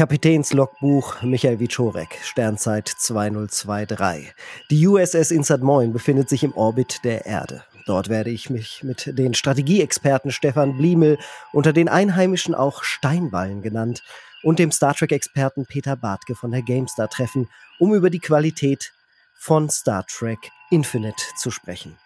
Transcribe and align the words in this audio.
Kapitänslogbuch 0.00 1.20
Michael 1.20 1.60
Wiczorek, 1.60 2.20
Sternzeit 2.22 2.88
2023. 2.88 4.32
Die 4.70 4.86
USS 4.86 5.30
Insat 5.30 5.60
Moin 5.60 5.92
befindet 5.92 6.30
sich 6.30 6.42
im 6.42 6.54
Orbit 6.54 7.04
der 7.04 7.26
Erde. 7.26 7.64
Dort 7.84 8.08
werde 8.08 8.30
ich 8.30 8.48
mich 8.48 8.82
mit 8.82 9.18
den 9.18 9.34
Strategieexperten 9.34 10.30
Stefan 10.30 10.78
Bliemel, 10.78 11.18
unter 11.52 11.74
den 11.74 11.90
Einheimischen 11.90 12.54
auch 12.54 12.82
Steinballen 12.82 13.60
genannt, 13.60 14.02
und 14.42 14.58
dem 14.58 14.72
Star 14.72 14.94
Trek-Experten 14.94 15.66
Peter 15.66 15.96
Bartke 15.96 16.34
von 16.34 16.50
der 16.50 16.62
GameStar 16.62 17.10
treffen, 17.10 17.50
um 17.78 17.92
über 17.92 18.08
die 18.08 18.20
Qualität 18.20 18.94
von 19.38 19.68
Star 19.68 20.06
Trek 20.06 20.50
Infinite 20.70 21.22
zu 21.36 21.50
sprechen. 21.50 21.98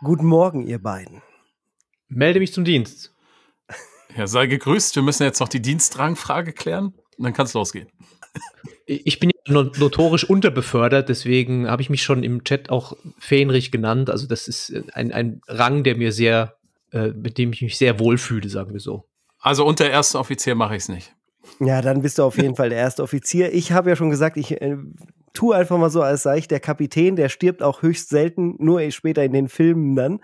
Guten 0.00 0.24
Morgen, 0.24 0.66
ihr 0.66 0.78
beiden. 0.78 1.20
Melde 2.08 2.40
mich 2.40 2.54
zum 2.54 2.64
Dienst. 2.64 3.12
Ja, 4.16 4.26
sei 4.26 4.46
gegrüßt. 4.46 4.96
Wir 4.96 5.02
müssen 5.02 5.24
jetzt 5.24 5.40
noch 5.40 5.48
die 5.48 5.60
Dienstrangfrage 5.60 6.54
klären 6.54 6.94
dann 7.18 7.32
kann 7.32 7.46
es 7.46 7.54
losgehen. 7.54 7.88
Ich 8.86 9.20
bin 9.20 9.30
ja 9.30 9.52
notorisch 9.52 10.24
unterbefördert, 10.24 11.08
deswegen 11.08 11.68
habe 11.68 11.82
ich 11.82 11.90
mich 11.90 12.02
schon 12.02 12.24
im 12.24 12.44
Chat 12.44 12.70
auch 12.70 12.96
Fähnrich 13.18 13.70
genannt. 13.70 14.10
Also 14.10 14.26
das 14.26 14.48
ist 14.48 14.72
ein, 14.94 15.12
ein 15.12 15.40
Rang, 15.46 15.84
der 15.84 15.96
mir 15.96 16.12
sehr, 16.12 16.56
äh, 16.90 17.08
mit 17.08 17.38
dem 17.38 17.52
ich 17.52 17.62
mich 17.62 17.78
sehr 17.78 17.98
wohlfühle, 17.98 18.48
sagen 18.48 18.72
wir 18.72 18.80
so. 18.80 19.08
Also 19.38 19.64
unter 19.64 19.88
erster 19.88 20.20
Offizier 20.20 20.54
mache 20.54 20.76
ich 20.76 20.82
es 20.82 20.88
nicht. 20.88 21.14
Ja, 21.60 21.82
dann 21.82 22.02
bist 22.02 22.18
du 22.18 22.22
auf 22.22 22.36
jeden 22.36 22.56
Fall 22.56 22.70
der 22.70 22.78
erste 22.78 23.02
Offizier. 23.02 23.52
Ich 23.52 23.72
habe 23.72 23.90
ja 23.90 23.96
schon 23.96 24.10
gesagt, 24.10 24.36
ich 24.36 24.60
äh, 24.60 24.76
tu 25.32 25.52
einfach 25.52 25.78
mal 25.78 25.90
so, 25.90 26.02
als 26.02 26.22
sei 26.22 26.38
ich 26.38 26.48
der 26.48 26.60
Kapitän, 26.60 27.16
der 27.16 27.28
stirbt 27.28 27.62
auch 27.62 27.82
höchst 27.82 28.08
selten, 28.08 28.56
nur 28.58 28.90
später 28.90 29.24
in 29.24 29.32
den 29.32 29.48
Filmen 29.48 29.96
dann. 29.96 30.20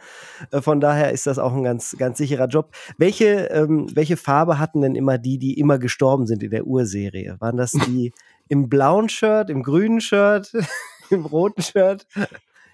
Äh, 0.50 0.60
von 0.60 0.80
daher 0.80 1.12
ist 1.12 1.26
das 1.26 1.38
auch 1.38 1.54
ein 1.54 1.62
ganz, 1.62 1.96
ganz 1.98 2.18
sicherer 2.18 2.46
Job. 2.46 2.74
Welche, 2.96 3.46
ähm, 3.50 3.88
welche 3.94 4.16
Farbe 4.16 4.58
hatten 4.58 4.82
denn 4.82 4.94
immer 4.94 5.18
die, 5.18 5.38
die 5.38 5.58
immer 5.58 5.78
gestorben 5.78 6.26
sind 6.26 6.42
in 6.42 6.50
der 6.50 6.66
Urserie? 6.66 7.36
Waren 7.40 7.56
das 7.56 7.72
die 7.86 8.12
im 8.48 8.68
blauen 8.68 9.08
Shirt, 9.08 9.50
im 9.50 9.62
grünen 9.62 10.00
Shirt, 10.00 10.52
im 11.10 11.26
roten 11.26 11.62
Shirt? 11.62 12.06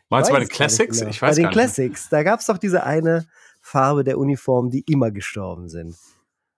Meinst 0.09 0.31
du 0.31 0.35
bei 0.35 0.41
den 0.41 0.49
Classics? 0.49 0.99
Genau. 0.99 1.11
Ich 1.11 1.23
weiß 1.23 1.37
bei 1.37 1.43
den 1.43 1.51
Classics, 1.51 2.09
da 2.09 2.23
gab 2.23 2.41
es 2.41 2.47
doch 2.47 2.59
diese 2.59 2.85
eine 2.85 3.27
Farbe 3.61 4.05
der 4.05 4.19
Uniform, 4.19 4.71
die 4.71 4.85
immer 4.87 5.11
gestorben 5.11 5.69
sind. 5.69 5.97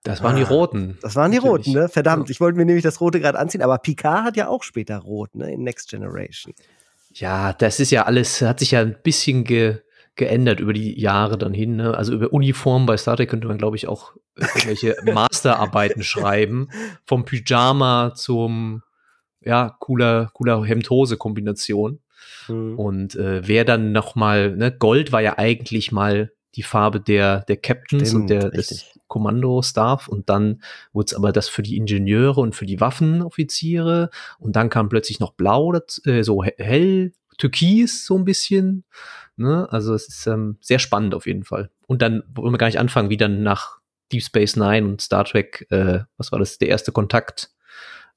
Das 0.06 0.22
waren 0.22 0.36
ah, 0.36 0.38
die 0.38 0.44
Roten. 0.44 0.98
Das 1.02 1.16
waren 1.16 1.32
die 1.32 1.38
Natürlich. 1.38 1.66
Roten, 1.66 1.78
ne? 1.80 1.88
Verdammt, 1.88 2.30
ich 2.30 2.40
wollte 2.40 2.56
mir 2.56 2.64
nämlich 2.64 2.84
das 2.84 3.00
Rote 3.00 3.20
gerade 3.20 3.38
anziehen, 3.38 3.62
aber 3.62 3.78
Picard 3.78 4.24
hat 4.24 4.36
ja 4.36 4.48
auch 4.48 4.62
später 4.62 4.98
Rot, 4.98 5.34
ne? 5.34 5.52
In 5.52 5.64
Next 5.64 5.90
Generation. 5.90 6.54
Ja, 7.12 7.52
das 7.52 7.80
ist 7.80 7.90
ja 7.90 8.04
alles, 8.04 8.40
hat 8.42 8.60
sich 8.60 8.72
ja 8.72 8.80
ein 8.80 8.96
bisschen 9.02 9.44
ge, 9.44 9.78
geändert 10.16 10.60
über 10.60 10.72
die 10.72 11.00
Jahre 11.00 11.38
dann 11.38 11.54
hin. 11.54 11.76
Ne? 11.76 11.96
Also 11.96 12.12
über 12.12 12.32
Uniform 12.32 12.86
bei 12.86 12.96
Star 12.96 13.16
Trek 13.16 13.30
könnte 13.30 13.48
man, 13.48 13.58
glaube 13.58 13.76
ich, 13.76 13.88
auch 13.88 14.14
irgendwelche 14.36 14.96
Masterarbeiten 15.12 16.02
schreiben. 16.02 16.68
Vom 17.04 17.24
Pyjama 17.24 18.12
zum, 18.14 18.82
ja, 19.40 19.76
cooler, 19.80 20.30
cooler 20.34 20.64
Hemd-Hose-Kombination. 20.64 22.00
Mhm. 22.48 22.78
Und 22.78 23.14
äh, 23.16 23.46
wer 23.46 23.64
dann 23.64 23.92
noch 23.92 24.14
mal, 24.14 24.54
ne, 24.56 24.70
Gold 24.70 25.10
war 25.10 25.20
ja 25.20 25.38
eigentlich 25.38 25.92
mal 25.92 26.32
die 26.56 26.62
Farbe 26.62 27.00
der, 27.00 27.40
der 27.42 27.56
Captains 27.58 28.08
Stimmt, 28.08 28.22
und 28.22 28.30
der, 28.30 28.50
des 28.50 28.86
Kommando-Staff 29.08 30.08
und 30.08 30.28
dann 30.28 30.62
wurde 30.92 31.06
es 31.06 31.14
aber 31.14 31.32
das 31.32 31.48
für 31.48 31.62
die 31.62 31.76
Ingenieure 31.76 32.40
und 32.40 32.54
für 32.54 32.66
die 32.66 32.80
Waffenoffiziere 32.80 34.10
und 34.38 34.56
dann 34.56 34.70
kam 34.70 34.88
plötzlich 34.88 35.20
noch 35.20 35.34
Blau, 35.34 35.74
äh, 36.04 36.22
so 36.22 36.42
hell, 36.42 37.12
Türkis 37.38 38.06
so 38.06 38.16
ein 38.16 38.24
bisschen. 38.24 38.84
Ne? 39.36 39.68
Also 39.70 39.94
es 39.94 40.08
ist 40.08 40.26
ähm, 40.26 40.56
sehr 40.60 40.78
spannend 40.78 41.14
auf 41.14 41.26
jeden 41.26 41.44
Fall. 41.44 41.70
Und 41.86 42.02
dann 42.02 42.22
wollen 42.34 42.52
wir 42.52 42.58
gar 42.58 42.66
nicht 42.66 42.78
anfangen, 42.78 43.10
wie 43.10 43.18
dann 43.18 43.42
nach 43.42 43.78
Deep 44.12 44.22
Space 44.22 44.56
Nine 44.56 44.86
und 44.86 45.00
Star 45.00 45.24
Trek, 45.24 45.66
äh, 45.70 46.00
was 46.16 46.32
war 46.32 46.38
das, 46.38 46.58
der 46.58 46.68
erste 46.68 46.92
Kontakt, 46.92 47.50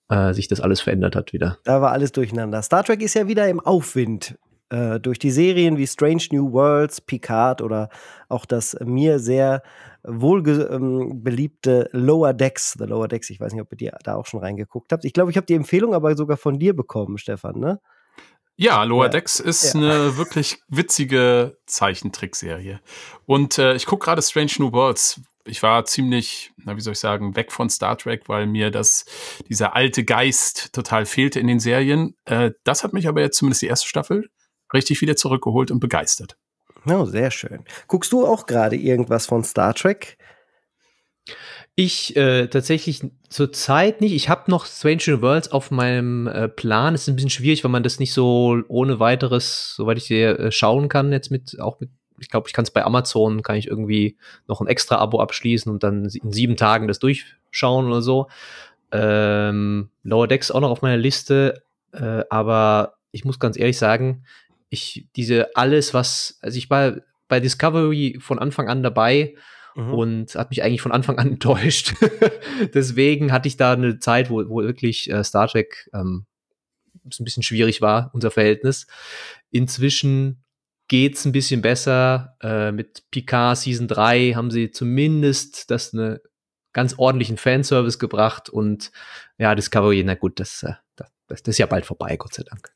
äh, 0.08 0.34
sich 0.34 0.48
das 0.48 0.62
alles 0.62 0.80
verändert 0.82 1.16
hat 1.16 1.34
wieder. 1.34 1.58
Da 1.66 1.82
war 1.82 1.92
alles 1.92 2.12
durcheinander. 2.14 2.62
Star 2.62 2.84
Trek 2.84 3.02
ist 3.02 3.16
ja 3.16 3.28
wieder 3.28 3.50
im 3.50 3.60
Aufwind 3.60 4.38
äh, 4.69 5.00
durch 5.00 5.19
die 5.19 5.31
Serien 5.31 5.78
wie 5.78 5.88
Strange 5.88 6.24
New 6.31 6.52
Worlds, 6.52 7.02
Picard 7.02 7.62
oder 7.62 7.90
auch 8.28 8.46
das 8.46 8.78
mir 8.84 9.19
sehr 9.19 9.63
wohl 10.03 10.47
ähm, 10.47 11.24
beliebte 11.24 11.90
Lower 11.91 12.34
Decks, 12.34 12.75
The 12.78 12.85
Lower 12.85 13.07
Decks. 13.07 13.30
Ich 13.30 13.40
weiß 13.40 13.53
nicht, 13.53 13.62
ob 13.62 13.81
ihr 13.81 13.97
da 14.03 14.16
auch 14.16 14.25
schon 14.25 14.40
reingeguckt 14.40 14.91
habt. 14.91 15.06
Ich 15.06 15.13
glaube, 15.13 15.31
ich 15.31 15.38
habe 15.38 15.46
die 15.46 15.56
Empfehlung 15.56 15.94
aber 15.94 16.16
sogar 16.16 16.38
von 16.38 16.59
dir 16.59 16.75
bekommen, 16.75 17.18
Stefan, 17.18 17.59
ne? 17.59 17.80
Ja, 18.56 18.84
Lower 18.84 19.06
ja. 19.06 19.09
Decks 19.09 19.40
ist 19.40 19.74
ja. 19.74 19.80
eine 19.80 20.18
wirklich 20.18 20.59
witzige 20.68 21.57
Zeichentrickserie. 21.66 22.81
Und 23.25 23.57
äh, 23.57 23.74
ich 23.75 23.86
gucke 23.86 24.03
gerade 24.06 24.22
Strange 24.22 24.51
New 24.59 24.74
Worlds. 24.74 25.22
Ich 25.46 25.63
war 25.63 25.86
ziemlich, 25.86 26.51
na, 26.57 26.75
wie 26.75 26.81
soll 26.81 26.94
ich 26.94 27.00
sagen, 27.00 27.36
weg 27.38 27.51
von 27.53 27.69
Star 27.69 27.97
Trek, 27.97 28.28
weil 28.28 28.47
mir 28.47 28.69
das, 28.69 29.06
dieser 29.47 29.75
alte 29.75 30.03
Geist 30.03 30.74
total 30.74 31.06
fehlte 31.06 31.40
in 31.40 31.47
den 31.47 31.59
Serien. 31.62 32.16
Äh, 32.25 32.51
das 32.66 32.84
hat 32.84 32.91
mich 32.91 33.07
aber 33.07 33.22
jetzt 33.22 33.38
zumindest 33.38 33.62
die 33.62 33.68
erste 33.68 33.88
Staffel 33.88 34.30
richtig 34.74 35.02
wieder 35.02 35.16
zurückgeholt 35.16 35.72
und 35.72 35.80
begeistert. 35.80 36.38
Oh, 36.85 37.06
sehr 37.06 37.31
schön. 37.31 37.66
Guckst 37.88 38.12
du 38.12 38.25
auch 38.25 38.46
gerade 38.46 38.75
irgendwas 38.75 39.25
von 39.25 39.44
Star 39.44 39.74
Trek? 39.74 40.18
Ich 41.75 42.16
äh, 42.18 42.47
tatsächlich 42.47 43.02
zurzeit 43.30 44.02
nicht. 44.02 44.13
Ich 44.13 44.28
habe 44.28 44.52
noch 44.52 44.66
Strange 44.66 45.02
New 45.07 45.22
Worlds 45.22 45.52
auf 45.52 45.72
meinem 45.72 46.28
äh, 46.28 46.50
Plan. 46.50 46.94
Es 46.94 47.03
ist 47.03 47.09
ein 47.09 47.16
bisschen 47.16 47.30
schwierig, 47.30 47.63
weil 47.63 47.72
man 47.72 47.84
das 47.84 48.00
nicht 48.00 48.13
so 48.13 48.62
ohne 48.68 49.00
weiteres, 49.00 49.75
soweit 49.75 49.97
ich 49.97 50.06
sehe, 50.06 50.38
äh, 50.38 50.52
schauen 50.52 50.90
kann. 50.90 51.13
Jetzt 51.13 51.31
mit 51.31 51.57
auch 51.59 51.80
mit, 51.80 51.90
ich 52.19 52.30
glaube, 52.30 52.47
ich 52.47 52.53
kann 52.53 52.63
es 52.63 52.72
bei 52.72 52.84
Amazon, 52.84 53.44
kann 53.44 53.56
ich 53.56 53.68
irgendwie 53.68 54.18
noch 54.47 54.59
ein 54.59 54.68
extra 54.68 54.97
Abo 54.97 55.22
abschließen 55.22 55.72
und 55.72 55.84
dann 55.84 56.09
in 56.22 56.34
sieben 56.34 56.57
Tagen 56.57 56.90
das 56.90 57.00
durchschauen 57.00 57.88
oder 57.88 58.01
so. 58.01 58.28
Ähm, 58.91 59.90
Lower 60.03 60.28
Decks 60.28 60.51
auch 60.51 60.59
noch 60.59 60.72
auf 60.72 60.81
meiner 60.81 60.97
Liste, 60.97 61.63
äh, 61.94 62.24
aber 62.30 62.96
ich 63.12 63.24
muss 63.24 63.40
ganz 63.40 63.57
ehrlich 63.57 63.78
sagen, 63.78 64.25
ich 64.69 65.07
diese 65.16 65.56
alles, 65.56 65.94
was, 65.94 66.38
also 66.41 66.57
ich 66.57 66.69
war 66.69 66.97
bei 67.28 67.40
Discovery 67.40 68.18
von 68.19 68.40
Anfang 68.40 68.69
an 68.69 68.84
dabei 68.84 69.35
mhm. 69.75 69.94
und 69.94 70.35
hat 70.35 70.50
mich 70.50 70.63
eigentlich 70.63 70.81
von 70.81 70.91
Anfang 70.91 71.18
an 71.18 71.28
enttäuscht. 71.31 71.94
Deswegen 72.74 73.31
hatte 73.31 73.47
ich 73.47 73.57
da 73.57 73.74
eine 73.74 74.00
Zeit, 74.00 74.30
wo, 74.30 74.47
wo 74.50 74.62
wirklich 74.62 75.09
äh, 75.09 75.24
Star 75.24 75.47
Trek 75.47 75.90
ähm, 75.94 76.25
ein 77.06 77.24
bisschen 77.24 77.44
schwierig 77.44 77.81
war, 77.81 78.12
unser 78.13 78.31
Verhältnis. 78.31 78.88
Inzwischen 79.52 80.44
geht's 80.88 81.25
ein 81.25 81.31
bisschen 81.31 81.62
besser. 81.62 82.36
Äh, 82.41 82.72
mit 82.72 83.03
Picard 83.12 83.57
Season 83.57 83.88
3 83.88 84.34
haben 84.36 84.51
sie 84.51 84.72
zumindest 84.72 85.72
das 85.72 85.94
eine 85.94 86.22
ganz 86.74 86.96
ordentlichen 86.97 87.38
Fanservice 87.38 87.97
gebracht 87.97 88.50
und 88.50 88.91
ja, 89.38 89.56
Discovery, 89.56 90.03
na 90.03 90.16
gut, 90.16 90.40
das, 90.40 90.63
äh, 90.63 90.74
das 91.30 91.44
das, 91.44 91.54
ist 91.54 91.60
ja 91.60 91.66
bald 91.66 91.86
vorbei, 91.86 92.18
Gott 92.18 92.34
sei 92.34 92.44
Dank. 92.44 92.72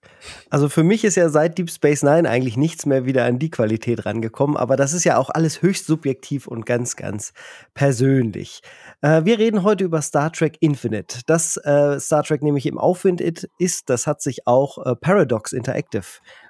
Also 0.50 0.69
für 0.69 0.84
mich 0.84 1.03
ist 1.03 1.16
ja 1.16 1.30
seit 1.30 1.58
Deep 1.58 1.69
Space 1.69 2.03
Nine 2.03 2.30
eigentlich 2.30 2.56
nichts 2.56 2.86
mehr 2.86 3.06
wieder 3.06 3.25
an 3.25 3.40
die 3.40 3.50
Qualität 3.50 4.06
rangekommen, 4.06 4.56
aber 4.56 4.78
das 4.78 4.94
ist 4.94 5.03
ja 5.03 5.18
auch 5.18 5.30
alles 5.30 5.62
höchst 5.62 5.86
subjektiv 5.86 6.47
und 6.47 6.66
ganz, 6.66 6.96
ganz 6.96 7.34
persönlich. 7.74 8.62
Äh, 9.02 9.25
wir 9.25 9.40
reden 9.40 9.64
heute 9.64 9.84
über 9.84 10.02
Star 10.02 10.31
Trek 10.31 10.58
Infinite. 10.62 11.22
Das 11.25 11.58
äh, 11.58 12.00
Star 12.00 12.24
Trek 12.24 12.41
nämlich 12.41 12.66
im 12.66 12.78
Aufwind 12.78 13.22
ist, 13.22 13.90
das 13.90 14.08
hat 14.08 14.22
sich 14.22 14.47
auch 14.47 14.85
äh, 14.85 14.96
Paradox 14.96 15.52
Interactive 15.52 16.06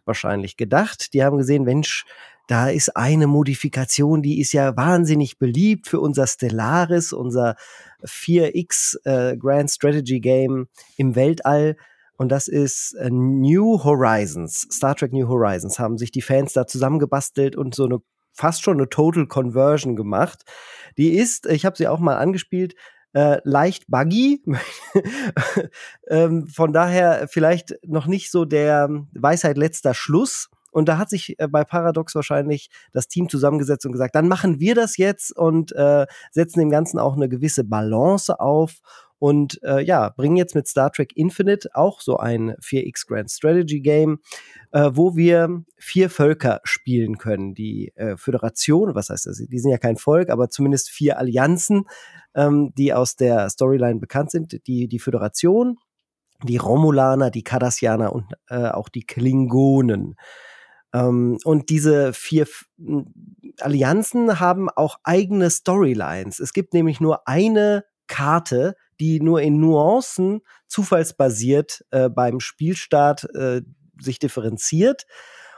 wahrscheinlich 0.05 0.57
gedacht. 0.57 1.13
Die 1.13 1.23
haben 1.23 1.37
gesehen, 1.37 1.63
Mensch, 1.63 2.05
da 2.47 2.69
ist 2.69 2.97
eine 2.97 3.27
Modifikation, 3.27 4.21
die 4.21 4.41
ist 4.41 4.51
ja 4.51 4.75
wahnsinnig 4.75 5.37
beliebt 5.37 5.87
für 5.87 6.01
unser 6.01 6.27
Stellaris, 6.27 7.13
unser 7.13 7.55
4X 8.05 8.97
äh, 9.05 9.37
Grand 9.37 9.71
Strategy 9.71 10.19
Game 10.19 10.67
im 10.97 11.15
Weltall. 11.15 11.77
Und 12.17 12.29
das 12.29 12.47
ist 12.47 12.93
äh, 12.93 13.09
New 13.09 13.83
Horizons. 13.83 14.67
Star 14.71 14.95
Trek 14.95 15.13
New 15.13 15.27
Horizons 15.27 15.79
haben 15.79 15.97
sich 15.97 16.11
die 16.11 16.21
Fans 16.21 16.53
da 16.53 16.67
zusammengebastelt 16.67 17.55
und 17.55 17.75
so 17.75 17.85
eine 17.85 17.99
fast 18.33 18.63
schon 18.63 18.77
eine 18.77 18.89
Total 18.89 19.27
Conversion 19.27 19.95
gemacht. 19.95 20.43
Die 20.97 21.13
ist, 21.13 21.45
ich 21.45 21.65
habe 21.65 21.77
sie 21.77 21.87
auch 21.87 21.99
mal 21.99 22.17
angespielt, 22.17 22.75
äh, 23.13 23.37
leicht 23.43 23.85
buggy. 23.87 24.43
ähm, 26.09 26.47
von 26.47 26.73
daher 26.73 27.27
vielleicht 27.29 27.75
noch 27.85 28.07
nicht 28.07 28.31
so 28.31 28.45
der 28.45 28.89
Weisheit 29.13 29.57
letzter 29.57 29.93
Schluss. 29.93 30.49
Und 30.73 30.89
da 30.89 30.97
hat 30.97 31.09
sich 31.09 31.39
äh, 31.39 31.47
bei 31.47 31.63
Paradox 31.63 32.15
wahrscheinlich 32.15 32.69
das 32.91 33.07
Team 33.07 33.29
zusammengesetzt 33.29 33.85
und 33.85 33.91
gesagt, 33.91 34.15
dann 34.15 34.27
machen 34.27 34.59
wir 34.59 34.75
das 34.75 34.97
jetzt 34.97 35.35
und 35.35 35.71
äh, 35.73 36.05
setzen 36.31 36.59
dem 36.59 36.69
Ganzen 36.69 36.99
auch 36.99 37.15
eine 37.15 37.29
gewisse 37.29 37.63
Balance 37.63 38.39
auf 38.39 38.81
und 39.23 39.63
äh, 39.63 39.79
ja, 39.81 40.09
bringen 40.09 40.35
jetzt 40.35 40.53
mit 40.53 40.67
Star 40.67 40.91
Trek 40.91 41.15
Infinite 41.15 41.69
auch 41.75 42.01
so 42.01 42.17
ein 42.17 42.55
4X 42.61 43.07
Grand 43.07 43.31
Strategy 43.31 43.79
Game, 43.79 44.19
äh, 44.73 44.89
wo 44.91 45.15
wir 45.15 45.63
vier 45.77 46.09
Völker 46.09 46.59
spielen 46.65 47.17
können. 47.17 47.53
Die 47.53 47.93
äh, 47.95 48.17
Föderation, 48.17 48.95
was 48.95 49.09
heißt 49.09 49.27
das? 49.27 49.37
Die 49.37 49.59
sind 49.59 49.71
ja 49.71 49.77
kein 49.77 49.95
Volk, 49.95 50.29
aber 50.29 50.49
zumindest 50.49 50.89
vier 50.89 51.19
Allianzen, 51.19 51.85
ähm, 52.35 52.73
die 52.77 52.93
aus 52.93 53.15
der 53.15 53.49
Storyline 53.49 54.01
bekannt 54.01 54.29
sind. 54.29 54.67
Die, 54.67 54.89
die 54.89 54.99
Föderation, 54.99 55.77
die 56.43 56.57
Romulaner, 56.57 57.31
die 57.31 57.45
Cardassianer 57.45 58.11
und 58.11 58.25
äh, 58.49 58.67
auch 58.67 58.89
die 58.89 59.05
Klingonen. 59.05 60.17
Ähm, 60.93 61.37
und 61.43 61.69
diese 61.69 62.13
vier 62.13 62.47
Allianzen 63.59 64.39
haben 64.39 64.69
auch 64.69 64.97
eigene 65.03 65.49
Storylines. 65.49 66.39
Es 66.39 66.53
gibt 66.53 66.73
nämlich 66.73 67.01
nur 67.01 67.27
eine 67.27 67.85
Karte, 68.07 68.75
die 68.99 69.19
nur 69.19 69.41
in 69.41 69.59
Nuancen 69.59 70.41
zufallsbasiert 70.67 71.83
äh, 71.91 72.09
beim 72.09 72.39
Spielstart 72.39 73.25
äh, 73.35 73.61
sich 73.99 74.19
differenziert. 74.19 75.05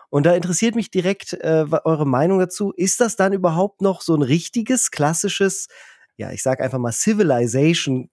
Und 0.10 0.26
da 0.26 0.34
interessiert 0.34 0.76
mich 0.76 0.92
direkt 0.92 1.34
äh, 1.34 1.66
eure 1.84 2.08
Meinung 2.08 2.40
dazu. 2.40 2.72
Ist 2.72 3.02
das 3.02 3.16
dann 3.16 3.34
überhaupt 3.34 3.82
noch 3.82 4.02
so 4.02 4.16
ein 4.16 4.22
richtiges, 4.22 4.92
klassisches, 4.92 5.68
ja, 6.16 6.32
ich 6.32 6.42
sag 6.42 6.62
einfach 6.62 6.80
mal 6.80 6.94
Civilization 6.94 8.10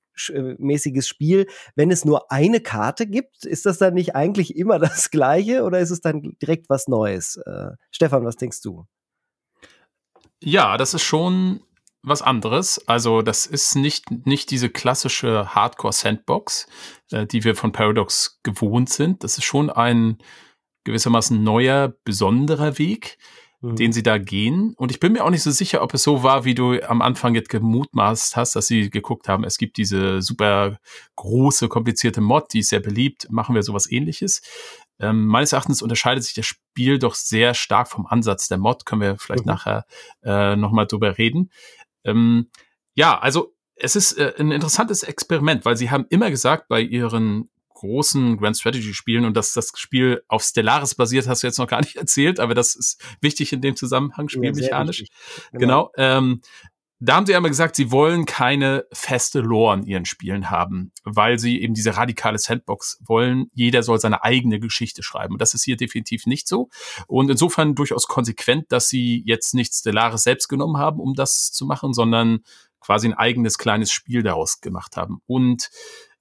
mäßiges 0.59 1.07
Spiel, 1.07 1.47
wenn 1.75 1.91
es 1.91 2.05
nur 2.05 2.31
eine 2.31 2.61
Karte 2.61 3.07
gibt? 3.07 3.45
Ist 3.45 3.67
das 3.67 3.79
dann 3.79 3.95
nicht 3.95 4.15
eigentlich 4.15 4.57
immer 4.57 4.79
das 4.79 5.11
Gleiche 5.11 5.65
oder 5.65 5.81
ist 5.81 5.91
es 5.91 6.01
dann 6.01 6.37
direkt 6.41 6.69
was 6.69 6.89
Neues? 6.89 7.37
Äh, 7.37 7.73
Stefan, 7.91 8.25
was 8.25 8.37
denkst 8.37 8.61
du? 8.63 8.87
Ja, 10.43 10.77
das 10.77 10.95
ist 10.95 11.03
schon 11.03 11.61
was 12.03 12.21
anderes. 12.21 12.87
Also 12.89 13.23
das 13.23 13.47
ist 13.47 13.77
nicht, 13.77 14.11
nicht 14.27 14.51
diese 14.51 14.69
klassische 14.69 15.55
Hardcore-Sandbox, 15.55 16.67
äh, 17.13 17.27
die 17.27 17.45
wir 17.45 17.55
von 17.55 17.73
Paradox 17.73 18.41
gewohnt 18.43 18.89
sind. 18.89 19.23
Das 19.23 19.39
ist 19.39 19.45
schon 19.45 19.71
ein 19.71 20.19
gewissermaßen 20.85 21.43
neuer, 21.43 21.95
besonderer 22.05 22.79
Weg 22.79 23.19
mhm. 23.63 23.77
den 23.77 23.93
sie 23.93 24.03
da 24.03 24.19
gehen. 24.19 24.75
Und 24.77 24.91
ich 24.91 25.01
bin 25.01 25.13
mir 25.13 25.25
auch 25.25 25.31
nicht 25.31 25.43
so 25.43 25.51
sicher, 25.51 25.83
ob 25.83 25.95
es 25.95 26.03
so 26.03 26.23
war, 26.23 26.45
wie 26.45 26.55
du 26.55 26.81
am 26.83 27.01
Anfang 27.01 27.35
jetzt 27.35 27.49
gemutmaßt 27.49 28.37
hast, 28.37 28.55
dass 28.57 28.67
sie 28.67 28.91
geguckt 28.91 29.29
haben, 29.29 29.45
es 29.45 29.57
gibt 29.57 29.77
diese 29.77 30.21
super 30.21 30.79
große, 31.17 31.69
komplizierte 31.69 32.21
Mod, 32.21 32.53
die 32.53 32.59
ist 32.59 32.69
sehr 32.69 32.81
beliebt, 32.81 33.29
machen 33.31 33.55
wir 33.55 33.63
sowas 33.63 33.91
ähnliches. 33.91 34.43
Ähm, 34.99 35.27
meines 35.27 35.53
Erachtens 35.53 35.81
unterscheidet 35.83 36.25
sich 36.25 36.35
das 36.35 36.47
Spiel 36.47 36.99
doch 36.99 37.15
sehr 37.15 37.55
stark 37.55 37.89
vom 37.89 38.07
Ansatz 38.07 38.49
der 38.49 38.59
Mod, 38.59 38.85
können 38.85 39.01
wir 39.01 39.17
vielleicht 39.17 39.47
mhm. 39.47 39.53
nachher 39.53 39.87
äh, 40.23 40.57
nochmal 40.57 40.87
drüber 40.87 41.17
reden. 41.17 41.51
Ähm, 42.05 42.51
ja, 42.95 43.19
also 43.19 43.55
es 43.75 43.97
ist 43.97 44.13
äh, 44.13 44.35
ein 44.39 44.53
interessantes 44.53 45.03
Experiment, 45.03 45.65
weil 45.65 45.77
sie 45.77 45.91
haben 45.91 46.07
immer 46.11 46.31
gesagt 46.31 46.69
bei 46.69 46.81
ihren 46.81 47.49
großen 47.83 48.37
Grand 48.37 48.57
Strategy 48.57 48.95
Spielen 48.95 49.25
und 49.25 49.37
dass 49.37 49.53
das 49.53 49.73
Spiel 49.75 50.23
auf 50.29 50.45
Stellaris 50.45 50.95
basiert, 50.95 51.27
hast 51.27 51.43
du 51.43 51.49
jetzt 51.49 51.59
noch 51.59 51.67
gar 51.67 51.81
nicht 51.81 51.97
erzählt, 51.97 52.39
aber 52.39 52.55
das 52.55 52.77
ist 52.77 53.03
wichtig 53.21 53.53
in 53.53 53.61
dem 53.61 53.77
Zusammenhang, 53.77 54.29
spielmechanisch. 54.29 55.01
Ja, 55.01 55.07
genau. 55.59 55.91
genau 55.93 55.93
ähm, 55.97 56.41
da 57.05 57.17
haben 57.17 57.27
sie 57.27 57.35
einmal 57.35 57.51
gesagt, 57.51 57.75
sie 57.75 57.91
wollen 57.91 58.27
keine 58.27 58.85
feste 58.93 59.41
Lore 59.41 59.75
in 59.75 59.83
ihren 59.83 60.05
Spielen 60.05 60.51
haben, 60.51 60.93
weil 61.03 61.37
sie 61.37 61.61
eben 61.61 61.75
diese 61.75 61.97
radikale 61.97 62.39
Sandbox 62.39 63.01
wollen. 63.05 63.47
Jeder 63.55 63.83
soll 63.83 63.99
seine 63.99 64.23
eigene 64.23 64.61
Geschichte 64.61 65.03
schreiben. 65.03 65.33
Und 65.33 65.43
das 65.43 65.53
ist 65.53 65.65
hier 65.65 65.77
definitiv 65.77 66.27
nicht 66.27 66.47
so. 66.47 66.69
Und 67.09 67.29
insofern 67.29 67.75
durchaus 67.75 68.07
konsequent, 68.07 68.71
dass 68.71 68.89
sie 68.89 69.25
jetzt 69.27 69.53
nicht 69.53 69.75
Stellaris 69.75 70.23
selbst 70.23 70.47
genommen 70.47 70.77
haben, 70.77 71.01
um 71.01 71.15
das 71.15 71.51
zu 71.51 71.67
machen, 71.67 71.93
sondern 71.93 72.45
quasi 72.79 73.09
ein 73.09 73.15
eigenes 73.15 73.59
kleines 73.59 73.91
Spiel 73.91 74.23
daraus 74.23 74.61
gemacht 74.61 74.97
haben. 74.97 75.23
Und 75.27 75.71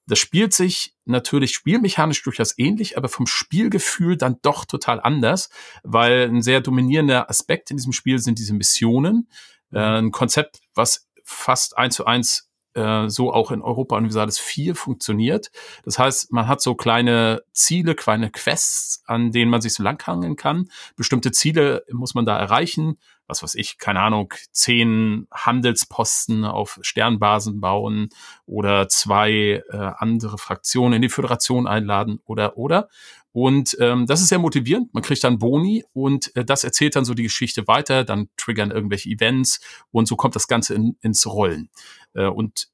das 0.07 0.19
spielt 0.19 0.53
sich 0.53 0.95
natürlich 1.05 1.53
spielmechanisch 1.53 2.23
durchaus 2.23 2.57
ähnlich, 2.57 2.97
aber 2.97 3.09
vom 3.09 3.27
Spielgefühl 3.27 4.17
dann 4.17 4.37
doch 4.41 4.65
total 4.65 4.99
anders, 4.99 5.49
weil 5.83 6.29
ein 6.29 6.41
sehr 6.41 6.61
dominierender 6.61 7.29
Aspekt 7.29 7.71
in 7.71 7.77
diesem 7.77 7.93
Spiel 7.93 8.19
sind 8.19 8.39
diese 8.39 8.53
Missionen. 8.53 9.29
Äh, 9.71 9.79
ein 9.79 10.11
Konzept, 10.11 10.59
was 10.73 11.07
fast 11.23 11.77
eins 11.77 11.95
zu 11.95 12.05
eins 12.05 12.50
äh, 12.73 13.09
so 13.09 13.33
auch 13.33 13.51
in 13.51 13.61
Europa 13.61 13.97
Universalis 13.97 14.39
4 14.39 14.75
funktioniert. 14.75 15.51
Das 15.83 15.99
heißt, 15.99 16.31
man 16.31 16.47
hat 16.47 16.61
so 16.61 16.75
kleine 16.75 17.43
Ziele, 17.53 17.95
kleine 17.95 18.29
Quests, 18.29 19.03
an 19.05 19.31
denen 19.31 19.51
man 19.51 19.61
sich 19.61 19.73
so 19.73 19.83
langhangeln 19.83 20.35
kann. 20.35 20.69
Bestimmte 20.95 21.31
Ziele 21.31 21.83
muss 21.91 22.15
man 22.15 22.25
da 22.25 22.37
erreichen. 22.37 22.97
Was 23.27 23.43
weiß 23.43 23.55
ich, 23.55 23.77
keine 23.77 24.01
Ahnung, 24.01 24.33
zehn 24.51 25.27
Handelsposten 25.31 26.43
auf 26.43 26.79
Sternbasen 26.81 27.61
bauen 27.61 28.09
oder 28.45 28.89
zwei 28.89 29.63
äh, 29.69 29.77
andere 29.97 30.37
Fraktionen 30.37 30.93
in 30.93 31.01
die 31.01 31.09
Föderation 31.09 31.65
einladen 31.65 32.19
oder 32.25 32.57
oder. 32.57 32.89
Und 33.33 33.77
ähm, 33.79 34.07
das 34.07 34.21
ist 34.21 34.27
sehr 34.27 34.39
motivierend. 34.39 34.93
Man 34.93 35.03
kriegt 35.03 35.23
dann 35.23 35.39
Boni 35.39 35.85
und 35.93 36.35
äh, 36.35 36.43
das 36.43 36.65
erzählt 36.65 36.97
dann 36.97 37.05
so 37.05 37.13
die 37.13 37.23
Geschichte 37.23 37.67
weiter. 37.67 38.03
Dann 38.03 38.27
triggern 38.35 38.71
irgendwelche 38.71 39.09
Events 39.09 39.61
und 39.91 40.07
so 40.07 40.17
kommt 40.17 40.35
das 40.35 40.47
Ganze 40.47 40.73
in, 40.73 40.97
ins 41.01 41.25
Rollen. 41.25 41.69
Äh, 42.13 42.27
und 42.27 42.67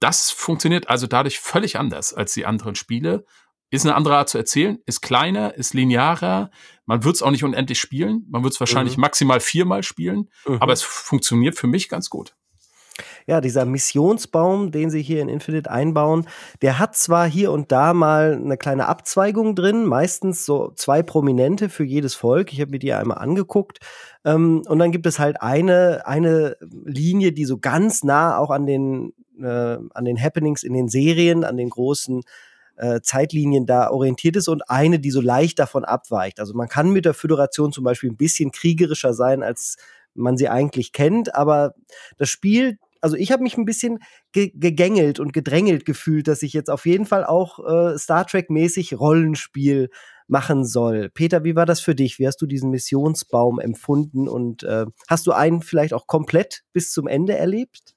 das 0.00 0.30
funktioniert 0.30 0.88
also 0.88 1.06
dadurch 1.06 1.38
völlig 1.38 1.78
anders 1.78 2.14
als 2.14 2.32
die 2.34 2.46
anderen 2.46 2.74
Spiele. 2.74 3.24
Ist 3.70 3.84
eine 3.84 3.94
andere 3.96 4.16
Art 4.16 4.28
zu 4.28 4.38
erzählen, 4.38 4.78
ist 4.86 5.00
kleiner, 5.00 5.54
ist 5.54 5.74
linearer. 5.74 6.50
Man 6.86 7.02
wird 7.02 7.16
es 7.16 7.22
auch 7.22 7.30
nicht 7.30 7.44
unendlich 7.44 7.80
spielen. 7.80 8.24
Man 8.30 8.44
wird 8.44 8.54
es 8.54 8.60
wahrscheinlich 8.60 8.96
mhm. 8.96 9.02
maximal 9.02 9.40
viermal 9.40 9.82
spielen, 9.82 10.30
mhm. 10.46 10.58
aber 10.60 10.72
es 10.72 10.82
funktioniert 10.82 11.56
für 11.56 11.66
mich 11.66 11.88
ganz 11.88 12.08
gut. 12.08 12.36
Ja, 13.26 13.40
dieser 13.40 13.64
Missionsbaum, 13.64 14.70
den 14.70 14.90
sie 14.90 15.00
hier 15.00 15.22
in 15.22 15.30
Infinite 15.30 15.70
einbauen, 15.70 16.26
der 16.60 16.78
hat 16.78 16.94
zwar 16.94 17.26
hier 17.26 17.52
und 17.52 17.72
da 17.72 17.94
mal 17.94 18.34
eine 18.34 18.58
kleine 18.58 18.86
Abzweigung 18.86 19.54
drin, 19.54 19.86
meistens 19.86 20.44
so 20.44 20.72
zwei 20.76 21.02
Prominente 21.02 21.70
für 21.70 21.84
jedes 21.84 22.14
Volk. 22.14 22.52
Ich 22.52 22.60
habe 22.60 22.72
mir 22.72 22.78
die 22.78 22.92
einmal 22.92 23.18
angeguckt. 23.18 23.78
Ähm, 24.26 24.62
und 24.68 24.78
dann 24.78 24.92
gibt 24.92 25.06
es 25.06 25.18
halt 25.18 25.40
eine, 25.40 26.02
eine 26.06 26.56
Linie, 26.60 27.32
die 27.32 27.46
so 27.46 27.56
ganz 27.56 28.04
nah 28.04 28.36
auch 28.36 28.50
an 28.50 28.66
den, 28.66 29.14
äh, 29.40 29.78
an 29.94 30.04
den 30.04 30.20
Happenings 30.20 30.62
in 30.62 30.74
den 30.74 30.88
Serien, 30.88 31.44
an 31.44 31.56
den 31.56 31.70
großen 31.70 32.22
äh, 32.76 33.00
Zeitlinien 33.00 33.64
da 33.64 33.90
orientiert 33.90 34.36
ist 34.36 34.48
und 34.48 34.68
eine, 34.68 34.98
die 34.98 35.10
so 35.10 35.22
leicht 35.22 35.58
davon 35.58 35.84
abweicht. 35.86 36.40
Also 36.40 36.52
man 36.54 36.68
kann 36.68 36.90
mit 36.90 37.06
der 37.06 37.14
Föderation 37.14 37.72
zum 37.72 37.84
Beispiel 37.84 38.10
ein 38.10 38.16
bisschen 38.16 38.50
kriegerischer 38.50 39.14
sein, 39.14 39.42
als 39.42 39.76
man 40.14 40.36
sie 40.36 40.48
eigentlich 40.48 40.92
kennt, 40.92 41.34
aber 41.34 41.74
das 42.18 42.28
Spiel 42.28 42.78
also 43.04 43.16
ich 43.16 43.30
habe 43.30 43.42
mich 43.42 43.58
ein 43.58 43.66
bisschen 43.66 43.98
ge 44.32 44.50
gegängelt 44.54 45.20
und 45.20 45.34
gedrängelt 45.34 45.84
gefühlt, 45.84 46.26
dass 46.26 46.42
ich 46.42 46.54
jetzt 46.54 46.70
auf 46.70 46.86
jeden 46.86 47.04
Fall 47.04 47.24
auch 47.24 47.58
äh, 47.58 47.98
Star 47.98 48.26
Trek-mäßig 48.26 48.98
Rollenspiel 48.98 49.90
machen 50.26 50.64
soll. 50.64 51.10
Peter, 51.10 51.44
wie 51.44 51.54
war 51.54 51.66
das 51.66 51.80
für 51.80 51.94
dich? 51.94 52.18
Wie 52.18 52.26
hast 52.26 52.40
du 52.40 52.46
diesen 52.46 52.70
Missionsbaum 52.70 53.60
empfunden 53.60 54.26
und 54.26 54.62
äh, 54.62 54.86
hast 55.06 55.26
du 55.26 55.32
einen 55.32 55.60
vielleicht 55.60 55.92
auch 55.92 56.06
komplett 56.06 56.62
bis 56.72 56.92
zum 56.92 57.06
Ende 57.06 57.36
erlebt? 57.36 57.94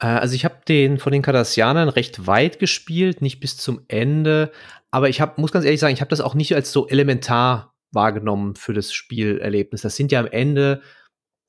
Äh, 0.00 0.06
also 0.06 0.34
ich 0.34 0.44
habe 0.44 0.56
den 0.66 0.98
von 0.98 1.12
den 1.12 1.22
Cardassianern 1.22 1.88
recht 1.88 2.26
weit 2.26 2.58
gespielt, 2.58 3.22
nicht 3.22 3.38
bis 3.38 3.56
zum 3.56 3.82
Ende, 3.86 4.50
aber 4.90 5.08
ich 5.08 5.20
hab, 5.20 5.38
muss 5.38 5.52
ganz 5.52 5.64
ehrlich 5.64 5.78
sagen, 5.78 5.94
ich 5.94 6.00
habe 6.00 6.10
das 6.10 6.20
auch 6.20 6.34
nicht 6.34 6.52
als 6.56 6.72
so 6.72 6.88
elementar 6.88 7.74
wahrgenommen 7.92 8.56
für 8.56 8.74
das 8.74 8.92
Spielerlebnis. 8.92 9.82
Das 9.82 9.94
sind 9.94 10.10
ja 10.10 10.18
am 10.18 10.26
Ende 10.26 10.82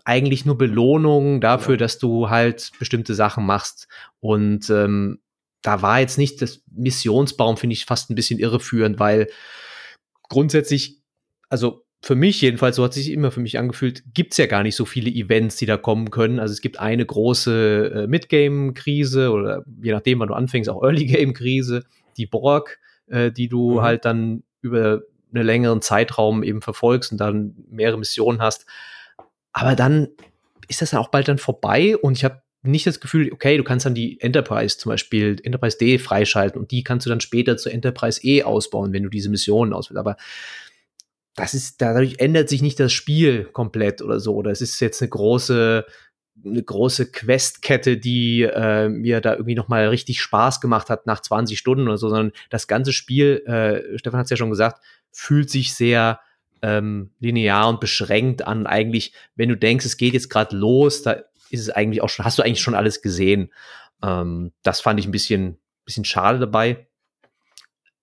eigentlich 0.07 0.45
nur 0.45 0.57
Belohnungen 0.57 1.41
dafür, 1.41 1.73
ja. 1.73 1.77
dass 1.79 1.99
du 1.99 2.29
halt 2.29 2.71
bestimmte 2.79 3.13
Sachen 3.13 3.45
machst. 3.45 3.89
Und 4.21 4.69
ähm, 4.69 5.19
da 5.61 5.81
war 5.81 5.99
jetzt 5.99 6.17
nicht 6.17 6.41
das 6.41 6.63
Missionsbaum, 6.71 7.57
finde 7.57 7.73
ich 7.73 7.83
fast 7.83 8.09
ein 8.09 8.15
bisschen 8.15 8.39
irreführend, 8.39 8.99
weil 8.99 9.27
grundsätzlich, 10.29 11.01
also 11.49 11.83
für 12.01 12.15
mich 12.15 12.41
jedenfalls, 12.41 12.77
so 12.77 12.85
hat 12.85 12.93
sich 12.93 13.11
immer 13.11 13.31
für 13.31 13.41
mich 13.41 13.59
angefühlt, 13.59 14.03
gibt 14.13 14.31
es 14.31 14.37
ja 14.37 14.45
gar 14.45 14.63
nicht 14.63 14.77
so 14.77 14.85
viele 14.85 15.09
Events, 15.09 15.57
die 15.57 15.65
da 15.65 15.75
kommen 15.75 16.09
können. 16.09 16.39
Also 16.39 16.53
es 16.53 16.61
gibt 16.61 16.79
eine 16.79 17.05
große 17.05 17.91
äh, 17.93 18.07
Midgame-Krise 18.07 19.31
oder 19.31 19.65
je 19.81 19.91
nachdem, 19.91 20.19
wann 20.19 20.29
du 20.29 20.35
anfängst, 20.35 20.69
auch 20.69 20.83
Early-Game-Krise, 20.83 21.83
die 22.15 22.27
Borg, 22.27 22.79
äh, 23.07 23.29
die 23.29 23.49
du 23.49 23.73
mhm. 23.73 23.81
halt 23.81 24.05
dann 24.05 24.43
über 24.61 25.01
einen 25.33 25.45
längeren 25.45 25.81
Zeitraum 25.81 26.43
eben 26.43 26.61
verfolgst 26.61 27.11
und 27.11 27.17
dann 27.17 27.55
mehrere 27.69 27.99
Missionen 27.99 28.41
hast. 28.41 28.65
Aber 29.57 29.75
dann 29.75 30.09
ist 30.67 30.83
das 30.83 30.91
dann 30.91 30.99
auch 30.99 31.07
bald 31.07 31.27
dann 31.27 31.39
vorbei 31.39 31.97
und 31.97 32.15
ich 32.15 32.23
habe 32.23 32.43
nicht 32.61 32.85
das 32.85 32.99
Gefühl, 32.99 33.31
okay, 33.33 33.57
du 33.57 33.63
kannst 33.63 33.87
dann 33.87 33.95
die 33.95 34.21
Enterprise 34.21 34.77
zum 34.77 34.91
Beispiel, 34.91 35.37
Enterprise 35.41 35.79
D 35.79 35.97
freischalten 35.97 36.61
und 36.61 36.69
die 36.69 36.83
kannst 36.83 37.07
du 37.07 37.09
dann 37.09 37.21
später 37.21 37.57
zur 37.57 37.71
Enterprise 37.71 38.21
E 38.23 38.43
ausbauen, 38.43 38.93
wenn 38.93 39.01
du 39.01 39.09
diese 39.09 39.31
Missionen 39.31 39.73
auswählst. 39.73 39.97
Aber 39.97 40.15
das 41.33 41.55
ist, 41.55 41.81
dadurch 41.81 42.19
ändert 42.19 42.49
sich 42.49 42.61
nicht 42.61 42.79
das 42.79 42.93
Spiel 42.93 43.45
komplett 43.45 44.03
oder 44.03 44.19
so. 44.19 44.35
Oder 44.35 44.51
es 44.51 44.61
ist 44.61 44.79
jetzt 44.79 45.01
eine 45.01 45.09
große, 45.09 45.85
eine 46.45 46.63
große 46.63 47.11
Questkette, 47.11 47.97
die 47.97 48.43
äh, 48.43 48.89
mir 48.89 49.21
da 49.21 49.33
irgendwie 49.33 49.55
noch 49.55 49.69
mal 49.69 49.87
richtig 49.87 50.21
Spaß 50.21 50.61
gemacht 50.61 50.91
hat 50.91 51.07
nach 51.07 51.21
20 51.21 51.57
Stunden 51.57 51.87
oder 51.87 51.97
so, 51.97 52.09
sondern 52.09 52.31
das 52.51 52.67
ganze 52.67 52.93
Spiel, 52.93 53.43
äh, 53.47 53.97
Stefan 53.97 54.19
hat 54.19 54.25
es 54.25 54.31
ja 54.31 54.37
schon 54.37 54.51
gesagt, 54.51 54.83
fühlt 55.11 55.49
sich 55.49 55.73
sehr 55.73 56.19
ähm, 56.61 57.11
linear 57.19 57.69
und 57.69 57.79
beschränkt 57.79 58.45
an. 58.45 58.67
Eigentlich, 58.67 59.13
wenn 59.35 59.49
du 59.49 59.57
denkst, 59.57 59.85
es 59.85 59.97
geht 59.97 60.13
jetzt 60.13 60.29
gerade 60.29 60.55
los, 60.55 61.01
da 61.01 61.23
ist 61.49 61.61
es 61.61 61.69
eigentlich 61.69 62.01
auch 62.01 62.09
schon, 62.09 62.25
hast 62.25 62.37
du 62.37 62.43
eigentlich 62.43 62.61
schon 62.61 62.75
alles 62.75 63.01
gesehen. 63.01 63.51
Ähm, 64.03 64.51
das 64.63 64.81
fand 64.81 64.99
ich 64.99 65.07
ein 65.07 65.11
bisschen, 65.11 65.57
bisschen 65.85 66.05
schade 66.05 66.39
dabei. 66.39 66.87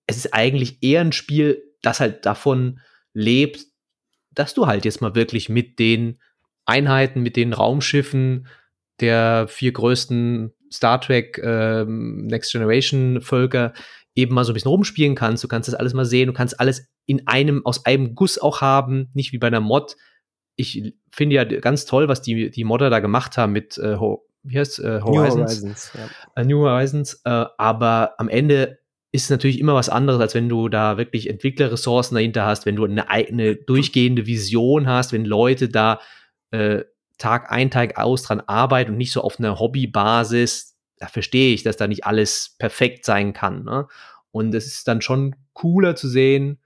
Es 0.06 0.16
ist 0.16 0.34
eigentlich 0.34 0.82
eher 0.82 1.00
ein 1.00 1.12
Spiel, 1.12 1.62
das 1.82 2.00
halt 2.00 2.26
davon 2.26 2.80
lebt, 3.12 3.66
dass 4.30 4.54
du 4.54 4.66
halt 4.66 4.84
jetzt 4.84 5.00
mal 5.00 5.14
wirklich 5.14 5.48
mit 5.48 5.78
den 5.78 6.20
Einheiten, 6.66 7.22
mit 7.22 7.36
den 7.36 7.52
Raumschiffen 7.52 8.48
der 9.00 9.46
vier 9.48 9.72
größten 9.72 10.52
Star 10.72 11.00
Trek 11.00 11.38
ähm, 11.42 12.26
Next 12.26 12.52
Generation 12.52 13.20
Völker 13.20 13.72
eben 14.14 14.34
mal 14.34 14.44
so 14.44 14.52
ein 14.52 14.54
bisschen 14.54 14.70
rumspielen 14.70 15.14
kannst. 15.14 15.42
Du 15.42 15.48
kannst 15.48 15.68
das 15.68 15.74
alles 15.74 15.94
mal 15.94 16.04
sehen, 16.04 16.28
du 16.28 16.32
kannst 16.32 16.60
alles 16.60 16.88
in 17.06 17.26
einem, 17.26 17.64
aus 17.66 17.84
einem 17.84 18.14
Guss 18.14 18.38
auch 18.38 18.60
haben, 18.60 19.10
nicht 19.14 19.32
wie 19.32 19.38
bei 19.38 19.48
einer 19.48 19.60
Mod. 19.60 19.96
Ich 20.56 20.94
finde 21.10 21.36
ja 21.36 21.44
ganz 21.44 21.84
toll, 21.84 22.08
was 22.08 22.22
die, 22.22 22.50
die 22.50 22.64
Modder 22.64 22.90
da 22.90 23.00
gemacht 23.00 23.36
haben 23.36 23.52
mit, 23.52 23.76
äh, 23.78 23.98
wie 23.98 24.58
heißt 24.58 24.78
äh, 24.80 25.00
Horizons? 25.00 25.62
New 25.62 25.68
Horizons, 25.68 25.92
ja. 25.94 26.40
äh, 26.42 26.44
New 26.44 26.60
Horizons 26.60 27.20
äh, 27.24 27.44
aber 27.58 28.14
am 28.18 28.28
Ende 28.28 28.78
ist 29.10 29.24
es 29.24 29.30
natürlich 29.30 29.60
immer 29.60 29.74
was 29.74 29.88
anderes, 29.88 30.20
als 30.20 30.34
wenn 30.34 30.48
du 30.48 30.68
da 30.68 30.96
wirklich 30.96 31.30
Entwicklerressourcen 31.30 32.16
dahinter 32.16 32.46
hast, 32.46 32.66
wenn 32.66 32.74
du 32.74 32.84
eine 32.84 33.10
eigene 33.10 33.54
durchgehende 33.54 34.26
Vision 34.26 34.88
hast, 34.88 35.12
wenn 35.12 35.24
Leute 35.24 35.68
da 35.68 36.00
äh, 36.50 36.82
Tag 37.18 37.50
ein, 37.52 37.70
Tag 37.70 37.96
aus 37.96 38.24
dran 38.24 38.40
arbeiten 38.40 38.92
und 38.92 38.96
nicht 38.96 39.12
so 39.12 39.22
auf 39.22 39.38
einer 39.38 39.60
Hobbybasis, 39.60 40.73
da 40.98 41.08
verstehe 41.08 41.54
ich, 41.54 41.62
dass 41.62 41.76
da 41.76 41.86
nicht 41.86 42.06
alles 42.06 42.56
perfekt 42.58 43.04
sein 43.04 43.32
kann. 43.32 43.64
Ne? 43.64 43.86
Und 44.30 44.54
es 44.54 44.66
ist 44.66 44.88
dann 44.88 45.00
schon 45.00 45.36
cooler 45.52 45.96
zu 45.96 46.08
sehen, 46.08 46.60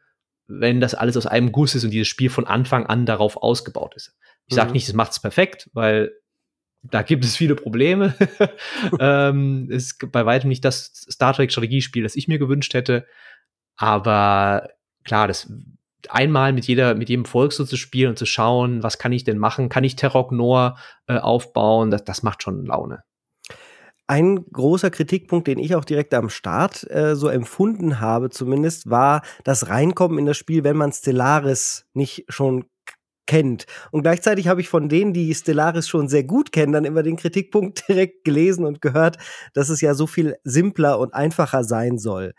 wenn 0.46 0.80
das 0.80 0.94
alles 0.94 1.16
aus 1.16 1.26
einem 1.26 1.52
Guss 1.52 1.74
ist 1.74 1.84
und 1.84 1.90
dieses 1.90 2.08
Spiel 2.08 2.30
von 2.30 2.46
Anfang 2.46 2.86
an 2.86 3.06
darauf 3.06 3.36
ausgebaut 3.36 3.94
ist. 3.94 4.16
Ich 4.46 4.54
sage 4.54 4.68
mhm. 4.68 4.74
nicht, 4.74 4.88
es 4.88 4.94
macht 4.94 5.12
es 5.12 5.20
perfekt, 5.20 5.68
weil 5.74 6.12
da 6.82 7.02
gibt 7.02 7.24
es 7.24 7.36
viele 7.36 7.54
Probleme. 7.54 8.14
ähm, 9.00 9.68
ist 9.70 10.10
bei 10.10 10.24
weitem 10.24 10.48
nicht 10.48 10.64
das 10.64 11.06
Star 11.10 11.34
Trek 11.34 11.50
Strategiespiel, 11.50 12.02
das 12.02 12.16
ich 12.16 12.28
mir 12.28 12.38
gewünscht 12.38 12.72
hätte. 12.72 13.06
Aber 13.76 14.70
klar, 15.04 15.28
das 15.28 15.52
einmal 16.08 16.52
mit 16.52 16.66
jeder, 16.66 16.94
mit 16.94 17.08
jedem 17.08 17.24
Volk 17.24 17.52
so 17.52 17.64
zu 17.64 17.76
spielen 17.76 18.10
und 18.10 18.18
zu 18.18 18.26
schauen, 18.26 18.82
was 18.82 18.98
kann 18.98 19.12
ich 19.12 19.24
denn 19.24 19.38
machen? 19.38 19.68
Kann 19.68 19.84
ich 19.84 19.96
Terrok 19.96 20.32
Noir 20.32 20.78
äh, 21.06 21.18
aufbauen? 21.18 21.90
Das, 21.90 22.04
das 22.04 22.22
macht 22.22 22.42
schon 22.42 22.64
Laune. 22.64 23.02
Ein 24.10 24.46
großer 24.52 24.90
Kritikpunkt, 24.90 25.48
den 25.48 25.58
ich 25.58 25.74
auch 25.74 25.84
direkt 25.84 26.14
am 26.14 26.30
Start 26.30 26.90
äh, 26.90 27.14
so 27.14 27.28
empfunden 27.28 28.00
habe, 28.00 28.30
zumindest, 28.30 28.88
war 28.88 29.22
das 29.44 29.68
Reinkommen 29.68 30.18
in 30.18 30.24
das 30.24 30.38
Spiel, 30.38 30.64
wenn 30.64 30.78
man 30.78 30.92
Stellaris 30.92 31.84
nicht 31.92 32.24
schon 32.30 32.64
kennt. 33.26 33.66
Und 33.92 34.02
gleichzeitig 34.02 34.48
habe 34.48 34.62
ich 34.62 34.68
von 34.70 34.88
denen, 34.88 35.12
die 35.12 35.34
Stellaris 35.34 35.86
schon 35.86 36.08
sehr 36.08 36.24
gut 36.24 36.50
kennen, 36.50 36.72
dann 36.72 36.86
immer 36.86 37.02
den 37.04 37.16
Kritikpunkt 37.16 37.84
direkt 37.88 38.24
gelesen 38.24 38.64
und 38.64 38.80
gehört, 38.80 39.18
dass 39.52 39.68
es 39.68 39.80
ja 39.82 39.94
so 39.94 40.06
viel 40.08 40.36
simpler 40.42 40.98
und 40.98 41.14
einfacher 41.14 41.62
sein 41.62 41.98
soll. 41.98 42.32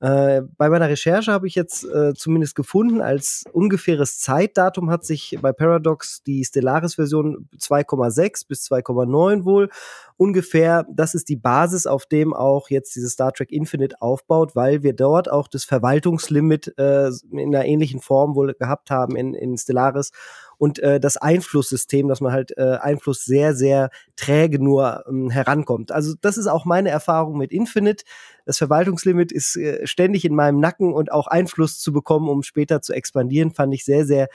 Äh, 0.00 0.42
bei 0.58 0.68
meiner 0.68 0.90
Recherche 0.90 1.32
habe 1.32 1.46
ich 1.46 1.54
jetzt 1.54 1.84
äh, 1.84 2.12
zumindest 2.12 2.54
gefunden, 2.54 3.00
als 3.00 3.44
ungefähres 3.52 4.18
Zeitdatum 4.18 4.90
hat 4.90 5.06
sich 5.06 5.38
bei 5.40 5.52
Paradox 5.52 6.22
die 6.22 6.44
Stellaris-Version 6.44 7.48
2,6 7.58 8.46
bis 8.46 8.70
2,9 8.70 9.46
wohl. 9.46 9.70
Ungefähr, 10.18 10.86
das 10.92 11.14
ist 11.14 11.30
die 11.30 11.36
Basis, 11.36 11.86
auf 11.86 12.04
dem 12.04 12.34
auch 12.34 12.68
jetzt 12.68 12.94
dieses 12.94 13.12
Star 13.12 13.32
Trek 13.32 13.50
Infinite 13.50 13.96
aufbaut, 14.02 14.54
weil 14.54 14.82
wir 14.82 14.92
dort 14.92 15.30
auch 15.30 15.48
das 15.48 15.64
Verwaltungslimit 15.64 16.74
äh, 16.78 17.10
in 17.30 17.54
einer 17.54 17.64
ähnlichen 17.64 18.00
Form 18.00 18.34
wohl 18.34 18.52
gehabt 18.52 18.90
haben 18.90 19.16
in, 19.16 19.32
in 19.32 19.56
Stellaris 19.56 20.12
und 20.58 20.78
äh, 20.78 21.00
das 21.00 21.16
Einflusssystem, 21.16 22.08
dass 22.08 22.20
man 22.20 22.32
halt 22.32 22.56
äh, 22.56 22.78
Einfluss 22.80 23.24
sehr, 23.24 23.54
sehr 23.54 23.90
träge 24.16 24.62
nur 24.62 25.04
ähm, 25.08 25.30
herankommt. 25.30 25.92
Also 25.92 26.14
das 26.20 26.38
ist 26.38 26.46
auch 26.46 26.64
meine 26.64 26.90
Erfahrung 26.90 27.36
mit 27.38 27.52
Infinite. 27.52 28.04
Das 28.44 28.58
Verwaltungslimit 28.58 29.32
ist 29.32 29.56
äh, 29.56 29.86
ständig 29.86 30.24
in 30.24 30.34
meinem 30.34 30.60
Nacken 30.60 30.92
und 30.92 31.12
auch 31.12 31.26
Einfluss 31.26 31.78
zu 31.78 31.92
bekommen, 31.92 32.28
um 32.28 32.42
später 32.42 32.80
zu 32.82 32.92
expandieren, 32.92 33.52
fand 33.52 33.74
ich 33.74 33.84
sehr, 33.84 34.06
sehr 34.06 34.28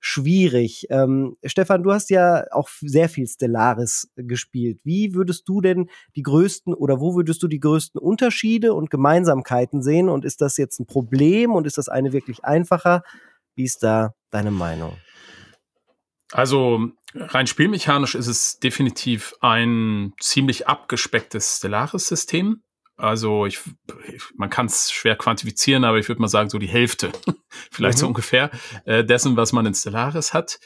schwierig. 0.00 0.86
Ähm, 0.90 1.36
Stefan, 1.44 1.82
du 1.82 1.92
hast 1.92 2.10
ja 2.10 2.44
auch 2.52 2.68
sehr 2.80 3.08
viel 3.08 3.26
Stellaris 3.26 4.10
gespielt. 4.16 4.80
Wie 4.84 5.14
würdest 5.14 5.48
du 5.48 5.60
denn 5.60 5.90
die 6.14 6.22
größten 6.22 6.74
oder 6.74 7.00
wo 7.00 7.16
würdest 7.16 7.42
du 7.42 7.48
die 7.48 7.60
größten 7.60 8.00
Unterschiede 8.00 8.74
und 8.74 8.90
Gemeinsamkeiten 8.90 9.82
sehen? 9.82 10.08
Und 10.08 10.24
ist 10.24 10.40
das 10.40 10.56
jetzt 10.56 10.78
ein 10.78 10.86
Problem 10.86 11.52
und 11.52 11.66
ist 11.66 11.78
das 11.78 11.88
eine 11.88 12.12
wirklich 12.12 12.44
einfacher? 12.44 13.02
Wie 13.56 13.64
ist 13.64 13.82
da 13.82 14.14
deine 14.30 14.52
Meinung? 14.52 14.92
Also 16.32 16.90
rein 17.14 17.46
spielmechanisch 17.46 18.14
ist 18.14 18.26
es 18.26 18.58
definitiv 18.58 19.34
ein 19.40 20.12
ziemlich 20.20 20.68
abgespecktes 20.68 21.58
Stellaris-System. 21.58 22.62
Also 22.96 23.46
ich, 23.46 23.60
man 24.36 24.50
kann 24.50 24.66
es 24.66 24.90
schwer 24.90 25.16
quantifizieren, 25.16 25.84
aber 25.84 25.98
ich 25.98 26.08
würde 26.08 26.20
mal 26.20 26.28
sagen, 26.28 26.50
so 26.50 26.58
die 26.58 26.66
Hälfte, 26.66 27.12
vielleicht 27.70 27.98
mhm. 27.98 28.00
so 28.00 28.06
ungefähr, 28.08 28.50
äh, 28.84 29.04
dessen, 29.04 29.36
was 29.36 29.52
man 29.52 29.66
in 29.66 29.74
Stellaris 29.74 30.34
hat. 30.34 30.58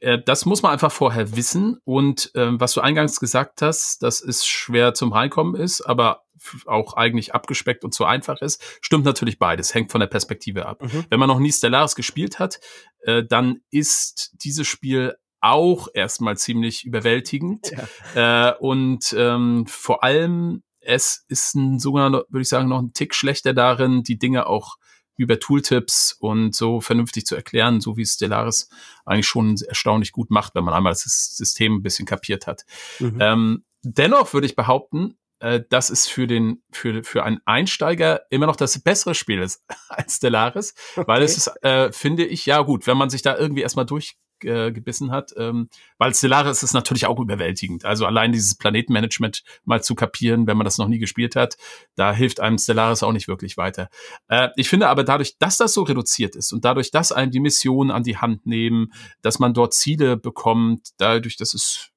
Äh, 0.00 0.18
das 0.24 0.46
muss 0.46 0.62
man 0.62 0.72
einfach 0.72 0.92
vorher 0.92 1.36
wissen. 1.36 1.78
Und 1.84 2.30
äh, 2.34 2.48
was 2.52 2.74
du 2.74 2.80
eingangs 2.80 3.18
gesagt 3.18 3.62
hast, 3.62 4.02
dass 4.02 4.22
es 4.22 4.46
schwer 4.46 4.94
zum 4.94 5.12
Reinkommen 5.12 5.60
ist, 5.60 5.80
aber 5.80 6.22
auch 6.66 6.94
eigentlich 6.94 7.34
abgespeckt 7.34 7.84
und 7.84 7.94
zu 7.94 8.04
einfach 8.04 8.40
ist, 8.40 8.62
stimmt 8.80 9.04
natürlich 9.04 9.38
beides, 9.38 9.74
hängt 9.74 9.92
von 9.92 10.00
der 10.00 10.08
Perspektive 10.08 10.66
ab. 10.66 10.82
Mhm. 10.82 11.04
Wenn 11.08 11.20
man 11.20 11.28
noch 11.28 11.38
nie 11.38 11.52
Stellaris 11.52 11.94
gespielt 11.94 12.38
hat, 12.38 12.60
äh, 13.02 13.24
dann 13.24 13.60
ist 13.70 14.32
dieses 14.42 14.66
Spiel 14.66 15.16
auch 15.40 15.88
erstmal 15.94 16.36
ziemlich 16.36 16.84
überwältigend. 16.84 17.72
Ja. 18.14 18.50
Äh, 18.50 18.58
und 18.58 19.14
ähm, 19.16 19.66
vor 19.66 20.02
allem, 20.02 20.62
es 20.80 21.24
ist 21.28 21.54
ein 21.54 21.78
sogar, 21.78 22.10
würde 22.10 22.40
ich 22.40 22.48
sagen, 22.48 22.68
noch 22.68 22.80
ein 22.80 22.92
Tick 22.92 23.14
schlechter 23.14 23.54
darin, 23.54 24.02
die 24.02 24.18
Dinge 24.18 24.46
auch 24.46 24.76
über 25.16 25.38
Tooltips 25.38 26.16
und 26.18 26.54
so 26.54 26.80
vernünftig 26.80 27.26
zu 27.26 27.36
erklären, 27.36 27.80
so 27.80 27.96
wie 27.98 28.06
Stellaris 28.06 28.70
eigentlich 29.04 29.28
schon 29.28 29.56
erstaunlich 29.68 30.12
gut 30.12 30.30
macht, 30.30 30.54
wenn 30.54 30.64
man 30.64 30.72
einmal 30.72 30.92
das 30.92 31.36
System 31.36 31.74
ein 31.74 31.82
bisschen 31.82 32.06
kapiert 32.06 32.46
hat. 32.46 32.64
Mhm. 32.98 33.18
Ähm, 33.20 33.64
dennoch 33.82 34.32
würde 34.32 34.46
ich 34.46 34.56
behaupten, 34.56 35.18
äh, 35.40 35.60
dass 35.68 35.90
es 35.90 36.06
für 36.06 36.26
den 36.26 36.62
für 36.70 37.02
für 37.02 37.24
einen 37.24 37.40
Einsteiger 37.44 38.22
immer 38.30 38.46
noch 38.46 38.56
das 38.56 38.78
bessere 38.78 39.14
Spiel 39.14 39.40
ist 39.40 39.62
als 39.88 40.16
Stellaris, 40.16 40.74
okay. 40.96 41.06
weil 41.06 41.22
es 41.22 41.36
ist, 41.36 41.50
äh, 41.62 41.92
finde 41.92 42.24
ich, 42.24 42.46
ja 42.46 42.62
gut, 42.62 42.86
wenn 42.86 42.96
man 42.96 43.10
sich 43.10 43.22
da 43.22 43.36
irgendwie 43.36 43.62
erstmal 43.62 43.86
durch 43.86 44.16
äh, 44.44 44.72
gebissen 44.72 45.10
hat, 45.10 45.32
ähm, 45.36 45.68
weil 45.98 46.14
Stellaris 46.14 46.62
ist 46.62 46.72
natürlich 46.72 47.06
auch 47.06 47.18
überwältigend. 47.20 47.84
Also 47.84 48.06
allein 48.06 48.32
dieses 48.32 48.56
Planetenmanagement 48.56 49.42
mal 49.64 49.82
zu 49.82 49.94
kapieren, 49.94 50.46
wenn 50.46 50.56
man 50.56 50.64
das 50.64 50.78
noch 50.78 50.88
nie 50.88 50.98
gespielt 50.98 51.36
hat, 51.36 51.56
da 51.94 52.12
hilft 52.12 52.40
einem 52.40 52.58
Stellaris 52.58 53.02
auch 53.02 53.12
nicht 53.12 53.28
wirklich 53.28 53.56
weiter. 53.56 53.88
Äh, 54.28 54.48
ich 54.56 54.68
finde 54.68 54.88
aber 54.88 55.04
dadurch, 55.04 55.36
dass 55.38 55.58
das 55.58 55.74
so 55.74 55.82
reduziert 55.82 56.36
ist 56.36 56.52
und 56.52 56.64
dadurch, 56.64 56.90
dass 56.90 57.12
einem 57.12 57.30
die 57.30 57.40
Missionen 57.40 57.90
an 57.90 58.02
die 58.02 58.16
Hand 58.16 58.46
nehmen, 58.46 58.92
dass 59.22 59.38
man 59.38 59.54
dort 59.54 59.74
Ziele 59.74 60.16
bekommt, 60.16 60.88
dadurch, 60.96 61.36
dass 61.36 61.54
es 61.54 61.89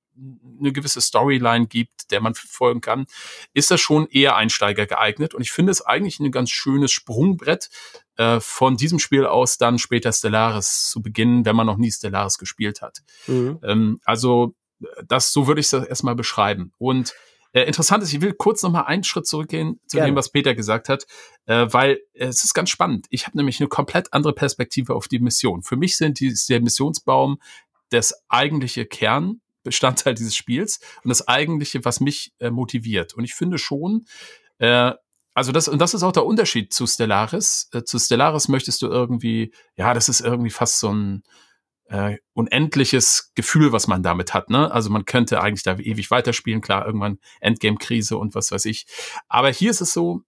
eine 0.60 0.72
gewisse 0.72 1.02
Storyline 1.02 1.68
gibt, 1.68 2.12
der 2.12 2.22
man 2.22 2.36
folgen 2.36 2.82
kann, 2.82 3.06
ist 3.54 3.72
das 3.72 3.82
schon 3.82 4.08
eher 4.08 4.36
Einsteiger 4.36 4.86
geeignet. 4.86 5.34
Und 5.34 5.42
ich 5.42 5.52
finde 5.52 5.72
es 5.72 5.82
eigentlich 5.82 6.20
ein 6.20 6.32
ganz 6.32 6.52
schönes 6.52 6.92
Sprungbrett, 6.92 7.70
äh, 8.18 8.40
von 8.40 8.78
diesem 8.78 9.00
Spiel 9.00 9.26
aus 9.26 9.58
dann 9.58 9.80
später 9.80 10.12
Stellaris 10.12 10.90
zu 10.90 11.02
beginnen, 11.02 11.46
wenn 11.46 11.56
man 11.56 11.66
noch 11.66 11.78
nie 11.78 11.92
Stellaris 11.92 12.38
gespielt 12.38 12.82
hat. 12.82 13.00
Mhm. 13.28 13.60
Ähm, 13.64 14.00
also 14.06 14.54
das, 15.08 15.32
so 15.34 15.48
würde 15.48 15.62
ich 15.62 15.70
das 15.70 15.86
erstmal 15.86 16.16
beschreiben. 16.16 16.74
Und 16.78 17.14
äh, 17.54 17.64
interessant 17.64 18.04
ist, 18.04 18.14
ich 18.14 18.22
will 18.22 18.34
kurz 18.34 18.64
noch 18.64 18.72
mal 18.72 18.82
einen 18.82 19.04
Schritt 19.04 19.28
zurückgehen 19.28 19.80
zu 19.88 19.98
Gerne. 19.98 20.12
dem, 20.12 20.16
was 20.16 20.32
Peter 20.32 20.56
gesagt 20.56 20.90
hat, 20.90 21.06
äh, 21.46 21.68
weil 21.70 22.02
es 22.14 22.44
ist 22.44 22.54
ganz 22.54 22.70
spannend. 22.70 23.06
Ich 23.10 23.26
habe 23.28 23.38
nämlich 23.38 23.60
eine 23.60 23.70
komplett 23.70 24.12
andere 24.12 24.34
Perspektive 24.34 24.96
auf 24.96 25.08
die 25.08 25.20
Mission. 25.20 25.64
Für 25.64 25.76
mich 25.76 25.98
sind 25.98 26.20
die, 26.20 26.36
der 26.50 26.62
Missionsbaum 26.62 27.40
das 27.90 28.14
eigentliche 28.28 28.86
Kern 28.86 29.42
Bestandteil 29.64 30.14
dieses 30.14 30.36
Spiels 30.36 30.80
und 31.04 31.10
das 31.10 31.28
eigentliche, 31.28 31.84
was 31.86 32.00
mich 32.00 32.34
äh, 32.40 32.50
motiviert. 32.50 33.14
Und 33.14 33.24
ich 33.24 33.34
finde 33.34 33.58
schon, 33.58 34.06
äh, 34.60 34.94
also 35.34 35.52
das, 35.52 35.68
und 35.68 35.80
das 35.80 35.94
ist 35.94 36.04
auch 36.04 36.12
der 36.12 36.26
Unterschied 36.26 36.74
zu 36.74 36.86
Stellaris. 36.86 37.70
Äh, 37.74 37.84
zu 37.84 37.98
Stellaris 37.98 38.48
möchtest 38.48 38.82
du 38.82 38.88
irgendwie, 38.88 39.54
ja, 39.76 39.94
das 39.94 40.10
ist 40.10 40.22
irgendwie 40.22 40.52
fast 40.52 40.80
so 40.80 40.94
ein 40.94 41.24
äh, 41.86 42.18
unendliches 42.34 43.32
Gefühl, 43.36 43.72
was 43.72 43.88
man 43.88 44.04
damit 44.04 44.34
hat. 44.34 44.50
Ne? 44.50 44.72
Also 44.72 44.90
man 44.90 45.06
könnte 45.06 45.42
eigentlich 45.42 45.64
da 45.64 45.78
ewig 45.78 46.12
weiterspielen, 46.12 46.62
klar, 46.62 46.86
irgendwann 46.86 47.20
Endgame-Krise 47.42 48.18
und 48.18 48.36
was 48.36 48.52
weiß 48.52 48.66
ich. 48.66 48.86
Aber 49.28 49.50
hier 49.50 49.72
ist 49.72 49.82
es 49.82 49.94
so, 49.94 50.22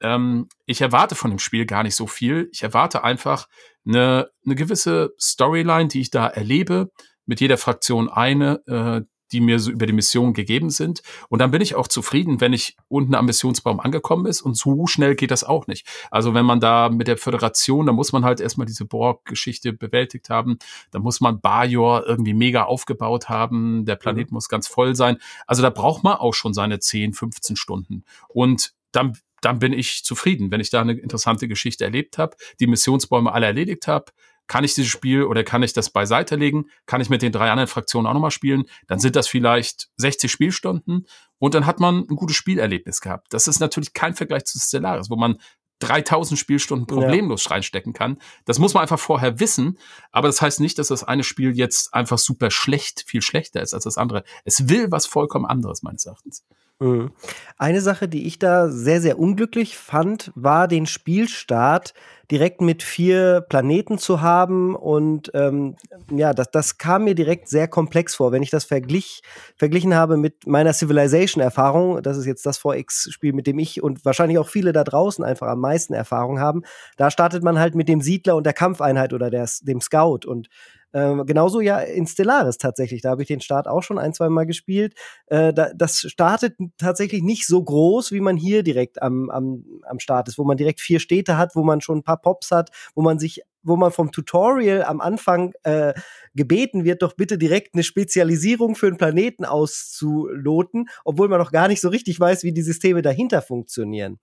ähm, 0.00 0.48
ich 0.66 0.80
erwarte 0.80 1.14
von 1.14 1.30
dem 1.30 1.38
Spiel 1.38 1.66
gar 1.66 1.82
nicht 1.82 1.96
so 1.96 2.06
viel. 2.06 2.48
Ich 2.52 2.62
erwarte 2.62 3.04
einfach 3.04 3.46
eine, 3.86 4.30
eine 4.44 4.54
gewisse 4.54 5.10
Storyline, 5.18 5.88
die 5.88 6.00
ich 6.00 6.10
da 6.10 6.26
erlebe 6.26 6.90
mit 7.26 7.40
jeder 7.40 7.56
Fraktion 7.56 8.08
eine, 8.08 8.66
äh, 8.66 9.02
die 9.32 9.40
mir 9.40 9.58
so 9.58 9.70
über 9.70 9.86
die 9.86 9.92
Mission 9.92 10.34
gegeben 10.34 10.70
sind. 10.70 11.02
Und 11.28 11.40
dann 11.40 11.50
bin 11.50 11.62
ich 11.62 11.74
auch 11.74 11.88
zufrieden, 11.88 12.40
wenn 12.40 12.52
ich 12.52 12.76
unten 12.88 13.14
am 13.14 13.26
Missionsbaum 13.26 13.80
angekommen 13.80 14.26
ist. 14.26 14.42
Und 14.42 14.56
so 14.56 14.86
schnell 14.86 15.16
geht 15.16 15.30
das 15.30 15.42
auch 15.44 15.66
nicht. 15.66 15.86
Also 16.10 16.34
wenn 16.34 16.44
man 16.44 16.60
da 16.60 16.90
mit 16.90 17.08
der 17.08 17.16
Föderation, 17.16 17.86
da 17.86 17.92
muss 17.92 18.12
man 18.12 18.24
halt 18.24 18.40
erstmal 18.40 18.66
diese 18.66 18.84
Borg-Geschichte 18.84 19.72
bewältigt 19.72 20.28
haben. 20.28 20.58
Da 20.90 20.98
muss 20.98 21.20
man 21.20 21.40
Bajor 21.40 22.06
irgendwie 22.06 22.34
mega 22.34 22.64
aufgebaut 22.64 23.28
haben. 23.28 23.84
Der 23.86 23.96
Planet 23.96 24.30
mhm. 24.30 24.34
muss 24.34 24.48
ganz 24.48 24.68
voll 24.68 24.94
sein. 24.94 25.18
Also 25.46 25.62
da 25.62 25.70
braucht 25.70 26.04
man 26.04 26.16
auch 26.16 26.34
schon 26.34 26.54
seine 26.54 26.78
10, 26.78 27.14
15 27.14 27.56
Stunden. 27.56 28.04
Und 28.28 28.74
dann 28.92 29.14
dann 29.42 29.58
bin 29.58 29.72
ich 29.72 30.04
zufrieden, 30.04 30.52
wenn 30.52 30.60
ich 30.60 30.70
da 30.70 30.80
eine 30.80 30.92
interessante 30.92 31.48
Geschichte 31.48 31.82
erlebt 31.82 32.16
habe, 32.16 32.36
die 32.60 32.68
Missionsbäume 32.68 33.32
alle 33.32 33.46
erledigt 33.46 33.88
habe, 33.88 34.12
kann 34.46 34.64
ich 34.64 34.74
dieses 34.74 34.90
Spiel 34.90 35.24
oder 35.24 35.44
kann 35.44 35.62
ich 35.62 35.72
das 35.72 35.90
beiseite 35.90 36.36
legen? 36.36 36.66
Kann 36.86 37.00
ich 37.00 37.08
mit 37.08 37.22
den 37.22 37.32
drei 37.32 37.50
anderen 37.50 37.68
Fraktionen 37.68 38.06
auch 38.06 38.14
nochmal 38.14 38.30
spielen? 38.30 38.64
Dann 38.86 38.98
sind 38.98 39.16
das 39.16 39.28
vielleicht 39.28 39.88
60 39.96 40.30
Spielstunden 40.30 41.06
und 41.38 41.54
dann 41.54 41.66
hat 41.66 41.80
man 41.80 42.06
ein 42.08 42.16
gutes 42.16 42.36
Spielerlebnis 42.36 43.00
gehabt. 43.00 43.32
Das 43.32 43.46
ist 43.46 43.60
natürlich 43.60 43.92
kein 43.92 44.14
Vergleich 44.14 44.44
zu 44.44 44.58
Stellaris, 44.58 45.10
wo 45.10 45.16
man 45.16 45.38
3000 45.82 46.38
Spielstunden 46.38 46.86
problemlos 46.86 47.44
ja. 47.44 47.52
reinstecken 47.52 47.92
kann. 47.92 48.18
Das 48.44 48.58
muss 48.58 48.74
man 48.74 48.82
einfach 48.82 49.00
vorher 49.00 49.40
wissen. 49.40 49.78
Aber 50.12 50.28
das 50.28 50.40
heißt 50.40 50.60
nicht, 50.60 50.78
dass 50.78 50.88
das 50.88 51.02
eine 51.02 51.24
Spiel 51.24 51.56
jetzt 51.56 51.92
einfach 51.92 52.18
super 52.18 52.50
schlecht, 52.50 53.04
viel 53.06 53.22
schlechter 53.22 53.60
ist 53.62 53.74
als 53.74 53.84
das 53.84 53.98
andere. 53.98 54.22
Es 54.44 54.68
will 54.68 54.90
was 54.90 55.06
vollkommen 55.06 55.44
anderes, 55.46 55.82
meines 55.82 56.06
Erachtens. 56.06 56.44
Mhm. 56.82 57.12
Eine 57.58 57.80
Sache, 57.80 58.08
die 58.08 58.26
ich 58.26 58.40
da 58.40 58.68
sehr, 58.68 59.00
sehr 59.00 59.16
unglücklich 59.16 59.76
fand, 59.76 60.32
war 60.34 60.66
den 60.66 60.86
Spielstart 60.86 61.94
direkt 62.28 62.60
mit 62.60 62.82
vier 62.82 63.40
Planeten 63.48 63.98
zu 63.98 64.20
haben. 64.20 64.74
Und 64.74 65.30
ähm, 65.34 65.76
ja, 66.10 66.34
das, 66.34 66.50
das 66.50 66.78
kam 66.78 67.04
mir 67.04 67.14
direkt 67.14 67.48
sehr 67.48 67.68
komplex 67.68 68.16
vor. 68.16 68.32
Wenn 68.32 68.42
ich 68.42 68.50
das 68.50 68.64
verglich, 68.64 69.22
verglichen 69.54 69.94
habe 69.94 70.16
mit 70.16 70.44
meiner 70.44 70.72
Civilization-Erfahrung, 70.72 72.02
das 72.02 72.16
ist 72.16 72.26
jetzt 72.26 72.44
das 72.46 72.60
4X-Spiel, 72.60 73.32
mit 73.32 73.46
dem 73.46 73.60
ich 73.60 73.80
und 73.80 74.04
wahrscheinlich 74.04 74.38
auch 74.38 74.48
viele 74.48 74.72
da 74.72 74.82
draußen 74.82 75.24
einfach 75.24 75.46
am 75.46 75.60
meisten 75.60 75.94
Erfahrung 75.94 76.40
haben, 76.40 76.62
da 76.96 77.12
startet 77.12 77.44
man 77.44 77.60
halt 77.60 77.76
mit 77.76 77.88
dem 77.88 78.00
Siedler 78.00 78.34
und 78.34 78.44
der 78.44 78.54
Kampfeinheit 78.54 79.12
oder 79.12 79.30
der, 79.30 79.48
dem 79.62 79.80
Scout. 79.80 80.26
Und 80.26 80.48
ähm, 80.92 81.24
genauso 81.26 81.60
ja 81.60 81.78
in 81.78 82.06
Stellaris 82.06 82.58
tatsächlich. 82.58 83.02
Da 83.02 83.10
habe 83.10 83.22
ich 83.22 83.28
den 83.28 83.40
Start 83.40 83.66
auch 83.66 83.82
schon 83.82 83.98
ein, 83.98 84.14
zwei 84.14 84.28
Mal 84.28 84.46
gespielt. 84.46 84.94
Äh, 85.26 85.52
da, 85.52 85.70
das 85.74 86.00
startet 86.00 86.56
tatsächlich 86.78 87.22
nicht 87.22 87.46
so 87.46 87.62
groß, 87.62 88.12
wie 88.12 88.20
man 88.20 88.36
hier 88.36 88.62
direkt 88.62 89.02
am, 89.02 89.30
am, 89.30 89.64
am 89.82 89.98
Start 89.98 90.28
ist, 90.28 90.38
wo 90.38 90.44
man 90.44 90.56
direkt 90.56 90.80
vier 90.80 91.00
Städte 91.00 91.38
hat, 91.38 91.56
wo 91.56 91.62
man 91.62 91.80
schon 91.80 91.98
ein 91.98 92.02
paar 92.02 92.20
Pops 92.20 92.50
hat, 92.50 92.70
wo 92.94 93.02
man 93.02 93.18
sich 93.18 93.42
wo 93.62 93.76
man 93.76 93.92
vom 93.92 94.10
Tutorial 94.10 94.82
am 94.82 95.00
Anfang 95.00 95.52
äh, 95.62 95.94
gebeten 96.34 96.84
wird, 96.84 97.02
doch 97.02 97.14
bitte 97.14 97.38
direkt 97.38 97.74
eine 97.74 97.82
Spezialisierung 97.82 98.74
für 98.74 98.88
einen 98.88 98.96
Planeten 98.96 99.44
auszuloten, 99.44 100.88
obwohl 101.04 101.28
man 101.28 101.38
noch 101.38 101.52
gar 101.52 101.68
nicht 101.68 101.80
so 101.80 101.88
richtig 101.88 102.18
weiß, 102.18 102.42
wie 102.42 102.52
die 102.52 102.62
Systeme 102.62 103.02
dahinter 103.02 103.40
funktionieren. 103.40 104.18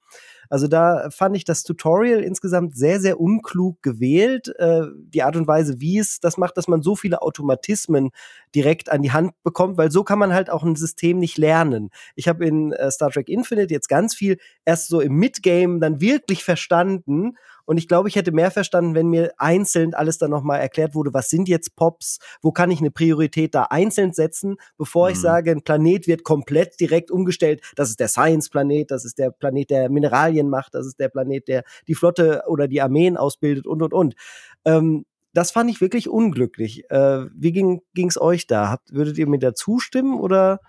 Also 0.49 0.67
da 0.67 1.09
fand 1.11 1.35
ich 1.37 1.45
das 1.45 1.63
Tutorial 1.63 2.21
insgesamt 2.21 2.75
sehr, 2.75 2.99
sehr 2.99 3.19
unklug 3.19 3.81
gewählt. 3.81 4.53
Äh, 4.57 4.87
die 4.97 5.23
Art 5.23 5.35
und 5.35 5.47
Weise, 5.47 5.79
wie 5.79 5.99
es 5.99 6.19
das 6.19 6.37
macht, 6.37 6.57
dass 6.57 6.67
man 6.67 6.81
so 6.81 6.95
viele 6.95 7.21
Automatismen 7.21 8.09
direkt 8.55 8.91
an 8.91 9.01
die 9.01 9.11
Hand 9.11 9.33
bekommt, 9.43 9.77
weil 9.77 9.91
so 9.91 10.03
kann 10.03 10.19
man 10.19 10.33
halt 10.33 10.49
auch 10.49 10.63
ein 10.63 10.75
System 10.75 11.19
nicht 11.19 11.37
lernen. 11.37 11.89
Ich 12.15 12.27
habe 12.27 12.45
in 12.45 12.71
äh, 12.73 12.89
Star 12.91 13.11
Trek 13.11 13.29
Infinite 13.29 13.73
jetzt 13.73 13.89
ganz 13.89 14.15
viel 14.15 14.37
erst 14.65 14.87
so 14.87 14.99
im 15.01 15.13
Midgame 15.15 15.79
dann 15.79 16.01
wirklich 16.01 16.43
verstanden 16.43 17.35
und 17.69 17.77
ich 17.77 17.87
glaube, 17.87 18.09
ich 18.09 18.15
hätte 18.15 18.31
mehr 18.31 18.49
verstanden, 18.49 18.95
wenn 18.95 19.09
mir 19.09 19.31
einzeln 19.37 19.93
alles 19.93 20.17
dann 20.17 20.31
nochmal 20.31 20.59
erklärt 20.59 20.95
wurde, 20.95 21.13
was 21.13 21.29
sind 21.29 21.47
jetzt 21.47 21.75
Pops, 21.75 22.17
wo 22.41 22.51
kann 22.51 22.71
ich 22.71 22.79
eine 22.79 22.89
Priorität 22.89 23.53
da 23.53 23.65
einzeln 23.65 24.11
setzen, 24.11 24.55
bevor 24.79 25.05
mhm. 25.05 25.13
ich 25.13 25.19
sage, 25.19 25.51
ein 25.51 25.61
Planet 25.61 26.07
wird 26.07 26.23
komplett 26.23 26.79
direkt 26.79 27.11
umgestellt. 27.11 27.61
Das 27.75 27.91
ist 27.91 27.99
der 27.99 28.07
Science-Planet, 28.07 28.89
das 28.89 29.05
ist 29.05 29.19
der 29.19 29.29
Planet, 29.29 29.69
der 29.69 29.89
Mineralien 29.91 30.38
macht, 30.47 30.75
das 30.75 30.85
ist 30.85 30.99
der 30.99 31.09
Planet, 31.09 31.47
der 31.47 31.63
die 31.87 31.95
Flotte 31.95 32.43
oder 32.47 32.67
die 32.67 32.81
Armeen 32.81 33.17
ausbildet 33.17 33.67
und, 33.67 33.81
und, 33.81 33.93
und. 33.93 34.15
Ähm, 34.63 35.05
das 35.33 35.51
fand 35.51 35.69
ich 35.69 35.81
wirklich 35.81 36.09
unglücklich. 36.09 36.89
Äh, 36.89 37.25
wie 37.35 37.51
ging 37.51 37.81
es 37.95 38.19
euch 38.19 38.47
da? 38.47 38.69
Habt, 38.69 38.93
würdet 38.93 39.17
ihr 39.17 39.27
mir 39.27 39.39
da 39.39 39.53
zustimmen 39.53 40.19
oder, 40.19 40.59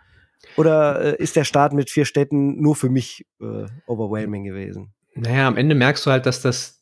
oder 0.56 1.18
äh, 1.18 1.22
ist 1.22 1.36
der 1.36 1.44
Start 1.44 1.72
mit 1.72 1.90
vier 1.90 2.04
Städten 2.04 2.60
nur 2.60 2.76
für 2.76 2.90
mich 2.90 3.26
äh, 3.40 3.66
overwhelming 3.86 4.44
gewesen? 4.44 4.92
Naja, 5.14 5.46
am 5.46 5.56
Ende 5.56 5.74
merkst 5.74 6.06
du 6.06 6.10
halt, 6.10 6.26
dass 6.26 6.42
das 6.42 6.79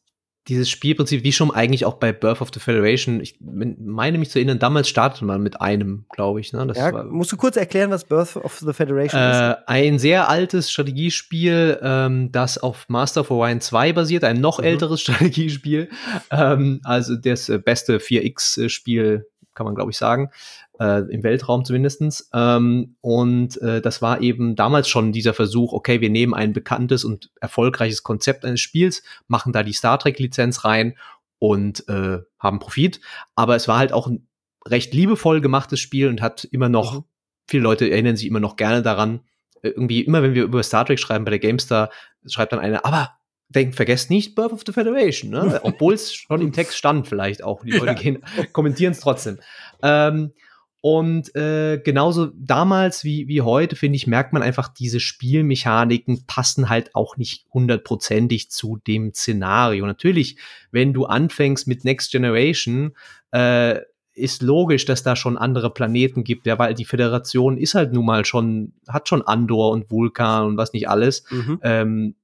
dieses 0.49 0.71
Spielprinzip, 0.71 1.25
wie 1.25 1.33
schon 1.33 1.51
eigentlich 1.51 1.85
auch 1.85 1.95
bei 1.95 2.13
Birth 2.13 2.41
of 2.41 2.49
the 2.53 2.61
Federation, 2.61 3.21
ich 3.21 3.37
meine 3.41 4.19
mich 4.19 4.31
zu 4.31 4.39
erinnern, 4.39 4.59
damals 4.59 4.89
startete 4.89 5.25
man 5.25 5.43
mit 5.43 5.61
einem, 5.61 6.07
glaube 6.11 6.41
ich. 6.41 6.53
Ne? 6.53 6.67
Ja, 6.75 6.93
war, 6.93 7.05
musst 7.05 7.31
du 7.33 7.37
kurz 7.37 7.57
erklären, 7.57 7.91
was 7.91 8.05
Birth 8.05 8.37
of 8.37 8.59
the 8.59 8.73
Federation 8.73 9.21
äh, 9.21 9.51
ist? 9.51 9.59
Ein 9.67 9.99
sehr 9.99 10.29
altes 10.29 10.71
Strategiespiel, 10.71 11.79
ähm, 11.83 12.33
das 12.33 12.59
auf 12.59 12.87
Master 12.89 13.21
of 13.21 13.31
Orion 13.31 13.61
2 13.61 13.93
basiert, 13.93 14.25
ein 14.25 14.41
noch 14.41 14.59
mhm. 14.59 14.65
älteres 14.65 15.01
Strategiespiel. 15.03 15.91
Ähm, 16.31 16.81
also 16.85 17.17
das 17.17 17.49
äh, 17.49 17.59
beste 17.59 17.99
4X-Spiel, 17.99 19.27
kann 19.55 19.67
man 19.67 19.75
glaube 19.75 19.91
ich 19.91 19.99
sagen 19.99 20.31
äh, 20.79 21.01
im 21.13 21.23
Weltraum 21.23 21.65
zumindestens. 21.65 22.31
Ähm, 22.33 22.97
und 23.01 23.61
äh, 23.61 23.81
das 23.81 24.03
war 24.03 24.21
eben 24.21 24.57
damals 24.57 24.89
schon 24.89 25.13
dieser 25.13 25.35
Versuch, 25.35 25.73
okay, 25.73 26.01
wir 26.01 26.11
nehmen 26.11 26.35
ein 26.35 26.53
bekanntes 26.53 27.05
und 27.05 27.31
erfolgreiches 27.41 28.03
Konzept 28.03 28.45
eines 28.45 28.61
Spiels, 28.61 29.03
machen 29.27 29.53
da 29.53 29.63
die 29.63 29.73
Star 29.73 29.99
Trek-Lizenz 29.99 30.65
rein 30.65 30.97
und 31.39 31.89
äh, 31.89 32.19
haben 32.39 32.59
Profit. 32.59 33.01
Aber 33.35 33.57
es 33.57 33.69
war 33.69 33.79
halt 33.79 33.93
auch 33.93 34.07
ein 34.07 34.27
recht 34.67 34.95
liebevoll 34.95 35.41
gemachtes 35.41 35.81
Spiel 35.81 36.09
und 36.09 36.21
hat 36.21 36.45
immer 36.45 36.69
noch, 36.69 36.95
mhm. 36.95 37.05
viele 37.47 37.63
Leute 37.63 37.91
erinnern 37.91 38.17
sich 38.17 38.27
immer 38.27 38.41
noch 38.41 38.57
gerne 38.57 38.83
daran. 38.83 39.21
Äh, 39.63 39.71
irgendwie, 39.71 40.03
immer 40.03 40.23
wenn 40.23 40.35
wir 40.35 40.45
über 40.45 40.63
Star 40.63 40.85
Trek 40.85 40.99
schreiben 40.99 41.25
bei 41.25 41.31
der 41.31 41.41
GameStar, 41.41 41.91
schreibt 42.27 42.53
dann 42.53 42.61
einer, 42.61 42.85
aber 42.85 43.13
denkt, 43.49 43.77
vergesst 43.77 44.11
nicht 44.11 44.35
Birth 44.35 44.53
of 44.53 44.63
the 44.67 44.73
Federation, 44.73 45.31
ne? 45.31 45.61
obwohl 45.65 45.95
es 45.95 46.15
schon 46.15 46.43
im 46.43 46.53
Text 46.53 46.77
stand 46.77 47.09
vielleicht 47.09 47.43
auch. 47.43 47.65
Die 47.65 47.73
Leute 47.73 47.97
ja. 48.03 48.45
kommentieren 48.53 48.93
es 48.93 49.01
trotzdem. 49.01 49.39
Ähm, 49.83 50.33
und 50.81 51.35
äh, 51.35 51.81
genauso 51.85 52.27
damals 52.37 53.03
wie, 53.03 53.27
wie 53.27 53.43
heute, 53.43 53.75
finde 53.75 53.97
ich, 53.97 54.07
merkt 54.07 54.33
man 54.33 54.43
einfach, 54.43 54.69
diese 54.69 55.01
Spielmechaniken 55.01 56.25
passen 56.27 56.69
halt 56.69 56.95
auch 56.95 57.17
nicht 57.17 57.47
hundertprozentig 57.53 58.51
zu 58.51 58.77
dem 58.87 59.13
Szenario. 59.13 59.87
Natürlich, 59.87 60.39
wenn 60.71 60.93
du 60.93 61.07
anfängst 61.07 61.67
mit 61.67 61.85
Next 61.85 62.13
Generation, 62.13 62.93
äh, 63.33 63.81
ist 64.15 64.43
logisch, 64.43 64.85
dass 64.85 65.03
da 65.03 65.17
schon 65.17 65.37
andere 65.37 65.73
Planeten 65.73 66.23
gibt, 66.25 66.47
ja, 66.47 66.59
weil 66.59 66.75
die 66.75 66.85
Föderation 66.85 67.57
ist 67.57 67.75
halt 67.75 67.93
nun 67.93 68.07
mal 68.07 68.25
schon, 68.25 68.73
hat 68.89 69.09
schon 69.09 69.23
Andor 69.23 69.73
und 69.73 69.91
Vulkan 69.91 70.47
und 70.47 70.57
was 70.57 70.73
nicht 70.73 70.89
alles. 70.89 71.25
Mhm. 71.31 71.61
Ähm, 71.63 72.15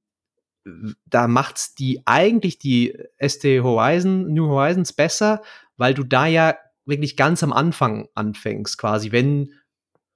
da 1.05 1.27
macht's 1.27 1.75
die 1.75 2.01
eigentlich 2.05 2.57
die 2.57 2.97
ST 3.19 3.43
Horizon, 3.43 4.33
New 4.33 4.47
Horizons 4.47 4.93
besser, 4.93 5.41
weil 5.77 5.93
du 5.93 6.03
da 6.03 6.25
ja 6.25 6.55
wirklich 6.85 7.17
ganz 7.17 7.43
am 7.43 7.53
Anfang 7.53 8.07
anfängst, 8.15 8.77
quasi, 8.77 9.11
wenn 9.11 9.51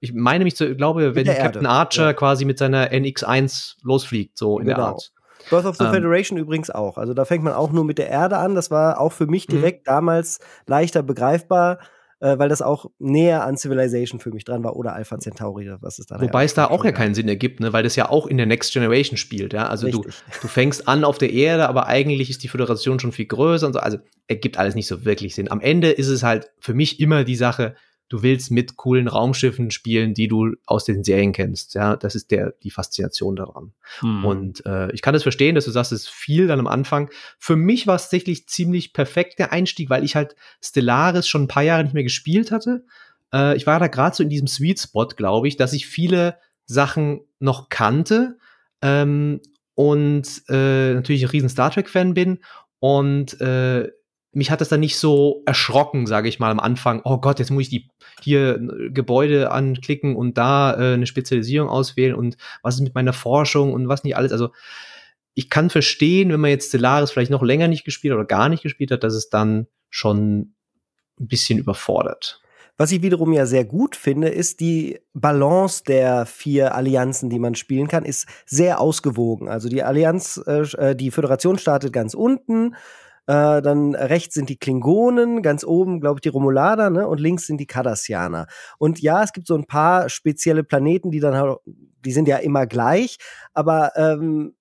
ich 0.00 0.14
meine 0.14 0.44
mich 0.44 0.56
zu, 0.56 0.74
glaube, 0.74 1.14
wenn 1.14 1.26
Captain 1.26 1.66
Archer 1.66 2.06
ja. 2.06 2.12
quasi 2.14 2.46
mit 2.46 2.58
seiner 2.58 2.90
NX1 2.90 3.76
losfliegt, 3.82 4.38
so 4.38 4.58
in 4.58 4.66
genau. 4.66 4.76
der 4.76 4.86
Art. 4.86 5.12
Birth 5.50 5.64
of 5.66 5.76
the 5.76 5.84
ähm, 5.84 5.92
Federation 5.92 6.38
übrigens 6.38 6.70
auch. 6.70 6.96
Also 6.98 7.14
da 7.14 7.24
fängt 7.24 7.44
man 7.44 7.52
auch 7.52 7.72
nur 7.72 7.84
mit 7.84 7.98
der 7.98 8.08
Erde 8.08 8.38
an. 8.38 8.54
Das 8.54 8.70
war 8.70 9.00
auch 9.00 9.12
für 9.12 9.26
mich 9.26 9.48
mhm. 9.48 9.52
direkt 9.52 9.88
damals 9.88 10.38
leichter 10.66 11.02
begreifbar 11.02 11.78
äh, 12.20 12.38
weil 12.38 12.48
das 12.48 12.62
auch 12.62 12.86
näher 12.98 13.44
an 13.44 13.56
Civilization 13.56 14.20
für 14.20 14.30
mich 14.30 14.44
dran 14.44 14.62
war 14.62 14.76
oder 14.76 14.94
Alpha 14.94 15.18
Centauri, 15.18 15.70
was 15.80 15.98
es 15.98 16.06
da 16.06 16.20
Wobei 16.20 16.44
es 16.44 16.54
da 16.54 16.66
auch 16.66 16.84
ja 16.84 16.92
keinen 16.92 17.14
Sinn 17.14 17.28
ergibt, 17.28 17.60
ne? 17.60 17.72
weil 17.72 17.82
das 17.82 17.96
ja 17.96 18.08
auch 18.10 18.26
in 18.26 18.36
der 18.36 18.46
Next 18.46 18.72
Generation 18.72 19.16
spielt. 19.16 19.52
Ja? 19.52 19.68
Also 19.68 19.88
du, 19.88 20.02
du 20.02 20.48
fängst 20.48 20.86
an 20.86 21.04
auf 21.04 21.18
der 21.18 21.32
Erde, 21.32 21.68
aber 21.68 21.86
eigentlich 21.86 22.30
ist 22.30 22.42
die 22.42 22.48
Föderation 22.48 23.00
schon 23.00 23.12
viel 23.12 23.26
größer 23.26 23.66
und 23.66 23.72
so. 23.72 23.80
Also 23.80 23.98
ergibt 24.28 24.58
alles 24.58 24.74
nicht 24.74 24.86
so 24.86 25.04
wirklich 25.04 25.34
Sinn. 25.34 25.50
Am 25.50 25.60
Ende 25.60 25.90
ist 25.90 26.08
es 26.08 26.22
halt 26.22 26.50
für 26.60 26.74
mich 26.74 27.00
immer 27.00 27.24
die 27.24 27.36
Sache, 27.36 27.74
du 28.10 28.22
willst 28.22 28.50
mit 28.50 28.76
coolen 28.76 29.08
Raumschiffen 29.08 29.70
spielen, 29.70 30.14
die 30.14 30.28
du 30.28 30.54
aus 30.66 30.84
den 30.84 31.04
Serien 31.04 31.32
kennst. 31.32 31.74
Ja, 31.74 31.96
das 31.96 32.14
ist 32.14 32.30
der 32.32 32.52
die 32.62 32.70
Faszination 32.70 33.36
daran. 33.36 33.72
Mhm. 34.02 34.24
Und 34.24 34.66
äh, 34.66 34.92
ich 34.92 35.00
kann 35.00 35.14
das 35.14 35.22
verstehen, 35.22 35.54
dass 35.54 35.64
du 35.64 35.70
sagst, 35.70 35.92
es 35.92 36.02
ist 36.02 36.10
viel 36.10 36.48
dann 36.48 36.58
am 36.58 36.66
Anfang. 36.66 37.08
Für 37.38 37.56
mich 37.56 37.86
war 37.86 37.94
es 37.94 38.02
tatsächlich 38.02 38.48
ziemlich 38.48 38.92
perfekt 38.92 39.38
der 39.38 39.52
Einstieg, 39.52 39.88
weil 39.88 40.04
ich 40.04 40.16
halt 40.16 40.34
Stellaris 40.60 41.28
schon 41.28 41.44
ein 41.44 41.48
paar 41.48 41.62
Jahre 41.62 41.84
nicht 41.84 41.94
mehr 41.94 42.02
gespielt 42.02 42.50
hatte. 42.50 42.84
Äh, 43.32 43.56
ich 43.56 43.66
war 43.66 43.78
da 43.78 43.86
gerade 43.86 44.14
so 44.14 44.24
in 44.24 44.28
diesem 44.28 44.48
Sweet 44.48 44.80
Spot, 44.80 45.06
glaube 45.06 45.46
ich, 45.46 45.56
dass 45.56 45.72
ich 45.72 45.86
viele 45.86 46.36
Sachen 46.66 47.20
noch 47.38 47.68
kannte 47.68 48.38
ähm, 48.82 49.40
und 49.74 50.42
äh, 50.48 50.94
natürlich 50.94 51.22
ein 51.22 51.30
riesen 51.30 51.48
Star 51.48 51.70
Trek 51.70 51.88
Fan 51.88 52.14
bin 52.14 52.40
und 52.80 53.40
äh, 53.40 53.88
mich 54.32 54.50
hat 54.50 54.60
das 54.60 54.68
dann 54.68 54.80
nicht 54.80 54.96
so 54.96 55.42
erschrocken, 55.44 56.06
sage 56.06 56.28
ich 56.28 56.38
mal 56.38 56.50
am 56.50 56.60
Anfang. 56.60 57.00
Oh 57.04 57.18
Gott, 57.18 57.38
jetzt 57.38 57.50
muss 57.50 57.64
ich 57.64 57.70
die 57.70 57.90
hier 58.20 58.60
Gebäude 58.90 59.50
anklicken 59.50 60.14
und 60.14 60.38
da 60.38 60.74
äh, 60.74 60.94
eine 60.94 61.06
Spezialisierung 61.06 61.68
auswählen 61.68 62.14
und 62.14 62.36
was 62.62 62.76
ist 62.76 62.82
mit 62.82 62.94
meiner 62.94 63.12
Forschung 63.12 63.72
und 63.72 63.88
was 63.88 64.04
nicht 64.04 64.16
alles. 64.16 64.32
Also 64.32 64.50
ich 65.34 65.50
kann 65.50 65.70
verstehen, 65.70 66.30
wenn 66.30 66.40
man 66.40 66.50
jetzt 66.50 66.68
Stellaris 66.68 67.10
vielleicht 67.10 67.30
noch 67.30 67.42
länger 67.42 67.68
nicht 67.68 67.84
gespielt 67.84 68.14
oder 68.14 68.24
gar 68.24 68.48
nicht 68.48 68.62
gespielt 68.62 68.90
hat, 68.90 69.02
dass 69.02 69.14
es 69.14 69.30
dann 69.30 69.66
schon 69.88 70.54
ein 71.18 71.28
bisschen 71.28 71.58
überfordert. 71.58 72.40
Was 72.76 72.92
ich 72.92 73.02
wiederum 73.02 73.32
ja 73.32 73.44
sehr 73.44 73.64
gut 73.64 73.94
finde, 73.94 74.28
ist 74.28 74.60
die 74.60 75.00
Balance 75.12 75.84
der 75.84 76.24
vier 76.24 76.74
Allianzen, 76.74 77.28
die 77.28 77.38
man 77.38 77.54
spielen 77.54 77.88
kann, 77.88 78.06
ist 78.06 78.26
sehr 78.46 78.80
ausgewogen. 78.80 79.48
Also 79.48 79.68
die 79.68 79.82
Allianz, 79.82 80.40
äh, 80.46 80.62
äh 80.78 80.96
die 80.96 81.10
Föderation 81.10 81.58
startet 81.58 81.92
ganz 81.92 82.14
unten, 82.14 82.74
äh, 83.26 83.62
dann 83.62 83.94
rechts 83.94 84.34
sind 84.34 84.48
die 84.48 84.58
Klingonen, 84.58 85.42
ganz 85.42 85.64
oben, 85.64 86.00
glaube 86.00 86.18
ich, 86.18 86.22
die 86.22 86.28
Romulaner, 86.28 86.90
ne? 86.90 87.06
Und 87.06 87.20
links 87.20 87.46
sind 87.46 87.58
die 87.58 87.66
Cardassianer. 87.66 88.46
Und 88.78 89.00
ja, 89.00 89.22
es 89.22 89.32
gibt 89.32 89.46
so 89.46 89.54
ein 89.54 89.66
paar 89.66 90.08
spezielle 90.08 90.64
Planeten, 90.64 91.10
die 91.10 91.20
dann 91.20 91.36
halt, 91.36 91.58
die 91.66 92.12
sind 92.12 92.28
ja 92.28 92.38
immer 92.38 92.66
gleich, 92.66 93.18
aber 93.52 93.92
ähm, 93.96 94.54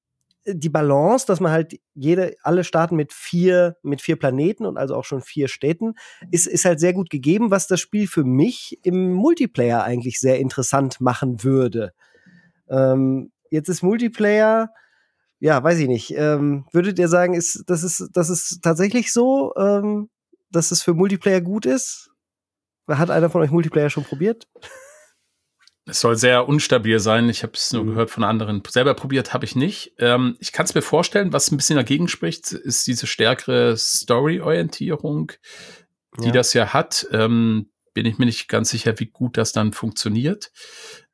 die 0.45 0.69
Balance, 0.69 1.25
dass 1.27 1.39
man 1.39 1.51
halt 1.51 1.79
jede, 1.93 2.35
alle 2.43 2.63
starten 2.63 2.95
mit 2.95 3.13
vier, 3.13 3.77
mit 3.83 4.01
vier 4.01 4.17
Planeten 4.17 4.65
und 4.65 4.77
also 4.77 4.95
auch 4.95 5.03
schon 5.03 5.21
vier 5.21 5.47
Städten, 5.47 5.93
ist, 6.31 6.47
ist 6.47 6.65
halt 6.65 6.79
sehr 6.79 6.93
gut 6.93 7.09
gegeben, 7.09 7.51
was 7.51 7.67
das 7.67 7.79
Spiel 7.79 8.07
für 8.07 8.23
mich 8.23 8.79
im 8.83 9.13
Multiplayer 9.13 9.83
eigentlich 9.83 10.19
sehr 10.19 10.39
interessant 10.39 11.01
machen 11.01 11.43
würde. 11.43 11.91
Ähm, 12.69 13.31
jetzt 13.49 13.69
ist 13.69 13.83
Multiplayer 13.83 14.69
ja, 15.39 15.63
weiß 15.63 15.79
ich 15.79 15.87
nicht. 15.87 16.13
Ähm, 16.15 16.65
würdet 16.71 16.99
ihr 16.99 17.07
sagen, 17.07 17.33
ist, 17.33 17.63
das, 17.67 17.83
ist, 17.83 18.09
das 18.13 18.29
ist 18.29 18.61
tatsächlich 18.61 19.13
so, 19.13 19.53
ähm, 19.57 20.09
dass 20.51 20.71
es 20.71 20.81
für 20.81 20.93
Multiplayer 20.93 21.41
gut 21.41 21.65
ist? 21.65 22.09
Hat 22.87 23.11
einer 23.11 23.29
von 23.29 23.41
euch 23.41 23.51
Multiplayer 23.51 23.89
schon 23.89 24.03
probiert? 24.03 24.47
Es 25.85 26.01
soll 26.01 26.15
sehr 26.15 26.47
unstabil 26.47 26.99
sein. 26.99 27.29
Ich 27.29 27.43
habe 27.43 27.53
es 27.53 27.73
nur 27.73 27.83
mhm. 27.83 27.87
gehört 27.89 28.11
von 28.11 28.23
anderen. 28.23 28.61
Selber 28.67 28.93
probiert 28.93 29.33
habe 29.33 29.45
ich 29.45 29.55
nicht. 29.55 29.93
Ähm, 29.97 30.37
ich 30.39 30.51
kann 30.51 30.65
es 30.65 30.75
mir 30.75 30.81
vorstellen, 30.81 31.33
was 31.33 31.51
ein 31.51 31.57
bisschen 31.57 31.77
dagegen 31.77 32.07
spricht, 32.07 32.51
ist 32.51 32.85
diese 32.87 33.07
stärkere 33.07 33.75
Story-Orientierung, 33.77 35.31
die 36.19 36.27
ja. 36.27 36.31
das 36.31 36.53
ja 36.53 36.73
hat. 36.73 37.07
Ähm, 37.11 37.71
bin 37.93 38.05
ich 38.05 38.17
mir 38.17 38.25
nicht 38.25 38.47
ganz 38.47 38.69
sicher, 38.69 38.99
wie 38.99 39.07
gut 39.07 39.37
das 39.37 39.51
dann 39.51 39.73
funktioniert. 39.73 40.51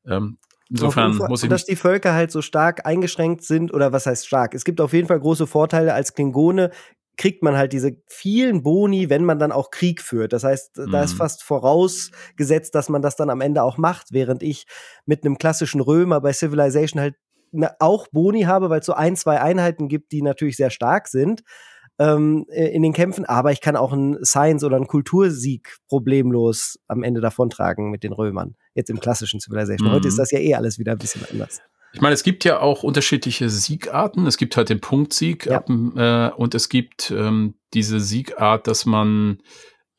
Ähm, 0.05 0.37
insofern 0.69 1.15
muss 1.15 1.43
ich. 1.43 1.49
Dass 1.49 1.65
die 1.65 1.75
Völker 1.75 2.13
halt 2.13 2.31
so 2.31 2.41
stark 2.41 2.85
eingeschränkt 2.85 3.43
sind, 3.43 3.73
oder 3.73 3.91
was 3.91 4.05
heißt 4.05 4.27
stark? 4.27 4.53
Es 4.53 4.65
gibt 4.65 4.81
auf 4.81 4.93
jeden 4.93 5.07
Fall 5.07 5.19
große 5.19 5.47
Vorteile. 5.47 5.93
Als 5.93 6.13
Klingone 6.13 6.71
kriegt 7.17 7.43
man 7.43 7.55
halt 7.55 7.73
diese 7.73 7.93
vielen 8.07 8.63
Boni, 8.63 9.09
wenn 9.09 9.23
man 9.23 9.39
dann 9.39 9.51
auch 9.51 9.71
Krieg 9.71 10.01
führt. 10.01 10.33
Das 10.33 10.43
heißt, 10.43 10.77
mhm. 10.77 10.91
da 10.91 11.03
ist 11.03 11.13
mhm. 11.13 11.17
fast 11.17 11.43
vorausgesetzt, 11.43 12.75
dass 12.75 12.89
man 12.89 13.01
das 13.01 13.15
dann 13.15 13.29
am 13.29 13.41
Ende 13.41 13.63
auch 13.63 13.77
macht, 13.77 14.07
während 14.11 14.43
ich 14.43 14.65
mit 15.05 15.23
einem 15.23 15.37
klassischen 15.37 15.81
Römer 15.81 16.19
bei 16.21 16.33
Civilization 16.33 17.01
halt 17.01 17.15
auch 17.79 18.07
Boni 18.11 18.41
habe, 18.41 18.69
weil 18.69 18.81
es 18.81 18.85
so 18.85 18.93
ein, 18.93 19.15
zwei 19.15 19.39
Einheiten 19.39 19.87
gibt, 19.87 20.11
die 20.11 20.21
natürlich 20.21 20.57
sehr 20.57 20.71
stark 20.71 21.07
sind 21.07 21.43
ähm, 21.99 22.45
in 22.49 22.81
den 22.81 22.93
Kämpfen, 22.93 23.25
aber 23.25 23.51
ich 23.51 23.61
kann 23.61 23.75
auch 23.75 23.93
einen 23.93 24.23
Science- 24.23 24.63
oder 24.63 24.75
einen 24.75 24.87
Kultursieg 24.87 25.77
problemlos 25.87 26.79
am 26.87 27.03
Ende 27.03 27.21
davontragen 27.21 27.89
mit 27.89 28.03
den 28.03 28.13
Römern. 28.13 28.55
Jetzt 28.73 28.89
im 28.89 28.99
klassischen 28.99 29.39
Civilization. 29.39 29.89
Mhm. 29.89 29.93
Heute 29.93 30.07
ist 30.07 30.15
mhm. 30.15 30.19
das 30.19 30.31
ja 30.31 30.39
eh 30.39 30.55
alles 30.55 30.79
wieder 30.79 30.93
ein 30.93 30.97
bisschen 30.97 31.23
anders. 31.31 31.61
Ich 31.93 32.01
meine, 32.01 32.13
es 32.13 32.23
gibt 32.23 32.43
ja 32.43 32.59
auch 32.59 32.83
unterschiedliche 32.83 33.49
Siegarten. 33.49 34.27
Es 34.27 34.35
gibt 34.35 34.57
halt 34.57 34.67
den 34.67 34.81
Punktsieg 34.81 35.45
ja. 35.45 35.57
ab, 35.59 35.69
äh, 35.69 36.29
und 36.35 36.53
es 36.53 36.67
gibt 36.67 37.09
ähm, 37.11 37.55
diese 37.73 38.01
Siegart, 38.01 38.67
dass 38.67 38.85
man 38.85 39.39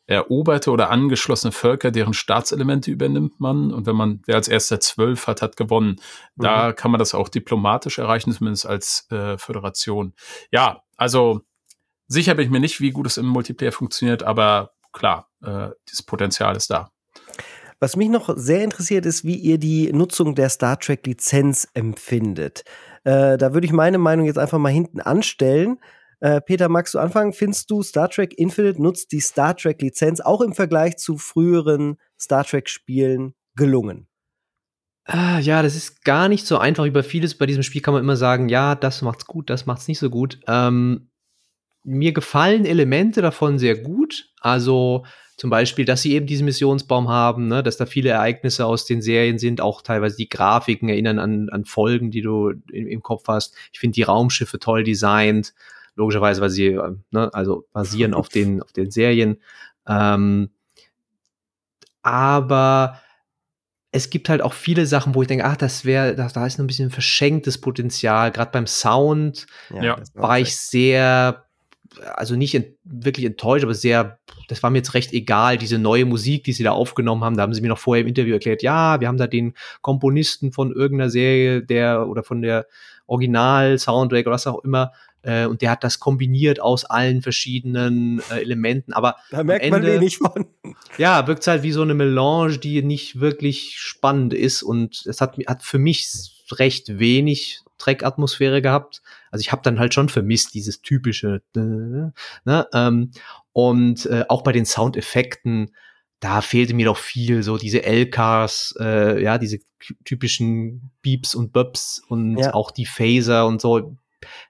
eroberte 0.07 0.71
oder 0.71 0.91
angeschlossene 0.91 1.53
Völker, 1.53 1.91
deren 1.91 2.13
Staatselemente 2.13 2.91
übernimmt 2.91 3.41
man. 3.41 3.73
Und 3.73 3.87
wenn 3.87 3.97
man, 3.97 4.21
wer 4.27 4.37
als 4.37 4.47
erster 4.47 4.79
zwölf 4.79 5.27
hat, 5.27 5.41
hat 5.41 5.57
gewonnen. 5.57 5.97
Da 6.37 6.69
mhm. 6.69 6.77
kann 6.77 6.91
man 6.91 6.99
das 6.99 7.15
auch 7.15 7.31
diplomatisch 7.31 7.99
erreichen, 7.99 8.31
zumindest 8.31 8.67
als 8.67 9.07
äh, 9.11 9.39
Föderation. 9.39 10.13
Ja, 10.53 10.83
also 10.97 11.41
sicher 12.09 12.35
bin 12.35 12.47
ich 12.47 12.51
mir 12.51 12.61
nicht, 12.61 12.81
wie 12.81 12.91
gut 12.91 13.07
es 13.07 13.17
im 13.17 13.27
Multiplayer 13.27 13.73
funktioniert, 13.73 14.23
aber 14.23 14.73
klar, 14.93 15.29
äh, 15.43 15.71
das 15.91 16.03
Potenzial 16.05 16.57
ist 16.57 16.71
da. 16.71 16.91
Was 17.79 17.97
mich 17.97 18.09
noch 18.09 18.35
sehr 18.37 18.65
interessiert, 18.65 19.05
ist, 19.05 19.25
wie 19.25 19.37
ihr 19.37 19.59
die 19.59 19.93
Nutzung 19.93 20.35
der 20.35 20.49
Star 20.49 20.79
Trek-Lizenz 20.79 21.69
empfindet. 21.75 22.65
Äh, 23.05 23.37
da 23.37 23.53
würde 23.53 23.67
ich 23.67 23.73
meine 23.73 23.99
Meinung 23.99 24.27
jetzt 24.27 24.39
einfach 24.39 24.59
mal 24.59 24.73
hinten 24.73 25.01
anstellen. 25.01 25.79
Äh, 26.21 26.41
Peter, 26.41 26.71
magst 26.71 26.95
du 26.95 26.99
anfangen? 26.99 27.35
Findest 27.35 27.71
du, 27.71 27.83
Star 27.83 28.09
Trek 28.09 28.39
Infinite 28.39 28.81
nutzt 28.81 29.13
die 29.13 29.21
Star 29.21 29.55
Trek-Lizenz 29.55 30.21
auch 30.21 30.41
im 30.41 30.55
Vergleich 30.55 30.97
zu 30.97 31.19
früheren 31.19 31.99
Star 32.19 32.45
Trek-Spielen 32.45 33.35
gelungen? 33.55 34.09
Ah, 35.05 35.39
ja, 35.39 35.63
das 35.63 35.77
ist 35.77 36.03
gar 36.05 36.29
nicht 36.29 36.47
so 36.47 36.59
einfach. 36.59 36.85
Über 36.85 37.05
vieles 37.05 37.37
bei 37.37 37.47
diesem 37.47 37.63
Spiel 37.63 37.83
kann 37.83 37.95
man 37.95 38.03
immer 38.03 38.17
sagen, 38.17 38.49
ja, 38.49 38.75
das 38.75 39.03
macht's 39.03 39.27
gut, 39.27 39.51
das 39.51 39.67
macht's 39.67 39.87
nicht 39.87 39.99
so 39.99 40.11
gut. 40.11 40.41
Ähm, 40.49 41.11
mir 41.87 42.13
gefallen 42.13 42.67
Elemente 42.67 43.23
davon 43.23 43.59
sehr 43.59 43.79
gut. 43.79 44.29
Also 44.41 45.07
zum 45.37 45.51
Beispiel, 45.51 45.85
dass 45.85 46.03
sie 46.03 46.15
eben 46.15 46.27
diesen 46.27 46.47
Missionsbaum 46.47 47.09
haben, 47.09 47.47
ne, 47.47 47.63
dass 47.63 47.77
da 47.77 47.87
viele 47.87 48.11
Ereignisse 48.11 48.67
aus 48.67 48.87
den 48.87 49.03
Serien 49.03 49.39
sind, 49.39 49.61
auch 49.61 49.83
teilweise 49.83 50.17
die 50.17 50.29
Grafiken 50.29 50.89
erinnern 50.89 51.19
an, 51.19 51.49
an 51.51 51.65
Folgen, 51.65 52.11
die 52.11 52.23
du 52.23 52.51
im, 52.73 52.87
im 52.89 53.03
Kopf 53.03 53.25
hast. 53.29 53.55
Ich 53.73 53.79
finde 53.79 53.95
die 53.95 54.03
Raumschiffe 54.03 54.59
toll 54.59 54.83
designt, 54.83 55.55
logischerweise, 55.95 56.41
weil 56.41 56.51
sie 56.51 56.69
äh, 56.69 56.95
ne, 57.11 57.31
also 57.33 57.67
basieren 57.73 58.15
auf 58.15 58.29
den 58.29 58.63
auf 58.63 58.73
den 58.73 58.91
Serien. 58.91 59.41
Ähm, 59.87 60.51
aber 62.03 63.01
es 63.93 64.11
gibt 64.11 64.29
halt 64.29 64.43
auch 64.43 64.53
viele 64.53 64.87
Sachen, 64.87 65.15
wo 65.15 65.23
ich 65.23 65.29
denke, 65.29 65.45
ach, 65.45 65.57
das 65.57 65.85
wäre, 65.85 66.15
da, 66.15 66.29
da 66.29 66.47
ist 66.47 66.59
noch 66.59 66.65
ein 66.65 66.67
bisschen 66.67 66.91
verschenktes 66.91 67.61
Potenzial. 67.61 68.31
Gerade 68.31 68.51
beim 68.51 68.67
Sound 68.67 69.47
ja, 69.71 69.99
war 70.15 70.39
ich 70.39 70.57
sehr 70.57 71.46
also 72.15 72.37
nicht 72.37 72.55
ent 72.55 72.69
wirklich 72.85 73.27
enttäuscht, 73.27 73.65
aber 73.65 73.75
sehr, 73.75 74.19
das 74.49 74.63
war 74.63 74.71
mir 74.71 74.79
jetzt 74.79 74.95
recht 74.95 75.13
egal, 75.13 75.59
diese 75.59 75.79
neue 75.79 76.05
Musik, 76.05 76.45
die 76.45 76.53
sie 76.53 76.63
da 76.63 76.73
aufgenommen 76.73 77.25
haben. 77.25 77.37
Da 77.37 77.43
haben 77.43 77.55
sie 77.55 77.61
mir 77.61 77.69
noch 77.69 77.79
vorher 77.79 78.03
im 78.03 78.09
Interview 78.09 78.35
erklärt, 78.35 78.63
ja, 78.63 79.01
wir 79.01 79.09
haben 79.09 79.19
da 79.19 79.27
den 79.27 79.55
Komponisten 79.81 80.53
von 80.53 80.73
irgendeiner 80.73 81.11
Serie, 81.11 81.63
der 81.63 82.09
oder 82.09 82.23
von 82.23 82.43
der 82.43 82.67
Original-Soundtrack 83.07 84.27
oder 84.27 84.35
was 84.35 84.47
auch 84.47 84.65
immer, 84.65 84.93
äh, 85.27 85.47
und 85.47 85.61
der 85.61 85.73
hat 85.73 85.83
das 85.83 85.99
kombiniert 85.99 86.61
aus 86.61 86.85
allen 86.85 87.21
verschiedenen 87.21 88.23
äh, 88.31 88.41
Elementen. 88.41 88.93
Aber 88.93 89.17
da 89.31 89.43
merkt 89.43 89.65
Ende, 89.65 89.79
man 89.79 89.87
wenig 89.87 90.19
von. 90.19 90.47
Ja, 90.99 91.27
wirkt 91.27 91.47
halt 91.47 91.63
wie 91.63 91.73
so 91.73 91.83
eine 91.83 91.95
Melange, 91.95 92.59
die 92.59 92.83
nicht 92.83 93.21
wirklich 93.21 93.75
spannend 93.79 94.33
ist 94.33 94.63
und 94.63 95.05
es 95.07 95.21
hat, 95.21 95.37
hat 95.47 95.63
für 95.63 95.79
mich 95.79 96.07
recht 96.53 96.99
wenig 96.99 97.61
Track-Atmosphäre 97.79 98.63
gehabt. 98.63 99.03
Also 99.31 99.41
ich 99.41 99.53
habe 99.53 99.63
dann 99.63 99.79
halt 99.79 99.95
schon 99.95 100.09
vermisst, 100.09 100.55
dieses 100.55 100.83
typische. 100.83 101.43
Ne, 101.55 102.13
ähm, 102.73 103.11
und 103.53 104.07
äh, 104.07 104.25
auch 104.29 104.43
bei 104.43 104.53
den 104.53 104.67
Soundeffekten, 104.67 105.75
da 106.21 106.41
fehlte 106.41 106.75
mir 106.75 106.87
doch 106.87 106.97
viel, 106.97 107.43
so 107.43 107.59
diese 107.59 107.83
LKs, 107.83 108.75
äh, 108.81 109.23
ja, 109.23 109.39
diese 109.39 109.59
typischen 110.05 110.91
Beeps 111.03 111.35
und 111.35 111.53
Böps 111.53 112.03
und 112.09 112.39
ja. 112.39 112.55
auch 112.55 112.71
die 112.71 112.87
Phaser 112.87 113.47
und 113.47 113.61
so. 113.61 113.97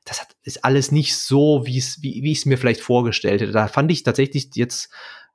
Das 0.04 0.20
hat, 0.20 0.28
ist 0.42 0.64
alles 0.64 0.92
nicht 0.92 1.16
so, 1.16 1.66
wie 1.66 1.78
es, 1.78 2.00
wie, 2.02 2.22
wie 2.22 2.32
ich 2.32 2.38
es 2.38 2.46
mir 2.46 2.56
vielleicht 2.56 2.80
vorgestellt 2.80 3.40
hätte. 3.40 3.52
Da 3.52 3.68
fand 3.68 3.90
ich 3.90 4.04
tatsächlich 4.04 4.50
jetzt 4.54 4.90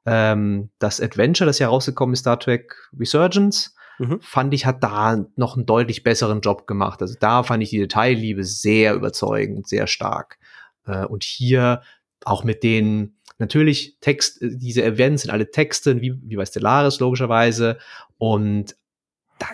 ähm, 0.05 0.69
das 0.79 1.01
Adventure, 1.01 1.45
das 1.45 1.59
ja 1.59 1.67
rausgekommen 1.67 2.13
ist, 2.13 2.21
Star 2.21 2.39
Trek 2.39 2.75
Resurgence, 2.97 3.75
mhm. 4.01 4.19
fand 4.21 4.53
ich, 4.53 4.65
hat 4.65 4.83
da 4.83 5.25
noch 5.35 5.55
einen 5.55 5.65
deutlich 5.65 6.03
besseren 6.03 6.41
Job 6.41 6.67
gemacht. 6.67 7.01
Also 7.01 7.15
da 7.19 7.43
fand 7.43 7.63
ich 7.63 7.69
die 7.69 7.79
Detailliebe 7.79 8.43
sehr 8.43 8.95
überzeugend, 8.95 9.67
sehr 9.67 9.87
stark. 9.87 10.39
Äh, 10.85 11.05
und 11.05 11.23
hier 11.23 11.81
auch 12.25 12.43
mit 12.43 12.63
den, 12.63 13.17
natürlich 13.37 13.97
Text, 14.01 14.41
äh, 14.41 14.49
diese 14.51 14.83
Events 14.83 15.23
sind 15.23 15.31
alle 15.31 15.51
Texte, 15.51 16.01
wie, 16.01 16.19
wie 16.23 16.35
bei 16.35 16.45
Stellaris 16.45 16.99
logischerweise. 16.99 17.77
Und 18.17 18.75
da 19.39 19.47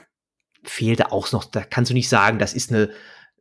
fehlte 0.64 1.12
auch 1.12 1.32
noch, 1.32 1.46
da 1.46 1.64
kannst 1.64 1.92
du 1.92 1.94
nicht 1.94 2.10
sagen, 2.10 2.40
das 2.40 2.54
ist 2.54 2.72
eine, 2.72 2.90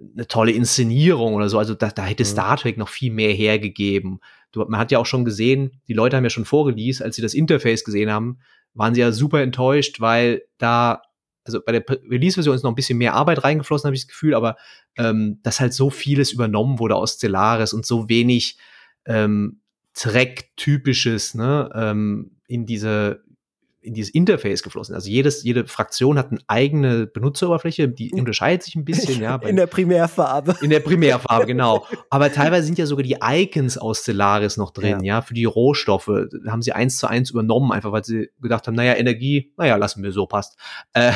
eine 0.00 0.26
tolle 0.26 0.52
Inszenierung 0.52 1.34
oder 1.34 1.48
so. 1.48 1.58
Also 1.58 1.74
da, 1.74 1.90
da 1.90 2.04
hätte 2.04 2.24
mhm. 2.24 2.28
Star 2.28 2.56
Trek 2.56 2.78
noch 2.78 2.88
viel 2.88 3.12
mehr 3.12 3.32
hergegeben. 3.32 4.20
Du, 4.52 4.64
man 4.64 4.80
hat 4.80 4.90
ja 4.90 4.98
auch 4.98 5.06
schon 5.06 5.24
gesehen, 5.24 5.80
die 5.86 5.94
Leute 5.94 6.16
haben 6.16 6.24
ja 6.24 6.30
schon 6.30 6.44
vorgelesen, 6.44 7.04
als 7.04 7.16
sie 7.16 7.22
das 7.22 7.34
Interface 7.34 7.84
gesehen 7.84 8.10
haben, 8.10 8.38
waren 8.76 8.94
sie 8.94 9.00
ja 9.00 9.12
super 9.12 9.42
enttäuscht, 9.42 10.00
weil 10.00 10.42
da, 10.58 11.02
also 11.44 11.60
bei 11.64 11.72
der 11.72 11.84
Release-Version 11.88 12.54
ist 12.54 12.62
noch 12.62 12.72
ein 12.72 12.76
bisschen 12.76 12.98
mehr 12.98 13.14
Arbeit 13.14 13.44
reingeflossen, 13.44 13.86
habe 13.88 13.96
ich 13.96 14.02
das 14.02 14.08
Gefühl, 14.08 14.34
aber 14.34 14.56
ähm, 14.96 15.40
dass 15.42 15.60
halt 15.60 15.72
so 15.74 15.90
vieles 15.90 16.32
übernommen 16.32 16.78
wurde 16.78 16.96
aus 16.96 17.14
Stellaris 17.14 17.72
und 17.72 17.86
so 17.86 18.08
wenig 18.08 18.58
ähm, 19.06 19.60
Track-typisches 19.94 21.34
ne, 21.34 21.70
ähm, 21.74 22.36
in 22.46 22.66
diese 22.66 23.24
in 23.86 23.94
dieses 23.94 24.12
Interface 24.12 24.62
geflossen. 24.62 24.94
Also 24.94 25.08
jedes, 25.08 25.42
jede 25.42 25.66
Fraktion 25.66 26.18
hat 26.18 26.30
eine 26.30 26.40
eigene 26.48 27.06
Benutzeroberfläche, 27.06 27.88
die 27.88 28.12
unterscheidet 28.12 28.64
sich 28.64 28.74
ein 28.74 28.84
bisschen, 28.84 29.22
ja. 29.22 29.36
in 29.36 29.56
der 29.56 29.66
Primärfarbe. 29.66 30.56
In 30.60 30.70
der 30.70 30.80
Primärfarbe, 30.80 31.46
genau. 31.46 31.86
Aber 32.10 32.32
teilweise 32.32 32.66
sind 32.66 32.78
ja 32.78 32.86
sogar 32.86 33.04
die 33.04 33.18
Icons 33.22 33.78
aus 33.78 34.00
Stellaris 34.00 34.56
noch 34.56 34.72
drin, 34.72 35.02
ja, 35.02 35.16
ja 35.16 35.22
für 35.22 35.34
die 35.34 35.44
Rohstoffe. 35.44 36.06
Da 36.06 36.50
haben 36.50 36.62
sie 36.62 36.72
eins 36.72 36.98
zu 36.98 37.06
eins 37.06 37.30
übernommen, 37.30 37.72
einfach 37.72 37.92
weil 37.92 38.04
sie 38.04 38.30
gedacht 38.40 38.66
haben, 38.66 38.74
naja, 38.74 38.94
Energie, 38.94 39.52
naja, 39.56 39.76
lassen 39.76 40.02
wir 40.02 40.12
so, 40.12 40.26
passt. 40.26 40.58
Äh, 40.92 41.12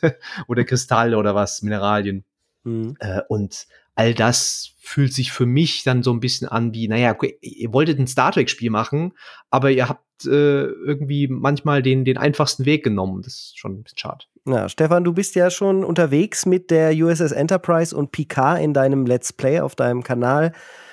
oder 0.46 0.64
Kristalle 0.64 1.16
oder 1.16 1.34
was, 1.34 1.62
Mineralien. 1.62 2.24
Mhm. 2.64 2.96
Äh, 3.00 3.22
und 3.28 3.66
all 3.94 4.14
das 4.14 4.74
fühlt 4.78 5.12
sich 5.12 5.32
für 5.32 5.46
mich 5.46 5.84
dann 5.84 6.02
so 6.02 6.12
ein 6.12 6.20
bisschen 6.20 6.48
an 6.48 6.74
wie, 6.74 6.88
naja, 6.88 7.16
ihr 7.40 7.72
wolltet 7.72 7.98
ein 7.98 8.06
Star 8.06 8.32
Trek-Spiel 8.32 8.70
machen, 8.70 9.12
aber 9.50 9.70
ihr 9.70 9.88
habt 9.88 10.24
äh, 10.26 10.64
irgendwie 10.64 11.28
manchmal 11.28 11.82
den, 11.82 12.04
den 12.04 12.18
einfachsten 12.18 12.64
Weg 12.64 12.82
genommen. 12.82 13.22
Das 13.22 13.34
ist 13.34 13.58
schon 13.58 13.72
ein 13.72 13.82
bisschen 13.82 13.98
schade. 13.98 14.24
Ja, 14.46 14.68
Stefan, 14.68 15.04
du 15.04 15.12
bist 15.12 15.34
ja 15.34 15.50
schon 15.50 15.84
unterwegs 15.84 16.46
mit 16.46 16.70
der 16.70 16.92
USS 16.92 17.32
Enterprise 17.32 17.94
und 17.96 18.10
Picard 18.10 18.60
in 18.60 18.74
deinem 18.74 19.06
Let's 19.06 19.32
Play 19.32 19.60
auf 19.60 19.76
deinem 19.76 20.02
Kanal, 20.02 20.52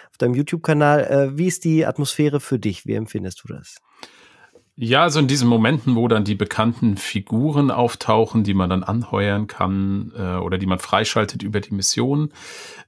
auf 0.10 0.18
deinem 0.18 0.36
YouTube-Kanal. 0.36 1.04
Äh, 1.06 1.38
wie 1.38 1.48
ist 1.48 1.64
die 1.64 1.86
Atmosphäre 1.86 2.40
für 2.40 2.60
dich? 2.60 2.86
Wie 2.86 2.94
empfindest 2.94 3.44
du 3.44 3.54
das? 3.54 3.78
Ja, 4.80 5.02
also 5.02 5.20
in 5.20 5.28
diesen 5.28 5.48
Momenten, 5.48 5.96
wo 5.96 6.08
dann 6.08 6.24
die 6.24 6.36
bekannten 6.36 6.98
Figuren 6.98 7.72
auftauchen, 7.72 8.44
die 8.44 8.54
man 8.54 8.70
dann 8.70 8.84
anheuern 8.84 9.48
kann 9.48 10.14
äh, 10.16 10.36
oder 10.36 10.60
die 10.60 10.68
man 10.68 10.78
freischaltet 10.78 11.42
über 11.42 11.62
die 11.62 11.74
Mission. 11.74 12.32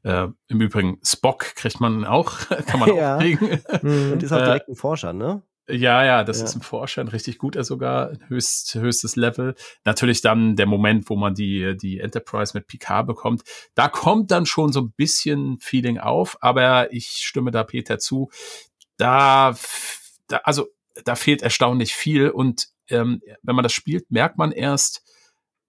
Äh, 0.04 0.28
Im 0.48 0.62
Übrigen, 0.62 1.00
Spock 1.02 1.56
kriegt 1.56 1.80
man 1.80 2.06
auch, 2.06 2.38
kann 2.68 2.80
man 2.80 2.90
ja. 2.96 3.16
auch 3.16 3.20
kriegen. 3.20 3.60
Und 3.82 4.22
ist 4.22 4.32
auch 4.32 4.38
direkt 4.38 4.70
ein 4.70 4.76
Forscher, 4.76 5.14
ne? 5.14 5.42
Ja, 5.68 6.04
ja, 6.04 6.24
das 6.24 6.40
ja. 6.40 6.46
ist 6.46 6.56
im 6.56 6.62
Vorschein 6.62 7.08
richtig 7.08 7.40
gut, 7.40 7.56
er 7.56 7.64
sogar 7.64 8.14
höchst, 8.28 8.76
höchstes 8.76 9.16
Level. 9.16 9.56
Natürlich 9.84 10.22
dann 10.22 10.56
der 10.56 10.68
Moment, 10.68 11.10
wo 11.10 11.16
man 11.16 11.34
die, 11.34 11.76
die 11.76 12.00
Enterprise 12.00 12.56
mit 12.56 12.68
Picard 12.68 13.08
bekommt. 13.08 13.44
Da 13.74 13.88
kommt 13.88 14.30
dann 14.30 14.46
schon 14.46 14.72
so 14.72 14.82
ein 14.82 14.92
bisschen 14.92 15.58
Feeling 15.60 15.98
auf, 15.98 16.38
aber 16.42 16.94
ich 16.94 17.08
stimme 17.08 17.50
da 17.50 17.64
Peter 17.64 17.98
zu. 17.98 18.30
Da, 18.98 19.56
da 20.28 20.38
also, 20.44 20.68
da 21.06 21.16
fehlt 21.16 21.42
erstaunlich 21.42 21.94
viel 21.94 22.30
und 22.30 22.70
ähm, 22.90 23.22
wenn 23.44 23.56
man 23.56 23.64
das 23.64 23.74
spielt, 23.74 24.12
merkt 24.12 24.38
man 24.38 24.52
erst, 24.52 25.04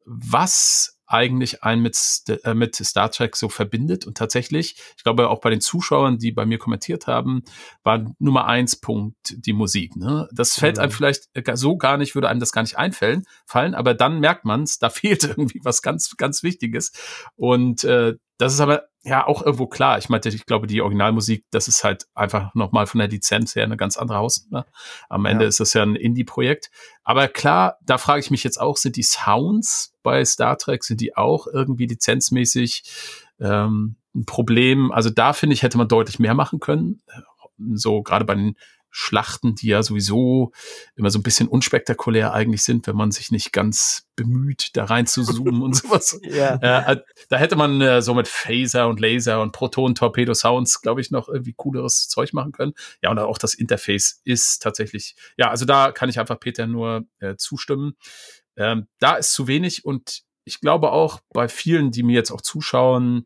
was 0.05 0.99
eigentlich 1.11 1.64
einen 1.64 1.83
mit, 1.83 1.99
äh, 2.45 2.55
mit 2.55 2.77
Star 2.77 3.11
Trek 3.11 3.35
so 3.35 3.49
verbindet. 3.49 4.07
Und 4.07 4.16
tatsächlich, 4.16 4.77
ich 4.97 5.03
glaube 5.03 5.29
auch 5.29 5.40
bei 5.40 5.51
den 5.51 5.61
Zuschauern, 5.61 6.19
die 6.19 6.31
bei 6.31 6.47
mir 6.47 6.59
kommentiert 6.59 7.09
haben, 7.09 7.43
war 7.83 8.07
Nummer 8.21 8.47
eins 8.47 8.77
Punkt 8.77 9.16
die 9.31 9.53
Musik. 9.53 9.97
Ne? 9.97 10.29
Das 10.33 10.55
fällt 10.55 10.79
einem 10.79 10.93
vielleicht 10.93 11.29
so 11.55 11.77
gar 11.77 11.97
nicht, 11.97 12.14
würde 12.14 12.29
einem 12.29 12.38
das 12.38 12.53
gar 12.53 12.62
nicht 12.62 12.79
einfallen, 12.79 13.25
fallen, 13.45 13.75
aber 13.75 13.95
dann 13.95 14.21
merkt 14.21 14.45
man 14.45 14.62
es, 14.62 14.79
da 14.79 14.88
fehlt 14.90 15.25
irgendwie 15.25 15.61
was 15.64 15.83
ganz, 15.83 16.16
ganz 16.16 16.45
Wichtiges. 16.45 16.93
Und 17.35 17.83
äh, 17.83 18.14
das 18.38 18.55
ist 18.55 18.61
aber 18.61 18.89
ja 19.03 19.27
auch 19.27 19.43
irgendwo 19.43 19.67
klar. 19.67 19.99
Ich 19.99 20.09
meinte, 20.09 20.29
ich 20.29 20.45
glaube, 20.45 20.67
die 20.67 20.83
Originalmusik, 20.83 21.45
das 21.51 21.69
ist 21.69 21.85
halt 21.85 22.07
einfach 22.15 22.55
nochmal 22.55 22.87
von 22.87 22.99
der 22.99 23.09
Lizenz 23.09 23.55
her 23.55 23.65
eine 23.65 23.77
ganz 23.77 23.97
andere 23.97 24.19
Hausnummer. 24.19 24.67
Am 25.09 25.25
Ende 25.25 25.45
ja. 25.45 25.49
ist 25.49 25.61
das 25.61 25.73
ja 25.73 25.83
ein 25.83 25.97
Indie-Projekt. 25.97 26.71
Aber 27.03 27.29
klar, 27.29 27.79
da 27.83 27.99
frage 27.99 28.21
ich 28.21 28.31
mich 28.31 28.45
jetzt 28.45 28.61
auch, 28.61 28.77
sind 28.77 28.97
die 28.97 29.03
Sounds 29.03 29.95
bei 30.03 30.25
Star 30.25 30.59
Trek, 30.59 30.85
sind 30.85 31.01
die 31.01 31.17
auch 31.17 31.47
irgendwie 31.47 31.87
lizenzmäßig 31.87 32.83
ähm, 33.41 33.97
ein 34.15 34.27
Problem? 34.27 34.93
Also 34.93 35.09
da 35.09 35.33
finde 35.33 35.55
ich, 35.55 35.63
hätte 35.63 35.79
man 35.79 35.89
deutlich 35.89 36.19
mehr 36.19 36.35
machen 36.35 36.61
können. 36.61 37.01
So 37.75 38.03
gerade 38.03 38.25
bei 38.25 38.35
den 38.35 38.57
Schlachten, 38.90 39.55
die 39.55 39.68
ja 39.68 39.83
sowieso 39.83 40.53
immer 40.96 41.11
so 41.11 41.18
ein 41.18 41.22
bisschen 41.22 41.48
unspektakulär 41.48 42.33
eigentlich 42.33 42.62
sind, 42.62 42.87
wenn 42.87 42.96
man 42.96 43.12
sich 43.12 43.31
nicht 43.31 43.53
ganz 43.53 44.07
bemüht, 44.16 44.76
da 44.76 44.85
rein 44.85 45.07
zu 45.07 45.22
zoomen 45.22 45.62
und 45.62 45.74
sowas. 45.76 46.20
Ja. 46.22 46.57
Äh, 46.57 47.00
da 47.29 47.37
hätte 47.37 47.57
man 47.57 47.81
äh, 47.81 48.03
so 48.03 48.14
mit 48.14 48.29
Phaser 48.29 48.88
und 48.88 49.00
Laser 49.00 49.40
und 49.40 49.53
Proton-Torpedo-Sounds, 49.53 50.83
glaube 50.83 51.00
ich, 51.00 51.11
noch 51.11 51.29
irgendwie 51.29 51.55
cooleres 51.55 52.09
Zeug 52.09 52.33
machen 52.33 52.53
können. 52.53 52.74
Ja, 53.03 53.11
und 53.11 53.18
auch 53.18 53.38
das 53.38 53.55
Interface 53.55 54.20
ist 54.24 54.62
tatsächlich, 54.62 55.14
ja, 55.37 55.50
also 55.50 55.64
da 55.64 55.92
kann 55.92 56.09
ich 56.09 56.18
einfach 56.18 56.40
Peter 56.40 56.66
nur 56.66 57.05
äh, 57.20 57.37
zustimmen. 57.37 57.96
Ähm, 58.57 58.88
da 58.98 59.14
ist 59.14 59.33
zu 59.33 59.46
wenig 59.46 59.85
und 59.85 60.22
ich 60.44 60.61
glaube 60.61 60.90
auch 60.90 61.20
bei 61.33 61.48
vielen, 61.48 61.92
die 61.92 62.03
mir 62.03 62.14
jetzt 62.14 62.31
auch 62.31 62.40
zuschauen, 62.40 63.24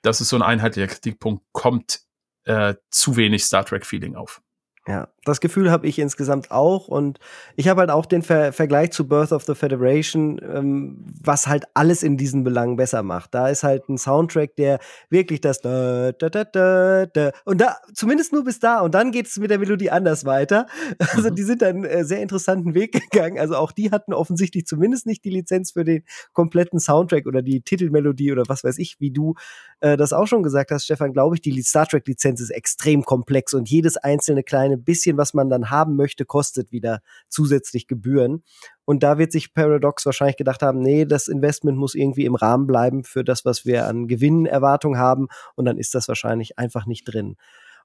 dass 0.00 0.20
es 0.20 0.28
so 0.28 0.36
ein 0.36 0.42
einheitlicher 0.42 0.88
Kritikpunkt 0.88 1.44
kommt, 1.52 2.00
äh, 2.44 2.74
zu 2.90 3.16
wenig 3.16 3.44
Star 3.44 3.64
Trek-Feeling 3.64 4.16
auf. 4.16 4.42
Ja, 4.88 5.06
das 5.24 5.40
Gefühl 5.40 5.70
habe 5.70 5.86
ich 5.86 6.00
insgesamt 6.00 6.50
auch 6.50 6.88
und 6.88 7.20
ich 7.54 7.68
habe 7.68 7.82
halt 7.82 7.90
auch 7.90 8.04
den 8.04 8.22
Ver 8.22 8.52
Vergleich 8.52 8.90
zu 8.90 9.06
Birth 9.06 9.30
of 9.30 9.44
the 9.44 9.54
Federation, 9.54 10.40
ähm, 10.42 11.04
was 11.22 11.46
halt 11.46 11.66
alles 11.74 12.02
in 12.02 12.16
diesen 12.16 12.42
Belangen 12.42 12.74
besser 12.74 13.04
macht. 13.04 13.32
Da 13.32 13.46
ist 13.46 13.62
halt 13.62 13.88
ein 13.88 13.96
Soundtrack, 13.96 14.56
der 14.56 14.80
wirklich 15.08 15.40
das 15.40 15.60
da, 15.60 16.10
da, 16.10 16.28
da, 16.28 16.44
da, 16.44 17.06
da 17.06 17.30
und 17.44 17.60
da 17.60 17.76
zumindest 17.94 18.32
nur 18.32 18.42
bis 18.42 18.58
da 18.58 18.80
und 18.80 18.92
dann 18.92 19.12
geht 19.12 19.28
es 19.28 19.38
mit 19.38 19.52
der 19.52 19.60
Melodie 19.60 19.90
anders 19.90 20.24
weiter. 20.24 20.66
Also 21.14 21.30
mhm. 21.30 21.34
die 21.36 21.42
sind 21.42 21.62
dann 21.62 21.84
äh, 21.84 22.04
sehr 22.04 22.20
interessanten 22.20 22.74
Weg 22.74 22.92
gegangen. 23.10 23.38
Also 23.38 23.54
auch 23.54 23.70
die 23.70 23.92
hatten 23.92 24.12
offensichtlich 24.12 24.66
zumindest 24.66 25.06
nicht 25.06 25.24
die 25.24 25.30
Lizenz 25.30 25.70
für 25.70 25.84
den 25.84 26.02
kompletten 26.32 26.80
Soundtrack 26.80 27.26
oder 27.26 27.42
die 27.42 27.60
Titelmelodie 27.60 28.32
oder 28.32 28.42
was 28.48 28.64
weiß 28.64 28.78
ich, 28.78 28.96
wie 28.98 29.12
du 29.12 29.34
äh, 29.78 29.96
das 29.96 30.12
auch 30.12 30.26
schon 30.26 30.42
gesagt 30.42 30.72
hast, 30.72 30.86
Stefan. 30.86 31.12
Glaube 31.12 31.36
ich, 31.36 31.40
die 31.40 31.62
Star 31.62 31.86
Trek 31.86 32.08
Lizenz 32.08 32.40
ist 32.40 32.50
extrem 32.50 33.04
komplex 33.04 33.54
und 33.54 33.68
jedes 33.68 33.96
einzelne 33.96 34.42
kleine 34.42 34.71
kleine 34.72 34.78
bisschen, 34.78 35.16
was 35.16 35.34
man 35.34 35.48
dann 35.48 35.70
haben 35.70 35.96
möchte, 35.96 36.24
kostet 36.24 36.72
wieder 36.72 37.00
zusätzlich 37.28 37.86
Gebühren. 37.86 38.42
Und 38.84 39.02
da 39.02 39.18
wird 39.18 39.32
sich 39.32 39.54
Paradox 39.54 40.04
wahrscheinlich 40.06 40.36
gedacht 40.36 40.62
haben, 40.62 40.80
nee, 40.80 41.04
das 41.04 41.28
Investment 41.28 41.78
muss 41.78 41.94
irgendwie 41.94 42.24
im 42.24 42.34
Rahmen 42.34 42.66
bleiben 42.66 43.04
für 43.04 43.24
das, 43.24 43.44
was 43.44 43.64
wir 43.64 43.86
an 43.86 44.08
Gewinnerwartung 44.08 44.98
haben. 44.98 45.28
Und 45.54 45.66
dann 45.66 45.78
ist 45.78 45.94
das 45.94 46.08
wahrscheinlich 46.08 46.58
einfach 46.58 46.86
nicht 46.86 47.04
drin. 47.04 47.36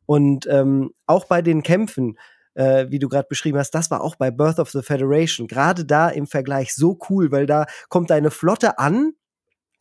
Und 0.06 0.48
ähm, 0.48 0.92
auch 1.06 1.26
bei 1.26 1.42
den 1.42 1.64
Kämpfen, 1.64 2.18
äh, 2.56 2.88
wie 2.90 3.00
du 3.00 3.10
gerade 3.10 3.28
beschrieben 3.28 3.58
hast, 3.58 3.72
das 3.72 3.92
war 3.92 4.02
auch 4.02 4.16
bei 4.16 4.32
Birth 4.32 4.60
of 4.60 4.72
the 4.72 4.82
Federation. 4.82 5.48
Gerade 5.48 5.86
da 5.86 6.10
im 6.10 6.28
Vergleich 6.28 6.74
so 6.74 6.98
cool, 7.10 7.32
weil 7.32 7.46
da 7.46 7.66
kommt 7.90 8.12
eine 8.12 8.32
Flotte 8.32 8.80
an 8.80 9.14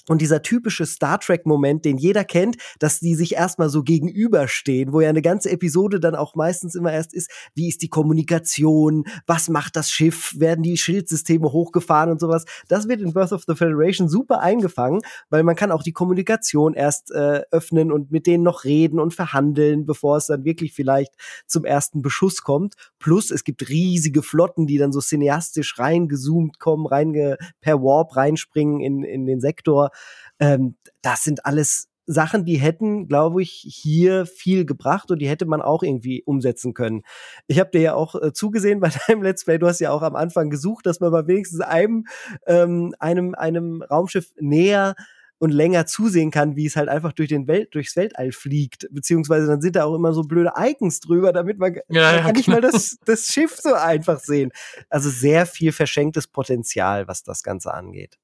und 0.08 0.20
dieser 0.20 0.42
typische 0.42 0.86
Star 0.86 1.18
Trek-Moment, 1.18 1.84
den 1.84 1.98
jeder 1.98 2.24
kennt, 2.24 2.56
dass 2.78 3.00
die 3.00 3.14
sich 3.14 3.34
erstmal 3.34 3.68
so 3.68 3.82
gegenüberstehen, 3.82 4.92
wo 4.92 5.00
ja 5.00 5.08
eine 5.08 5.22
ganze 5.22 5.50
Episode 5.50 6.00
dann 6.00 6.14
auch 6.14 6.34
meistens 6.34 6.74
immer 6.74 6.92
erst 6.92 7.14
ist, 7.14 7.30
wie 7.54 7.68
ist 7.68 7.82
die 7.82 7.88
Kommunikation, 7.88 9.04
was 9.26 9.48
macht 9.48 9.76
das 9.76 9.90
Schiff, 9.90 10.34
werden 10.38 10.62
die 10.62 10.76
Schildsysteme 10.76 11.52
hochgefahren 11.52 12.10
und 12.10 12.20
sowas. 12.20 12.44
Das 12.68 12.88
wird 12.88 13.00
in 13.00 13.12
Birth 13.12 13.32
of 13.32 13.44
the 13.46 13.54
Federation 13.54 14.08
super 14.08 14.40
eingefangen, 14.40 15.00
weil 15.30 15.42
man 15.42 15.56
kann 15.56 15.72
auch 15.72 15.82
die 15.82 15.92
Kommunikation 15.92 16.74
erst 16.74 17.10
äh, 17.10 17.42
öffnen 17.50 17.90
und 17.90 18.10
mit 18.10 18.26
denen 18.26 18.44
noch 18.44 18.64
reden 18.64 19.00
und 19.00 19.14
verhandeln, 19.14 19.86
bevor 19.86 20.18
es 20.18 20.26
dann 20.26 20.44
wirklich 20.44 20.72
vielleicht 20.72 21.14
zum 21.46 21.64
ersten 21.64 22.02
Beschuss 22.02 22.42
kommt. 22.42 22.74
Plus 22.98 23.30
es 23.30 23.44
gibt 23.44 23.68
riesige 23.68 24.22
Flotten, 24.22 24.66
die 24.66 24.78
dann 24.78 24.92
so 24.92 25.00
cineastisch 25.00 25.78
reingezoomt 25.78 26.58
kommen, 26.58 26.86
reinge 26.86 27.36
per 27.60 27.82
Warp 27.82 28.16
reinspringen 28.16 28.80
in, 28.80 29.02
in 29.02 29.26
den 29.26 29.40
Sektor 29.40 29.90
ähm, 30.38 30.76
das 31.02 31.24
sind 31.24 31.44
alles 31.46 31.88
Sachen, 32.06 32.44
die 32.44 32.56
hätten, 32.56 33.08
glaube 33.08 33.42
ich, 33.42 33.66
hier 33.68 34.26
viel 34.26 34.64
gebracht 34.64 35.10
und 35.10 35.18
die 35.18 35.28
hätte 35.28 35.44
man 35.44 35.60
auch 35.60 35.82
irgendwie 35.82 36.22
umsetzen 36.24 36.72
können. 36.72 37.02
Ich 37.48 37.58
habe 37.58 37.70
dir 37.70 37.80
ja 37.80 37.94
auch 37.94 38.14
äh, 38.14 38.32
zugesehen 38.32 38.80
bei 38.80 38.90
deinem 39.08 39.22
Let's 39.22 39.44
Play, 39.44 39.58
du 39.58 39.66
hast 39.66 39.80
ja 39.80 39.90
auch 39.90 40.02
am 40.02 40.14
Anfang 40.14 40.48
gesucht, 40.48 40.86
dass 40.86 41.00
man 41.00 41.10
mal 41.10 41.26
wenigstens 41.26 41.60
einem, 41.60 42.06
ähm, 42.46 42.94
einem, 43.00 43.34
einem 43.34 43.82
Raumschiff 43.82 44.32
näher 44.38 44.94
und 45.38 45.50
länger 45.50 45.84
zusehen 45.84 46.30
kann, 46.30 46.56
wie 46.56 46.64
es 46.64 46.76
halt 46.76 46.88
einfach 46.88 47.12
durch 47.12 47.28
den 47.28 47.46
Welt, 47.46 47.74
durchs 47.74 47.96
Weltall 47.96 48.32
fliegt. 48.32 48.88
Beziehungsweise 48.90 49.46
dann 49.46 49.60
sind 49.60 49.76
da 49.76 49.84
auch 49.84 49.94
immer 49.94 50.12
so 50.12 50.22
blöde 50.22 50.52
Icons 50.56 51.00
drüber, 51.00 51.32
damit 51.32 51.58
man, 51.58 51.74
ja, 51.88 52.12
man 52.12 52.20
kann 52.22 52.36
nicht 52.36 52.48
mal 52.48 52.60
das, 52.60 52.98
das 53.04 53.26
Schiff 53.26 53.56
so 53.56 53.74
einfach 53.74 54.20
sehen. 54.20 54.50
Also 54.88 55.10
sehr 55.10 55.44
viel 55.44 55.72
verschenktes 55.72 56.26
Potenzial, 56.26 57.06
was 57.06 57.22
das 57.22 57.42
Ganze 57.42 57.74
angeht. 57.74 58.16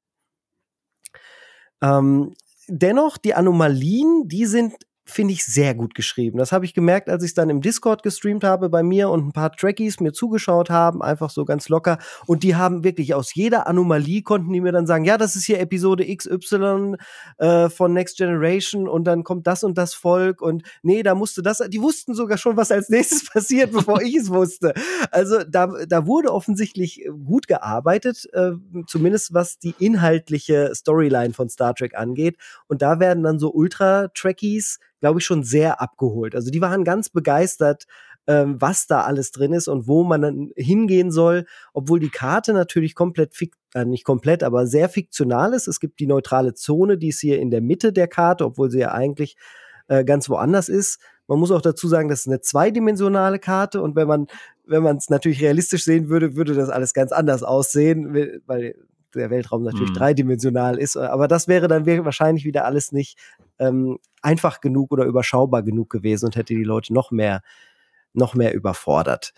Ähm, 1.82 2.34
dennoch, 2.68 3.18
die 3.18 3.34
Anomalien, 3.34 4.28
die 4.28 4.46
sind 4.46 4.74
finde 5.04 5.34
ich 5.34 5.44
sehr 5.44 5.74
gut 5.74 5.94
geschrieben. 5.94 6.38
Das 6.38 6.52
habe 6.52 6.64
ich 6.64 6.74
gemerkt, 6.74 7.08
als 7.08 7.24
ich 7.24 7.30
es 7.30 7.34
dann 7.34 7.50
im 7.50 7.60
Discord 7.60 8.02
gestreamt 8.02 8.44
habe 8.44 8.68
bei 8.68 8.82
mir 8.82 9.10
und 9.10 9.26
ein 9.26 9.32
paar 9.32 9.50
Trekkies 9.52 10.00
mir 10.00 10.12
zugeschaut 10.12 10.70
haben, 10.70 11.02
einfach 11.02 11.30
so 11.30 11.44
ganz 11.44 11.68
locker. 11.68 11.98
Und 12.26 12.44
die 12.44 12.54
haben 12.54 12.84
wirklich 12.84 13.14
aus 13.14 13.34
jeder 13.34 13.66
Anomalie 13.66 14.22
konnten 14.22 14.52
die 14.52 14.60
mir 14.60 14.72
dann 14.72 14.86
sagen, 14.86 15.04
ja, 15.04 15.18
das 15.18 15.34
ist 15.34 15.44
hier 15.44 15.60
Episode 15.60 16.04
XY 16.04 16.96
äh, 17.38 17.68
von 17.68 17.92
Next 17.92 18.16
Generation 18.16 18.88
und 18.88 19.04
dann 19.04 19.24
kommt 19.24 19.46
das 19.46 19.64
und 19.64 19.76
das 19.76 19.92
Volk 19.92 20.40
und 20.40 20.62
nee, 20.82 21.02
da 21.02 21.14
musste 21.14 21.42
das. 21.42 21.58
Die 21.68 21.82
wussten 21.82 22.14
sogar 22.14 22.38
schon, 22.38 22.56
was 22.56 22.70
als 22.70 22.88
nächstes 22.88 23.28
passiert, 23.32 23.72
bevor 23.72 24.00
ich 24.02 24.14
es 24.14 24.30
wusste. 24.30 24.72
Also 25.10 25.42
da, 25.42 25.66
da 25.86 26.06
wurde 26.06 26.32
offensichtlich 26.32 27.04
gut 27.26 27.48
gearbeitet, 27.48 28.28
äh, 28.32 28.52
zumindest 28.86 29.34
was 29.34 29.58
die 29.58 29.74
inhaltliche 29.78 30.72
Storyline 30.74 31.34
von 31.34 31.48
Star 31.48 31.74
Trek 31.74 31.96
angeht. 31.96 32.36
Und 32.68 32.82
da 32.82 33.00
werden 33.00 33.24
dann 33.24 33.38
so 33.38 33.52
Ultra-Trekkies 33.52 34.78
glaube 35.02 35.18
ich, 35.18 35.26
schon 35.26 35.42
sehr 35.42 35.80
abgeholt. 35.80 36.36
Also 36.36 36.52
die 36.52 36.60
waren 36.60 36.84
ganz 36.84 37.10
begeistert, 37.10 37.86
ähm, 38.28 38.54
was 38.60 38.86
da 38.86 39.00
alles 39.00 39.32
drin 39.32 39.52
ist 39.52 39.66
und 39.66 39.88
wo 39.88 40.04
man 40.04 40.22
dann 40.22 40.50
hingehen 40.54 41.10
soll, 41.10 41.44
obwohl 41.72 41.98
die 41.98 42.08
Karte 42.08 42.52
natürlich 42.52 42.94
komplett 42.94 43.34
fik 43.34 43.56
äh, 43.74 43.84
nicht 43.84 44.04
komplett, 44.04 44.44
aber 44.44 44.68
sehr 44.68 44.88
fiktional 44.88 45.54
ist. 45.54 45.66
Es 45.66 45.80
gibt 45.80 45.98
die 45.98 46.06
neutrale 46.06 46.54
Zone, 46.54 46.98
die 46.98 47.08
ist 47.08 47.18
hier 47.18 47.40
in 47.40 47.50
der 47.50 47.60
Mitte 47.60 47.92
der 47.92 48.06
Karte, 48.06 48.44
obwohl 48.44 48.70
sie 48.70 48.78
ja 48.78 48.92
eigentlich 48.92 49.36
äh, 49.88 50.04
ganz 50.04 50.28
woanders 50.28 50.68
ist. 50.68 51.00
Man 51.26 51.40
muss 51.40 51.50
auch 51.50 51.62
dazu 51.62 51.88
sagen, 51.88 52.08
das 52.08 52.20
ist 52.20 52.28
eine 52.28 52.40
zweidimensionale 52.40 53.40
Karte 53.40 53.82
und 53.82 53.96
wenn 53.96 54.06
man 54.06 54.28
wenn 54.64 54.84
man 54.84 54.98
es 54.98 55.10
natürlich 55.10 55.42
realistisch 55.42 55.82
sehen 55.84 56.08
würde, 56.08 56.36
würde 56.36 56.54
das 56.54 56.68
alles 56.68 56.94
ganz 56.94 57.10
anders 57.10 57.42
aussehen, 57.42 58.40
weil 58.46 58.76
der 59.14 59.30
Weltraum 59.30 59.62
natürlich 59.62 59.90
mhm. 59.90 59.94
dreidimensional 59.94 60.78
ist. 60.78 60.96
Aber 60.96 61.28
das 61.28 61.48
wäre 61.48 61.68
dann 61.68 61.86
wahrscheinlich 61.86 62.44
wieder 62.44 62.64
alles 62.64 62.92
nicht 62.92 63.18
ähm, 63.58 63.98
einfach 64.22 64.60
genug 64.60 64.92
oder 64.92 65.04
überschaubar 65.04 65.62
genug 65.62 65.90
gewesen 65.90 66.26
und 66.26 66.36
hätte 66.36 66.54
die 66.54 66.64
Leute 66.64 66.92
noch 66.92 67.10
mehr, 67.10 67.42
noch 68.12 68.34
mehr 68.34 68.54
überfordert. 68.54 69.32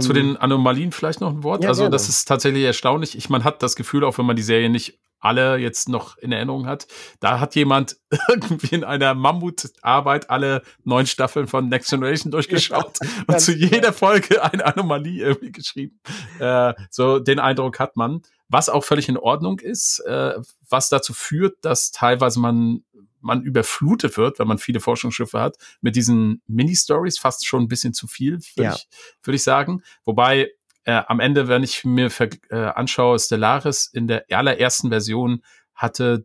Zu 0.00 0.12
den 0.12 0.30
ähm, 0.30 0.36
Anomalien 0.40 0.90
vielleicht 0.90 1.20
noch 1.20 1.30
ein 1.30 1.44
Wort. 1.44 1.62
Ja, 1.62 1.68
also, 1.68 1.82
gerne. 1.82 1.92
das 1.92 2.08
ist 2.08 2.24
tatsächlich 2.24 2.64
erstaunlich. 2.64 3.16
Ich, 3.16 3.28
man 3.28 3.44
hat 3.44 3.62
das 3.62 3.76
Gefühl, 3.76 4.04
auch 4.04 4.18
wenn 4.18 4.26
man 4.26 4.34
die 4.34 4.42
Serie 4.42 4.68
nicht 4.68 4.98
alle 5.20 5.56
jetzt 5.56 5.88
noch 5.88 6.16
in 6.18 6.32
Erinnerung 6.32 6.66
hat. 6.66 6.86
Da 7.20 7.40
hat 7.40 7.54
jemand 7.54 7.96
irgendwie 8.28 8.74
in 8.74 8.84
einer 8.84 9.14
Mammutarbeit 9.14 10.30
alle 10.30 10.62
neun 10.84 11.06
Staffeln 11.06 11.46
von 11.46 11.68
Next 11.68 11.90
Generation 11.90 12.30
durchgeschaut 12.30 12.98
ja, 13.02 13.08
und 13.26 13.40
zu 13.40 13.52
jeder 13.52 13.92
Folge 13.92 14.42
eine 14.42 14.64
Anomalie 14.64 15.24
irgendwie 15.24 15.52
geschrieben. 15.52 16.00
Äh, 16.38 16.74
so 16.90 17.18
den 17.18 17.38
Eindruck 17.38 17.78
hat 17.78 17.96
man, 17.96 18.22
was 18.48 18.68
auch 18.68 18.84
völlig 18.84 19.08
in 19.08 19.16
Ordnung 19.16 19.58
ist, 19.58 20.00
äh, 20.06 20.34
was 20.68 20.88
dazu 20.88 21.14
führt, 21.14 21.64
dass 21.64 21.90
teilweise 21.90 22.40
man 22.40 22.84
man 23.20 23.42
überflutet 23.42 24.16
wird, 24.16 24.38
wenn 24.38 24.46
man 24.46 24.58
viele 24.58 24.78
Forschungsschiffe 24.78 25.40
hat, 25.40 25.56
mit 25.80 25.96
diesen 25.96 26.42
Mini-Stories, 26.46 27.18
fast 27.18 27.44
schon 27.44 27.64
ein 27.64 27.68
bisschen 27.68 27.92
zu 27.92 28.06
viel, 28.06 28.38
würde 28.54 28.68
ja. 28.68 28.74
ich, 28.74 28.88
würd 29.22 29.34
ich 29.34 29.42
sagen. 29.42 29.82
Wobei 30.04 30.52
äh, 30.84 31.02
am 31.08 31.20
Ende, 31.20 31.48
wenn 31.48 31.62
ich 31.62 31.84
mir 31.84 32.08
äh, 32.50 32.56
anschaue, 32.56 33.18
Stellaris 33.18 33.90
in 33.92 34.06
der 34.06 34.26
allerersten 34.30 34.90
Version 34.90 35.42
hatte, 35.74 36.24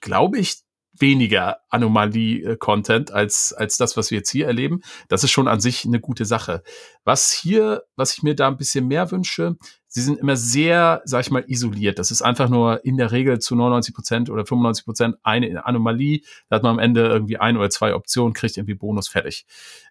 glaube 0.00 0.38
ich, 0.38 0.62
weniger 1.00 1.58
Anomalie-Content 1.70 3.10
als, 3.12 3.52
als 3.52 3.76
das, 3.76 3.96
was 3.96 4.10
wir 4.10 4.18
jetzt 4.18 4.30
hier 4.30 4.46
erleben. 4.46 4.80
Das 5.08 5.24
ist 5.24 5.30
schon 5.30 5.48
an 5.48 5.60
sich 5.60 5.84
eine 5.84 6.00
gute 6.00 6.24
Sache. 6.24 6.62
Was 7.04 7.32
hier, 7.32 7.84
was 7.96 8.14
ich 8.14 8.22
mir 8.22 8.34
da 8.34 8.48
ein 8.48 8.56
bisschen 8.56 8.86
mehr 8.86 9.10
wünsche, 9.10 9.56
sie 9.86 10.02
sind 10.02 10.18
immer 10.18 10.36
sehr, 10.36 11.02
sag 11.04 11.22
ich 11.22 11.30
mal, 11.30 11.44
isoliert. 11.46 11.98
Das 11.98 12.10
ist 12.10 12.22
einfach 12.22 12.48
nur 12.48 12.84
in 12.84 12.96
der 12.96 13.10
Regel 13.10 13.38
zu 13.38 13.56
99 13.56 13.94
Prozent 13.94 14.30
oder 14.30 14.44
95 14.44 14.84
Prozent 14.84 15.16
eine 15.22 15.64
Anomalie. 15.66 16.20
Da 16.48 16.56
hat 16.56 16.62
man 16.62 16.72
am 16.72 16.78
Ende 16.78 17.06
irgendwie 17.06 17.38
ein 17.38 17.56
oder 17.56 17.70
zwei 17.70 17.94
Optionen, 17.94 18.34
kriegt 18.34 18.56
irgendwie 18.56 18.74
Bonus 18.74 19.08
fertig. 19.08 19.46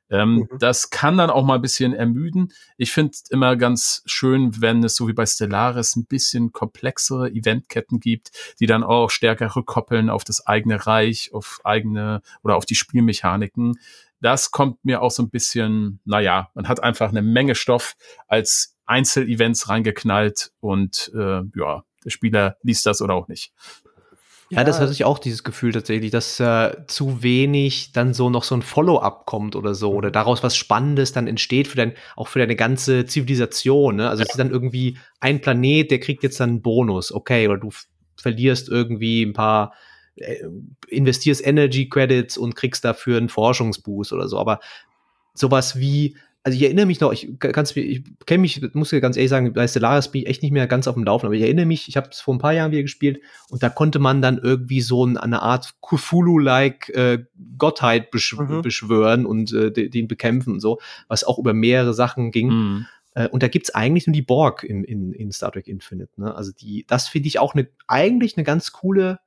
Ähm, 0.10 0.48
mhm. 0.50 0.60
Das 0.60 0.90
kann 0.90 1.18
dann 1.18 1.30
auch 1.30 1.44
mal 1.44 1.56
ein 1.56 1.62
bisschen 1.62 1.94
ermüden. 1.94 2.54
Ich 2.78 2.92
finde 2.92 3.18
immer 3.30 3.56
ganz 3.56 4.04
schön, 4.06 4.62
wenn 4.62 4.84
es 4.84 4.96
so 4.96 5.08
wie 5.08 5.14
bei 5.14 5.26
Stellaris 5.26 5.96
ein 5.96 6.06
bisschen 6.06 6.52
komplexere 6.52 7.30
Eventketten 7.30 8.00
gibt, 8.00 8.32
die 8.60 8.66
dann 8.66 8.84
auch 8.84 9.10
stärker 9.10 9.56
rückkoppeln 9.56 10.10
auf 10.10 10.24
das 10.24 10.46
eigene 10.48 10.86
Reich, 10.88 11.32
auf 11.34 11.60
eigene 11.64 12.22
oder 12.44 12.56
auf 12.56 12.66
die 12.66 12.76
Spielmechaniken. 12.76 13.80
Das 14.22 14.52
kommt 14.52 14.84
mir 14.84 15.02
auch 15.02 15.12
so 15.12 15.24
ein 15.24 15.30
bisschen, 15.30 16.00
naja, 16.06 16.50
man 16.56 16.68
hat 16.68 16.82
einfach 16.82 17.10
eine 17.10 17.22
Menge 17.22 17.56
Stoff 17.56 17.96
als 18.28 18.76
Einzelevents 18.86 19.70
reingeknallt 19.70 20.52
und 20.60 21.12
äh, 21.14 21.42
ja, 21.56 21.84
der 22.04 22.10
Spieler 22.10 22.58
liest 22.64 22.86
das 22.86 23.02
oder 23.02 23.14
auch 23.14 23.28
nicht. 23.28 23.52
Ja, 24.50 24.64
das 24.64 24.80
hatte 24.80 24.94
ich 24.94 25.04
auch 25.04 25.20
dieses 25.20 25.44
Gefühl 25.44 25.74
tatsächlich, 25.74 26.10
dass 26.10 26.40
äh, 26.40 26.72
zu 26.88 27.22
wenig 27.22 27.92
dann 27.92 28.14
so 28.14 28.30
noch 28.30 28.44
so 28.44 28.56
ein 28.56 28.62
Follow-up 28.62 29.26
kommt 29.26 29.58
oder 29.58 29.76
so 29.76 29.92
oder 29.92 30.08
mhm. 30.08 30.14
daraus 30.14 30.42
was 30.42 30.56
Spannendes 30.56 31.12
dann 31.12 31.28
entsteht 31.28 31.68
für 31.68 31.76
dein, 31.76 31.94
auch 32.16 32.30
für 32.30 32.40
deine 32.40 32.56
ganze 32.56 33.06
Zivilisation. 33.06 33.98
Ne? 33.98 34.10
Also 34.10 34.24
es 34.24 34.30
ist 34.30 34.40
dann 34.40 34.52
irgendwie 34.52 34.98
ein 35.20 35.42
Planet, 35.42 35.92
der 35.92 36.00
kriegt 36.00 36.24
jetzt 36.24 36.40
dann 36.40 36.50
einen 36.50 36.62
Bonus, 36.62 37.12
okay, 37.12 37.48
oder 37.48 37.58
du 37.58 37.72
verlierst 38.16 38.70
irgendwie 38.70 39.24
ein 39.24 39.34
paar, 39.34 39.74
äh, 40.16 40.46
investierst 40.88 41.46
Energy 41.46 41.90
Credits 41.90 42.38
und 42.38 42.56
kriegst 42.56 42.86
dafür 42.86 43.18
einen 43.18 43.30
Forschungsboost 43.30 44.14
oder 44.14 44.30
so. 44.30 44.40
Aber 44.40 44.60
sowas 45.34 45.78
wie 45.78 46.16
also 46.48 46.56
ich 46.56 46.64
erinnere 46.64 46.86
mich 46.86 47.02
noch, 47.02 47.12
ich 47.12 47.28
kann's 47.40 47.76
ich 47.76 48.04
kenne 48.26 48.40
mich, 48.40 48.62
muss 48.74 48.92
ja 48.92 49.02
ganz 49.02 49.18
ehrlich 49.18 49.30
sagen, 49.30 49.52
bei 49.52 49.68
Stellaris 49.68 50.08
bin 50.08 50.22
ich 50.22 50.30
echt 50.30 50.44
nicht 50.44 50.54
mehr 50.54 50.66
ganz 50.66 50.88
auf 50.88 50.94
dem 50.94 51.04
Laufen, 51.04 51.26
aber 51.26 51.36
ich 51.36 51.42
erinnere 51.42 51.66
mich, 51.66 51.90
ich 51.90 51.98
habe 51.98 52.08
es 52.10 52.22
vor 52.22 52.34
ein 52.34 52.38
paar 52.38 52.54
Jahren 52.54 52.72
wieder 52.72 52.84
gespielt 52.84 53.20
und 53.50 53.62
da 53.64 53.68
konnte 53.68 54.00
man 54.00 54.22
dann 54.22 54.38
irgendwie 54.38 54.80
so 54.80 55.06
ein, 55.06 55.18
eine 55.18 55.42
Art 55.42 55.74
Cthulhu-like 55.82 56.88
äh, 56.96 57.26
Gottheit 57.58 58.12
besch 58.12 58.38
mhm. 58.38 58.62
beschwören 58.62 59.26
und 59.26 59.52
äh, 59.52 59.90
den 59.90 60.08
bekämpfen 60.08 60.54
und 60.54 60.62
so, 60.62 60.80
was 61.10 61.26
auch 61.26 61.38
über 61.38 61.54
mehrere 61.54 61.94
Sachen 61.94 62.32
ging. 62.32 62.48
Mhm. 62.48 62.86
Äh, 63.14 63.28
und 63.28 63.44
da 63.44 63.50
gibt's 63.50 63.76
eigentlich 63.76 64.08
nur 64.08 64.14
die 64.14 64.22
Borg 64.22 64.64
in, 64.64 64.86
in, 64.86 65.12
in 65.12 65.34
Star 65.34 65.52
Trek 65.52 65.68
Infinite. 65.68 66.14
Ne? 66.16 66.34
Also 66.34 66.54
die, 66.54 66.86
das 66.88 67.10
finde 67.10 67.28
ich 67.28 67.40
auch 67.40 67.56
eine, 67.56 67.68
eigentlich 67.88 68.38
eine 68.38 68.46
ganz 68.46 68.72
coole 68.72 69.20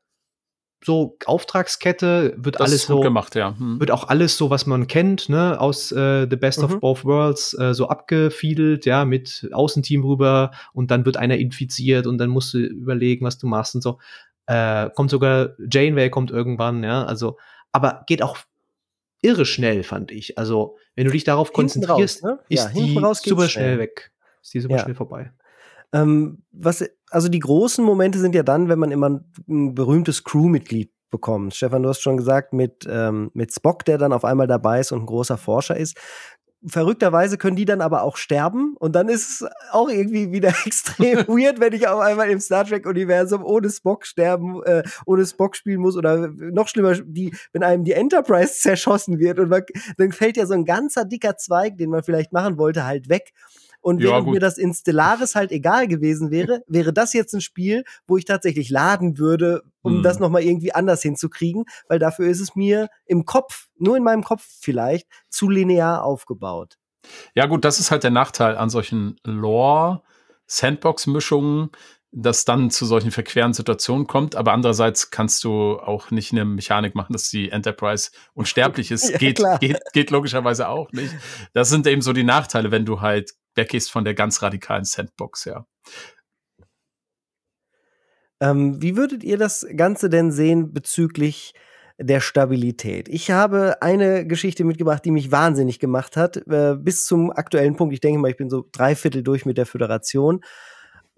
so 0.82 1.16
Auftragskette 1.26 2.34
wird 2.38 2.58
das 2.58 2.68
alles 2.68 2.86
so 2.86 3.00
gemacht, 3.00 3.34
ja. 3.34 3.54
Hm. 3.58 3.80
Wird 3.80 3.90
auch 3.90 4.08
alles 4.08 4.36
so, 4.36 4.50
was 4.50 4.66
man 4.66 4.86
kennt, 4.86 5.28
ne, 5.28 5.60
aus 5.60 5.92
äh, 5.92 6.26
The 6.28 6.36
Best 6.36 6.58
mhm. 6.58 6.64
of 6.64 6.80
Both 6.80 7.04
Worlds 7.04 7.54
äh, 7.58 7.74
so 7.74 7.88
abgefiedelt, 7.88 8.86
ja, 8.86 9.04
mit 9.04 9.48
Außenteam 9.52 10.04
rüber 10.04 10.52
und 10.72 10.90
dann 10.90 11.04
wird 11.04 11.16
einer 11.16 11.36
infiziert 11.36 12.06
und 12.06 12.18
dann 12.18 12.30
musst 12.30 12.54
du 12.54 12.58
überlegen, 12.58 13.26
was 13.26 13.38
du 13.38 13.46
machst 13.46 13.74
und 13.74 13.82
so. 13.82 13.98
Äh, 14.46 14.90
kommt 14.94 15.10
sogar 15.10 15.50
Janeway 15.70 16.08
kommt 16.10 16.30
irgendwann, 16.30 16.82
ja, 16.82 17.04
also 17.04 17.36
aber 17.72 18.04
geht 18.06 18.22
auch 18.22 18.38
irre 19.22 19.44
schnell, 19.44 19.82
fand 19.82 20.10
ich. 20.10 20.38
Also, 20.38 20.76
wenn 20.94 21.06
du 21.06 21.12
dich 21.12 21.24
darauf 21.24 21.48
hinten 21.48 21.60
konzentrierst, 21.60 22.24
raus, 22.24 22.30
ne? 22.30 22.38
ist 22.48 22.64
ja, 22.64 22.80
die 22.80 22.94
super 23.22 23.48
schnell 23.48 23.78
weg. 23.78 24.12
Ist 24.42 24.54
die 24.54 24.60
super 24.60 24.76
ja. 24.76 24.82
schnell 24.82 24.94
vorbei. 24.94 25.32
Ähm, 25.92 26.42
was, 26.52 26.84
also 27.10 27.28
die 27.28 27.40
großen 27.40 27.84
Momente 27.84 28.18
sind 28.18 28.34
ja 28.34 28.42
dann, 28.42 28.68
wenn 28.68 28.78
man 28.78 28.92
immer 28.92 29.20
ein 29.48 29.74
berühmtes 29.74 30.24
Crewmitglied 30.24 30.90
bekommt. 31.10 31.54
Stefan, 31.54 31.82
du 31.82 31.88
hast 31.88 32.00
schon 32.00 32.16
gesagt, 32.16 32.52
mit, 32.52 32.86
ähm, 32.88 33.30
mit 33.34 33.52
Spock, 33.52 33.84
der 33.84 33.98
dann 33.98 34.12
auf 34.12 34.24
einmal 34.24 34.46
dabei 34.46 34.80
ist 34.80 34.92
und 34.92 35.00
ein 35.00 35.06
großer 35.06 35.36
Forscher 35.36 35.76
ist. 35.76 35.96
Verrückterweise 36.66 37.38
können 37.38 37.56
die 37.56 37.64
dann 37.64 37.80
aber 37.80 38.02
auch 38.02 38.18
sterben 38.18 38.76
und 38.78 38.94
dann 38.94 39.08
ist 39.08 39.40
es 39.42 39.48
auch 39.72 39.88
irgendwie 39.88 40.30
wieder 40.30 40.48
extrem 40.66 41.18
weird, 41.26 41.58
wenn 41.58 41.72
ich 41.72 41.88
auf 41.88 42.00
einmal 42.00 42.30
im 42.30 42.38
Star 42.38 42.64
Trek-Universum 42.64 43.44
ohne 43.44 43.70
Spock 43.70 44.04
sterben, 44.06 44.62
äh, 44.64 44.82
ohne 45.06 45.26
Spock 45.26 45.56
spielen 45.56 45.80
muss 45.80 45.96
oder 45.96 46.28
noch 46.28 46.68
schlimmer, 46.68 46.94
die, 46.94 47.34
wenn 47.52 47.62
einem 47.62 47.84
die 47.84 47.92
Enterprise 47.92 48.54
zerschossen 48.60 49.18
wird 49.18 49.38
und 49.38 49.48
man, 49.48 49.62
dann 49.96 50.12
fällt 50.12 50.36
ja 50.36 50.46
so 50.46 50.54
ein 50.54 50.66
ganzer 50.66 51.06
dicker 51.06 51.36
Zweig, 51.36 51.78
den 51.78 51.90
man 51.90 52.02
vielleicht 52.02 52.32
machen 52.32 52.58
wollte, 52.58 52.84
halt 52.84 53.08
weg. 53.08 53.32
Und 53.80 54.02
während 54.02 54.26
ja, 54.26 54.32
mir 54.32 54.40
das 54.40 54.58
in 54.58 54.74
Stellaris 54.74 55.34
halt 55.34 55.52
egal 55.52 55.88
gewesen 55.88 56.30
wäre, 56.30 56.62
wäre 56.66 56.92
das 56.92 57.14
jetzt 57.14 57.32
ein 57.32 57.40
Spiel, 57.40 57.84
wo 58.06 58.18
ich 58.18 58.26
tatsächlich 58.26 58.68
laden 58.68 59.16
würde, 59.18 59.62
um 59.82 59.96
hm. 59.96 60.02
das 60.02 60.18
nochmal 60.18 60.42
irgendwie 60.42 60.74
anders 60.74 61.00
hinzukriegen, 61.02 61.64
weil 61.88 61.98
dafür 61.98 62.28
ist 62.28 62.40
es 62.40 62.54
mir 62.54 62.88
im 63.06 63.24
Kopf, 63.24 63.68
nur 63.78 63.96
in 63.96 64.04
meinem 64.04 64.22
Kopf 64.22 64.46
vielleicht, 64.60 65.08
zu 65.28 65.48
linear 65.48 66.04
aufgebaut. 66.04 66.76
Ja, 67.34 67.46
gut, 67.46 67.64
das 67.64 67.80
ist 67.80 67.90
halt 67.90 68.04
der 68.04 68.10
Nachteil 68.10 68.58
an 68.58 68.68
solchen 68.68 69.16
Lore-Sandbox-Mischungen, 69.24 71.70
dass 72.12 72.44
dann 72.44 72.70
zu 72.70 72.86
solchen 72.86 73.12
verqueren 73.12 73.52
Situationen 73.52 74.06
kommt. 74.06 74.36
Aber 74.36 74.52
andererseits 74.52 75.10
kannst 75.10 75.44
du 75.44 75.78
auch 75.78 76.10
nicht 76.10 76.32
eine 76.32 76.44
Mechanik 76.44 76.94
machen, 76.94 77.12
dass 77.12 77.30
die 77.30 77.50
Enterprise 77.50 78.10
unsterblich 78.34 78.90
ist. 78.90 79.10
ja, 79.10 79.18
geht, 79.18 79.40
geht, 79.60 79.80
geht 79.92 80.10
logischerweise 80.10 80.68
auch 80.68 80.90
nicht. 80.92 81.14
Das 81.52 81.68
sind 81.68 81.86
eben 81.86 82.02
so 82.02 82.12
die 82.12 82.24
Nachteile, 82.24 82.70
wenn 82.70 82.84
du 82.84 83.00
halt 83.00 83.32
weggehst 83.54 83.90
von 83.90 84.04
der 84.04 84.14
ganz 84.14 84.42
radikalen 84.42 84.84
Sandbox, 84.84 85.44
ja. 85.44 85.66
Ähm, 88.40 88.80
wie 88.80 88.96
würdet 88.96 89.22
ihr 89.22 89.36
das 89.36 89.66
Ganze 89.76 90.08
denn 90.08 90.32
sehen 90.32 90.72
bezüglich 90.72 91.52
der 91.98 92.20
Stabilität? 92.20 93.08
Ich 93.08 93.30
habe 93.30 93.82
eine 93.82 94.26
Geschichte 94.26 94.64
mitgebracht, 94.64 95.04
die 95.04 95.10
mich 95.10 95.30
wahnsinnig 95.30 95.78
gemacht 95.78 96.16
hat, 96.16 96.38
äh, 96.48 96.74
bis 96.78 97.04
zum 97.04 97.30
aktuellen 97.30 97.76
Punkt. 97.76 97.92
Ich 97.92 98.00
denke 98.00 98.18
mal, 98.18 98.30
ich 98.30 98.38
bin 98.38 98.48
so 98.48 98.66
dreiviertel 98.72 99.22
durch 99.22 99.44
mit 99.44 99.58
der 99.58 99.66
Föderation. 99.66 100.40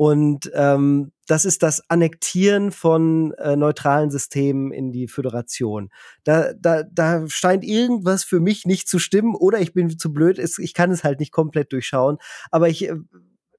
Und 0.03 0.51
ähm, 0.57 1.13
das 1.29 1.45
ist 1.45 1.63
das 1.63 1.89
Annektieren 1.89 2.73
von 2.73 3.35
äh, 3.35 3.55
neutralen 3.55 4.11
Systemen 4.11 4.73
in 4.73 4.91
die 4.91 5.07
Föderation. 5.07 5.91
Da, 6.25 6.55
da, 6.55 6.83
da 6.83 7.29
scheint 7.29 7.63
irgendwas 7.63 8.25
für 8.25 8.41
mich 8.41 8.67
nicht 8.67 8.89
zu 8.89 8.99
stimmen 8.99 9.37
oder 9.37 9.61
ich 9.61 9.75
bin 9.75 9.97
zu 9.97 10.13
blöd, 10.13 10.41
ich 10.41 10.75
kann 10.75 10.91
es 10.91 11.05
halt 11.05 11.21
nicht 11.21 11.31
komplett 11.31 11.73
durchschauen. 11.73 12.19
Aber 12.51 12.69
ich, 12.69 12.89
äh, 12.89 12.97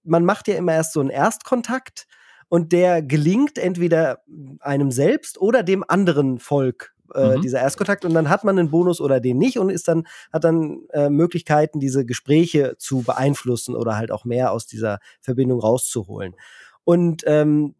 man 0.03 0.25
macht 0.25 0.49
ja 0.49 0.55
immer 0.55 0.73
erst 0.73 0.91
so 0.91 0.99
einen 0.99 1.11
Erstkontakt 1.11 2.07
und 2.49 2.73
der 2.73 3.01
gelingt 3.01 3.57
entweder 3.57 4.21
einem 4.59 4.91
selbst 4.91 5.39
oder 5.39 5.63
dem 5.63 5.85
anderen 5.87 6.39
Volk 6.39 6.93
äh, 7.15 7.37
mhm. 7.37 7.41
dieser 7.41 7.59
Erstkontakt 7.59 8.05
und 8.05 8.13
dann 8.13 8.29
hat 8.29 8.43
man 8.43 8.57
einen 8.57 8.69
Bonus 8.69 9.01
oder 9.01 9.19
den 9.19 9.37
nicht 9.37 9.57
und 9.57 9.69
ist 9.69 9.87
dann 9.87 10.07
hat 10.31 10.43
dann 10.43 10.81
äh, 10.91 11.09
Möglichkeiten 11.09 11.79
diese 11.79 12.05
Gespräche 12.05 12.75
zu 12.77 13.01
beeinflussen 13.01 13.75
oder 13.75 13.97
halt 13.97 14.11
auch 14.11 14.25
mehr 14.25 14.51
aus 14.51 14.65
dieser 14.67 14.99
Verbindung 15.21 15.59
rauszuholen. 15.59 16.35
Und 16.83 17.23
ähm, 17.25 17.75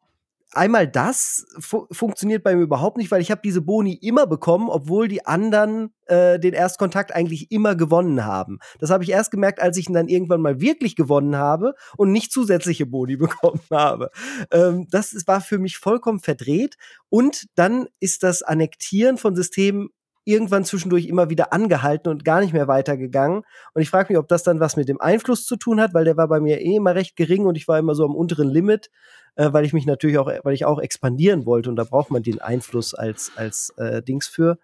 einmal 0.55 0.87
das 0.87 1.45
fu 1.59 1.87
funktioniert 1.91 2.43
bei 2.43 2.55
mir 2.55 2.63
überhaupt 2.63 2.97
nicht, 2.97 3.11
weil 3.11 3.21
ich 3.21 3.31
habe 3.31 3.41
diese 3.43 3.61
Boni 3.61 3.93
immer 3.93 4.27
bekommen, 4.27 4.69
obwohl 4.69 5.07
die 5.07 5.25
anderen 5.25 5.93
äh, 6.05 6.39
den 6.39 6.53
Erstkontakt 6.53 7.13
eigentlich 7.13 7.51
immer 7.51 7.75
gewonnen 7.75 8.25
haben. 8.25 8.59
Das 8.79 8.89
habe 8.89 9.03
ich 9.03 9.11
erst 9.11 9.31
gemerkt, 9.31 9.61
als 9.61 9.77
ich 9.77 9.87
ihn 9.87 9.93
dann 9.93 10.07
irgendwann 10.07 10.41
mal 10.41 10.61
wirklich 10.61 10.95
gewonnen 10.95 11.35
habe 11.35 11.73
und 11.97 12.11
nicht 12.11 12.31
zusätzliche 12.31 12.85
Boni 12.85 13.15
bekommen 13.17 13.61
habe. 13.71 14.09
Ähm, 14.51 14.87
das 14.89 15.15
war 15.27 15.41
für 15.41 15.59
mich 15.59 15.77
vollkommen 15.77 16.19
verdreht. 16.19 16.75
Und 17.09 17.45
dann 17.55 17.87
ist 17.99 18.23
das 18.23 18.43
Annektieren 18.43 19.17
von 19.17 19.35
Systemen 19.35 19.89
irgendwann 20.25 20.63
zwischendurch 20.65 21.05
immer 21.05 21.29
wieder 21.29 21.53
angehalten 21.53 22.09
und 22.09 22.23
gar 22.23 22.41
nicht 22.41 22.53
mehr 22.53 22.67
weitergegangen. 22.67 23.43
Und 23.73 23.81
ich 23.81 23.89
frage 23.89 24.13
mich, 24.13 24.17
ob 24.17 24.27
das 24.27 24.43
dann 24.43 24.59
was 24.59 24.77
mit 24.77 24.87
dem 24.87 25.01
Einfluss 25.01 25.45
zu 25.45 25.57
tun 25.57 25.81
hat, 25.81 25.93
weil 25.93 26.05
der 26.05 26.17
war 26.17 26.27
bei 26.27 26.39
mir 26.39 26.61
eh 26.61 26.75
immer 26.75 26.95
recht 26.95 27.15
gering 27.15 27.45
und 27.45 27.55
ich 27.55 27.67
war 27.67 27.79
immer 27.79 27.95
so 27.95 28.05
am 28.05 28.15
unteren 28.15 28.49
Limit, 28.49 28.89
äh, 29.35 29.51
weil 29.51 29.65
ich 29.65 29.73
mich 29.73 29.85
natürlich 29.85 30.17
auch, 30.17 30.31
weil 30.43 30.53
ich 30.53 30.65
auch 30.65 30.79
expandieren 30.79 31.45
wollte 31.45 31.69
und 31.69 31.75
da 31.75 31.83
braucht 31.83 32.11
man 32.11 32.23
den 32.23 32.41
Einfluss 32.41 32.93
als, 32.93 33.31
als 33.35 33.71
äh, 33.77 34.01
Dings 34.01 34.27
für 34.27 34.57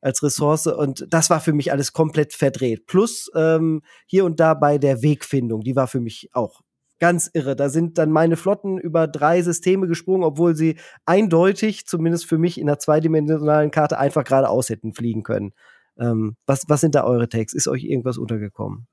als 0.00 0.22
Ressource 0.22 0.66
und 0.66 1.06
das 1.08 1.30
war 1.30 1.40
für 1.40 1.54
mich 1.54 1.72
alles 1.72 1.94
komplett 1.94 2.34
verdreht. 2.34 2.86
Plus 2.86 3.30
ähm, 3.34 3.80
hier 4.04 4.26
und 4.26 4.38
da 4.38 4.52
bei 4.52 4.76
der 4.76 5.00
Wegfindung, 5.02 5.62
die 5.62 5.76
war 5.76 5.86
für 5.86 6.00
mich 6.00 6.28
auch 6.34 6.60
ganz 6.98 7.30
irre. 7.32 7.56
Da 7.56 7.70
sind 7.70 7.96
dann 7.96 8.10
meine 8.10 8.36
Flotten 8.36 8.78
über 8.78 9.06
drei 9.08 9.40
Systeme 9.40 9.88
gesprungen, 9.88 10.22
obwohl 10.22 10.54
sie 10.54 10.78
eindeutig, 11.06 11.86
zumindest 11.86 12.26
für 12.26 12.38
mich 12.38 12.60
in 12.60 12.66
der 12.66 12.78
zweidimensionalen 12.78 13.70
Karte, 13.70 13.98
einfach 13.98 14.24
geradeaus 14.24 14.68
hätten 14.68 14.92
fliegen 14.92 15.22
können. 15.22 15.52
Ähm, 15.98 16.36
was, 16.46 16.64
was 16.68 16.82
sind 16.82 16.94
da 16.94 17.04
eure 17.04 17.28
Takes? 17.28 17.54
Ist 17.54 17.68
euch 17.68 17.84
irgendwas 17.84 18.18
untergekommen? 18.18 18.86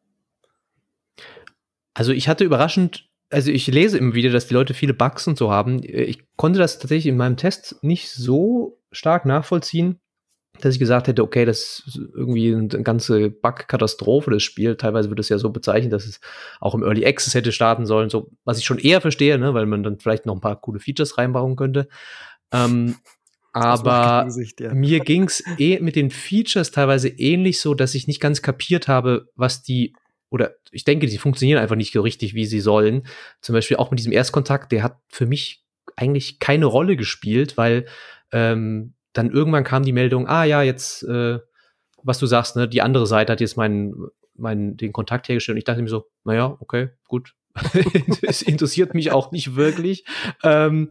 Also 1.93 2.13
ich 2.13 2.29
hatte 2.29 2.45
überraschend, 2.45 3.09
also 3.31 3.51
ich 3.51 3.67
lese 3.67 3.97
immer 3.97 4.13
wieder, 4.13 4.29
dass 4.29 4.47
die 4.47 4.53
Leute 4.53 4.73
viele 4.73 4.93
Bugs 4.93 5.27
und 5.27 5.37
so 5.37 5.51
haben. 5.51 5.81
Ich 5.83 6.23
konnte 6.35 6.59
das 6.59 6.79
tatsächlich 6.79 7.07
in 7.07 7.17
meinem 7.17 7.37
Test 7.37 7.77
nicht 7.81 8.11
so 8.11 8.79
stark 8.91 9.25
nachvollziehen. 9.25 9.99
dass 10.59 10.73
ich 10.75 10.79
gesagt 10.79 11.07
hätte, 11.07 11.23
okay, 11.23 11.45
das 11.45 11.83
ist 11.87 11.99
irgendwie 12.13 12.53
eine 12.53 12.67
ganze 12.83 13.29
Bug-Katastrophe, 13.29 14.31
das 14.31 14.43
Spiel. 14.43 14.75
Teilweise 14.75 15.09
wird 15.09 15.19
es 15.19 15.29
ja 15.29 15.37
so 15.37 15.49
bezeichnet, 15.49 15.93
dass 15.93 16.05
es 16.05 16.19
auch 16.59 16.75
im 16.75 16.83
Early 16.83 17.05
Access 17.05 17.33
hätte 17.33 17.51
starten 17.51 17.85
sollen, 17.85 18.09
so, 18.09 18.29
was 18.43 18.59
ich 18.59 18.65
schon 18.65 18.77
eher 18.77 19.01
verstehe, 19.01 19.37
ne, 19.39 19.53
weil 19.53 19.65
man 19.65 19.83
dann 19.83 19.99
vielleicht 19.99 20.25
noch 20.25 20.35
ein 20.35 20.41
paar 20.41 20.59
coole 20.59 20.79
Features 20.79 21.17
reinbauen 21.17 21.55
könnte. 21.55 21.87
Ähm, 22.51 22.95
aber 23.53 24.25
Gesicht, 24.25 24.61
ja. 24.61 24.73
mir 24.73 24.99
ging's 24.99 25.43
eh 25.57 25.79
mit 25.79 25.95
den 25.95 26.09
Features 26.09 26.71
teilweise 26.71 27.09
ähnlich 27.09 27.59
so, 27.59 27.73
dass 27.73 27.95
ich 27.95 28.07
nicht 28.07 28.21
ganz 28.21 28.41
kapiert 28.41 28.87
habe, 28.87 29.29
was 29.35 29.63
die 29.63 29.93
oder 30.31 30.55
ich 30.71 30.85
denke, 30.85 31.05
die 31.05 31.17
funktionieren 31.17 31.59
einfach 31.59 31.75
nicht 31.75 31.93
so 31.93 32.01
richtig, 32.01 32.33
wie 32.33 32.45
sie 32.45 32.61
sollen. 32.61 33.05
Zum 33.41 33.53
Beispiel 33.53 33.77
auch 33.77 33.91
mit 33.91 33.99
diesem 33.99 34.13
Erstkontakt, 34.13 34.71
der 34.71 34.81
hat 34.81 34.97
für 35.09 35.25
mich 35.25 35.63
eigentlich 35.97 36.39
keine 36.39 36.65
Rolle 36.65 36.95
gespielt, 36.95 37.57
weil 37.57 37.85
ähm, 38.31 38.93
dann 39.13 39.29
irgendwann 39.29 39.65
kam 39.65 39.83
die 39.83 39.91
Meldung, 39.91 40.27
ah 40.27 40.45
ja, 40.45 40.63
jetzt, 40.63 41.03
äh, 41.03 41.39
was 42.01 42.17
du 42.17 42.25
sagst, 42.25 42.55
ne, 42.55 42.67
die 42.67 42.81
andere 42.81 43.05
Seite 43.05 43.33
hat 43.33 43.41
jetzt 43.41 43.57
meinen, 43.57 44.07
meinen, 44.35 44.77
den 44.77 44.93
Kontakt 44.93 45.27
hergestellt 45.27 45.55
und 45.55 45.59
ich 45.59 45.65
dachte 45.65 45.81
mir 45.81 45.89
so, 45.89 46.07
naja, 46.23 46.57
okay, 46.59 46.89
gut. 47.07 47.35
es 48.21 48.41
interessiert 48.41 48.93
mich 48.93 49.11
auch 49.11 49.33
nicht 49.33 49.57
wirklich. 49.57 50.05
Ähm, 50.43 50.89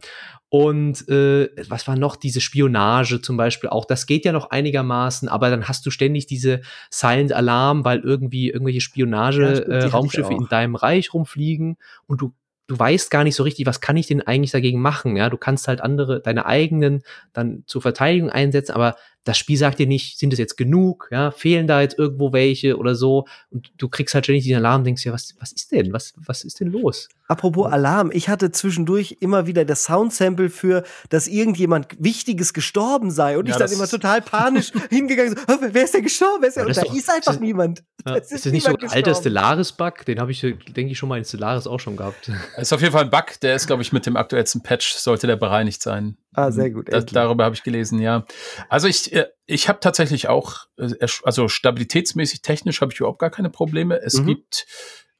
und 0.53 1.07
äh, 1.07 1.49
was 1.69 1.87
war 1.87 1.95
noch 1.95 2.17
diese 2.17 2.41
Spionage 2.41 3.21
zum 3.21 3.37
Beispiel 3.37 3.69
auch? 3.69 3.85
Das 3.85 4.05
geht 4.05 4.25
ja 4.25 4.33
noch 4.33 4.49
einigermaßen, 4.49 5.29
aber 5.29 5.49
dann 5.49 5.69
hast 5.69 5.85
du 5.85 5.91
ständig 5.91 6.25
diese 6.25 6.59
Silent 6.89 7.31
Alarm, 7.31 7.85
weil 7.85 7.99
irgendwie 7.99 8.49
irgendwelche 8.49 8.81
Spionage-Raumschiffe 8.81 10.31
ja, 10.33 10.37
äh, 10.37 10.41
in 10.41 10.47
deinem 10.49 10.75
Reich 10.75 11.13
rumfliegen 11.13 11.77
und 12.05 12.19
du 12.19 12.33
du 12.67 12.79
weißt 12.79 13.11
gar 13.11 13.25
nicht 13.25 13.35
so 13.35 13.43
richtig, 13.43 13.65
was 13.65 13.81
kann 13.81 13.97
ich 13.97 14.07
denn 14.07 14.21
eigentlich 14.21 14.51
dagegen 14.51 14.81
machen? 14.81 15.17
Ja, 15.17 15.29
du 15.29 15.37
kannst 15.37 15.67
halt 15.67 15.81
andere, 15.81 16.21
deine 16.21 16.45
eigenen 16.45 17.03
dann 17.33 17.63
zur 17.65 17.81
Verteidigung 17.81 18.29
einsetzen, 18.29 18.73
aber 18.73 18.95
das 19.23 19.37
Spiel 19.37 19.57
sagt 19.57 19.79
dir 19.79 19.87
nicht, 19.87 20.17
sind 20.17 20.33
es 20.33 20.39
jetzt 20.39 20.57
genug, 20.57 21.09
ja, 21.11 21.31
fehlen 21.31 21.67
da 21.67 21.81
jetzt 21.81 21.97
irgendwo 21.97 22.33
welche 22.33 22.77
oder 22.77 22.95
so 22.95 23.25
und 23.49 23.71
du 23.77 23.87
kriegst 23.89 24.13
halt 24.15 24.25
ständig 24.25 24.43
diesen 24.43 24.57
Alarm 24.57 24.81
und 24.81 24.85
denkst 24.85 25.05
ja, 25.05 25.13
was, 25.13 25.35
was 25.39 25.51
ist 25.51 25.71
denn, 25.71 25.93
was, 25.93 26.13
was 26.17 26.43
ist 26.43 26.59
denn 26.59 26.67
los? 26.67 27.07
Apropos 27.27 27.71
Alarm, 27.71 28.11
ich 28.11 28.29
hatte 28.29 28.51
zwischendurch 28.51 29.17
immer 29.19 29.47
wieder 29.47 29.63
das 29.63 29.83
Soundsample 29.85 30.49
für, 30.49 30.83
dass 31.09 31.27
irgendjemand 31.27 31.87
Wichtiges 31.99 32.53
gestorben 32.53 33.11
sei 33.11 33.37
und 33.37 33.47
ja, 33.47 33.55
ich 33.55 33.59
dann 33.59 33.71
immer 33.71 33.87
total 33.87 34.21
panisch 34.21 34.71
hingegangen 34.89 35.35
so, 35.35 35.57
wer 35.59 35.83
ist 35.83 35.93
denn 35.93 36.03
gestorben? 36.03 36.41
Wer 36.41 36.49
ist 36.49 36.57
denn? 36.57 36.65
Und 36.65 36.77
da 36.77 36.81
doch, 36.81 36.95
ist 36.95 37.09
einfach 37.09 37.33
ist, 37.33 37.41
niemand. 37.41 37.83
Ja, 38.05 38.15
ist, 38.15 38.31
ist 38.31 38.45
das 38.45 38.51
nicht 38.51 38.65
so 38.65 38.75
ein 38.75 38.89
alter 38.89 39.15
Stellaris-Bug? 39.15 40.05
Den 40.05 40.19
habe 40.19 40.31
ich, 40.31 40.41
denke 40.41 40.91
ich, 40.91 40.97
schon 40.97 41.09
mal 41.09 41.17
in 41.17 41.25
Stellaris 41.25 41.67
auch 41.67 41.79
schon 41.79 41.95
gehabt. 41.95 42.31
Das 42.55 42.63
ist 42.63 42.73
auf 42.73 42.81
jeden 42.81 42.91
Fall 42.91 43.03
ein 43.03 43.09
Bug, 43.09 43.39
der 43.41 43.55
ist, 43.55 43.67
glaube 43.67 43.81
ich, 43.81 43.91
mit 43.93 44.05
dem 44.05 44.17
aktuellsten 44.17 44.61
Patch 44.61 44.93
sollte 44.93 45.27
der 45.27 45.35
bereinigt 45.35 45.81
sein. 45.81 46.17
Ah, 46.33 46.51
sehr 46.51 46.71
gut. 46.71 46.91
Das, 46.91 47.05
darüber 47.05 47.43
habe 47.43 47.55
ich 47.55 47.63
gelesen, 47.63 47.99
ja. 47.99 48.25
Also 48.69 48.87
ich, 48.87 49.11
äh, 49.11 49.27
ich 49.45 49.67
habe 49.67 49.79
tatsächlich 49.81 50.29
auch, 50.29 50.65
äh, 50.77 51.07
also 51.23 51.47
stabilitätsmäßig, 51.49 52.41
technisch 52.41 52.81
habe 52.81 52.93
ich 52.93 52.99
überhaupt 52.99 53.19
gar 53.19 53.31
keine 53.31 53.49
Probleme. 53.49 54.01
Es 54.01 54.19
mhm. 54.19 54.27
gibt 54.27 54.65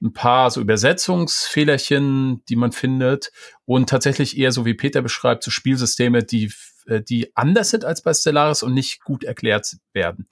ein 0.02 0.14
paar 0.14 0.50
so 0.50 0.62
Übersetzungsfehlerchen, 0.62 2.44
die 2.50 2.56
man 2.56 2.72
findet 2.72 3.32
und 3.66 3.90
tatsächlich 3.90 4.38
eher 4.38 4.52
so 4.52 4.66
wie 4.66 4.74
Peter 4.74 5.02
beschreibt, 5.02 5.44
so 5.44 5.52
Spielsysteme, 5.52 6.24
die, 6.24 6.52
äh, 6.88 7.02
die 7.02 7.36
anders 7.36 7.70
sind 7.70 7.84
als 7.84 8.02
bei 8.02 8.14
Stellaris 8.14 8.64
und 8.64 8.74
nicht 8.74 9.04
gut 9.04 9.24
erklärt 9.24 9.76
werden. 9.94 10.28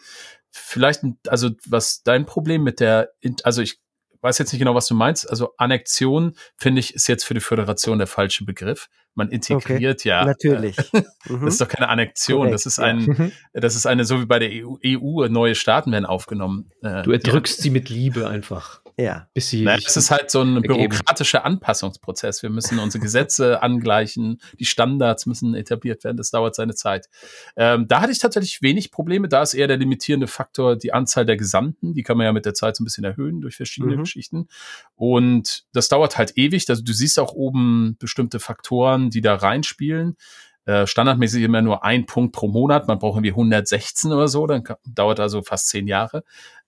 Vielleicht, 0.50 1.04
also 1.28 1.52
was 1.68 2.04
dein 2.04 2.26
Problem 2.26 2.64
mit 2.64 2.80
der, 2.80 3.12
also 3.44 3.62
ich 3.62 3.80
weiß 4.22 4.38
jetzt 4.38 4.52
nicht 4.52 4.60
genau, 4.60 4.76
was 4.76 4.88
du 4.88 4.96
meinst. 4.96 5.30
Also 5.30 5.54
Annexion, 5.58 6.34
finde 6.58 6.80
ich, 6.80 6.94
ist 6.94 7.08
jetzt 7.08 7.24
für 7.24 7.34
die 7.34 7.40
Föderation 7.40 7.98
der 7.98 8.08
falsche 8.08 8.46
Begriff. 8.46 8.90
Man 9.16 9.30
integriert 9.30 10.02
okay. 10.02 10.10
ja. 10.10 10.26
Natürlich. 10.26 10.78
Äh, 10.94 11.04
das 11.26 11.54
ist 11.54 11.62
doch 11.62 11.68
keine 11.68 11.90
Annexion. 11.90 12.40
Korrekt, 12.40 12.54
das 12.54 12.66
ist 12.66 12.80
ein, 12.80 13.00
mhm. 13.00 13.32
das 13.54 13.76
ist 13.76 13.86
eine, 13.86 14.06
so 14.06 14.22
wie 14.22 14.26
bei 14.26 14.40
der 14.40 14.50
EU, 14.52 14.76
EU 14.86 15.28
neue 15.28 15.56
Staaten 15.56 15.92
werden 15.92 16.06
aufgenommen. 16.06 16.70
Äh, 16.82 17.04
du 17.04 17.12
erdrückst 17.12 17.62
sie 17.62 17.70
mit 17.70 17.90
Liebe 17.90 18.28
einfach. 18.28 18.82
Ja. 19.00 19.30
Bis 19.34 19.50
sie 19.50 19.64
naja, 19.64 19.82
es 19.86 19.96
ist 19.96 20.12
halt 20.12 20.30
so 20.30 20.42
ein 20.42 20.58
ergeben. 20.58 20.90
bürokratischer 20.90 21.46
Anpassungsprozess. 21.46 22.44
Wir 22.44 22.50
müssen 22.50 22.80
unsere 22.80 23.02
Gesetze 23.02 23.64
angleichen, 23.64 24.42
die 24.60 24.66
Standards 24.66 25.26
müssen 25.26 25.56
etabliert 25.56 26.04
werden. 26.04 26.18
Das 26.18 26.32
dauert 26.32 26.54
seine 26.54 26.76
Zeit. 26.76 27.08
Ähm, 27.56 27.88
da 27.88 28.02
hatte 28.02 28.12
ich 28.12 28.20
tatsächlich 28.20 28.62
wenig 28.62 28.92
Probleme. 28.92 29.30
Da 29.30 29.42
ist 29.42 29.54
eher 29.54 29.68
der 29.68 29.78
limitierende 29.78 30.28
Faktor 30.28 30.76
die 30.76 30.92
Anzahl 30.92 31.26
der 31.26 31.38
Gesandten. 31.38 31.94
Die 31.94 32.04
kann 32.04 32.18
man 32.18 32.26
ja 32.26 32.34
mit 32.34 32.46
der 32.46 32.54
Zeit 32.54 32.76
so 32.76 32.84
ein 32.84 32.86
bisschen 32.86 33.06
erhöhen 33.06 33.40
durch 33.40 33.56
verschiedene 33.56 33.96
mhm. 33.96 34.02
Geschichten. 34.02 34.50
Und 34.96 35.64
das 35.72 35.88
dauert 35.88 36.18
halt 36.18 36.38
ewig. 36.38 36.70
Also 36.70 36.84
du 36.84 36.92
siehst 36.92 37.20
auch 37.20 37.32
oben 37.32 37.96
bestimmte 38.00 38.42
Faktoren, 38.42 39.10
die 39.10 39.22
da 39.22 39.36
reinspielen 39.36 40.18
äh, 40.66 40.86
standardmäßig 40.86 41.42
immer 41.42 41.64
nur 41.64 41.84
ein 41.84 42.06
Punkt 42.06 42.36
pro 42.36 42.48
Monat. 42.48 42.88
Man 42.88 43.00
braucht 43.00 43.16
irgendwie 43.16 43.32
116 43.32 44.12
oder 44.12 44.28
so, 44.28 44.46
dann 44.46 44.64
dauert 44.86 45.20
also 45.20 45.42
fast 45.42 45.70
zehn 45.70 45.88
Jahre. 45.88 46.24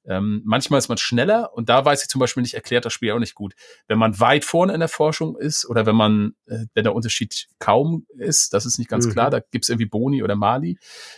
Ähm, 0.05 0.41
manchmal 0.45 0.79
ist 0.79 0.89
man 0.89 0.97
schneller 0.97 1.53
und 1.53 1.69
da 1.69 1.85
weiß 1.85 2.01
ich 2.03 2.09
zum 2.09 2.19
Beispiel 2.19 2.41
nicht, 2.41 2.55
erklärt 2.55 2.85
das 2.85 2.93
Spiel 2.93 3.11
auch 3.11 3.19
nicht 3.19 3.35
gut. 3.35 3.53
Wenn 3.87 3.99
man 3.99 4.19
weit 4.19 4.45
vorne 4.45 4.73
in 4.73 4.79
der 4.79 4.89
Forschung 4.89 5.37
ist 5.37 5.69
oder 5.69 5.85
wenn 5.85 5.95
man, 5.95 6.35
äh, 6.47 6.65
wenn 6.73 6.83
der 6.83 6.95
Unterschied 6.95 7.47
kaum 7.59 8.05
ist, 8.17 8.53
das 8.53 8.65
ist 8.65 8.79
nicht 8.79 8.89
ganz 8.89 9.05
mhm. 9.05 9.11
klar, 9.11 9.29
da 9.29 9.39
gibt's 9.39 9.69
irgendwie 9.69 9.85
Boni 9.85 10.23
oder 10.23 10.35
Mali. 10.35 10.77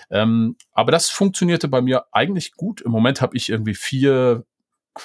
Ähm, 0.10 0.58
aber 0.74 0.92
das 0.92 1.10
funktionierte 1.10 1.68
bei 1.68 1.82
mir 1.82 2.06
eigentlich 2.12 2.54
gut. 2.54 2.82
Im 2.82 2.92
Moment 2.92 3.22
habe 3.22 3.38
ich 3.38 3.50
irgendwie 3.50 3.76
vier 3.76 4.46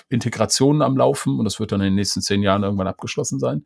Integrationen 0.08 0.82
am 0.82 0.96
Laufen 0.96 1.38
und 1.38 1.44
das 1.44 1.60
wird 1.60 1.72
dann 1.72 1.80
in 1.80 1.86
den 1.86 1.94
nächsten 1.94 2.20
zehn 2.20 2.42
Jahren 2.42 2.62
irgendwann 2.62 2.88
abgeschlossen 2.88 3.38
sein. 3.38 3.64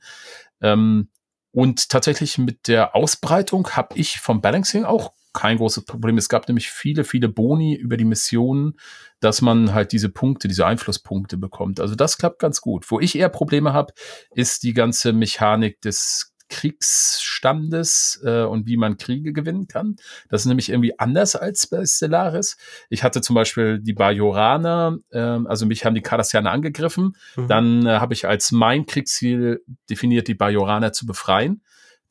Ähm, 0.60 1.08
und 1.52 1.90
tatsächlich 1.90 2.38
mit 2.38 2.68
der 2.68 2.94
Ausbreitung 2.96 3.68
habe 3.70 3.96
ich 3.96 4.20
vom 4.20 4.40
Balancing 4.40 4.84
auch 4.84 5.12
kein 5.33 5.57
großes 5.57 5.85
Problem. 5.85 6.18
Es 6.18 6.28
gab 6.28 6.49
nämlich 6.49 6.70
viele, 6.70 7.05
viele 7.05 7.28
Boni 7.28 7.74
über 7.74 7.97
die 7.97 8.05
Missionen, 8.05 8.74
dass 9.20 9.41
man 9.41 9.72
halt 9.72 9.93
diese 9.93 10.09
Punkte, 10.09 10.49
diese 10.49 10.66
Einflusspunkte 10.66 11.37
bekommt. 11.37 11.80
Also 11.80 11.95
das 11.95 12.18
klappt 12.18 12.39
ganz 12.39 12.61
gut. 12.61 12.91
Wo 12.91 13.01
ich 13.01 13.16
eher 13.16 13.28
Probleme 13.28 13.72
habe, 13.72 13.93
ist 14.35 14.62
die 14.62 14.74
ganze 14.74 15.12
Mechanik 15.12 15.80
des 15.80 16.33
Kriegsstandes 16.53 18.20
äh, 18.24 18.43
und 18.43 18.66
wie 18.66 18.76
man 18.76 18.99
Kriege 18.99 19.33
gewinnen 19.33 19.68
kann. 19.68 19.97
Das 20.28 20.43
ist 20.43 20.47
nämlich 20.47 20.68
irgendwie 20.68 20.99
anders 20.99 21.35
als 21.35 21.66
bei 21.66 21.85
Stellaris. 21.87 22.59
Ich 22.91 23.03
hatte 23.03 23.22
zum 23.22 23.35
Beispiel 23.35 23.80
die 23.80 23.95
Bajoraner, 23.95 24.99
äh, 25.11 25.18
also 25.18 25.64
mich 25.64 25.87
haben 25.87 25.95
die 25.95 26.03
Cardassianer 26.03 26.51
angegriffen. 26.51 27.16
Mhm. 27.37 27.49
Dann 27.49 27.87
äh, 27.87 27.99
habe 27.99 28.12
ich 28.12 28.28
als 28.28 28.53
mein 28.53 28.85
Kriegsziel 28.85 29.64
definiert, 29.89 30.28
die 30.28 30.35
Bajoraner 30.35 30.93
zu 30.93 31.07
befreien. 31.07 31.62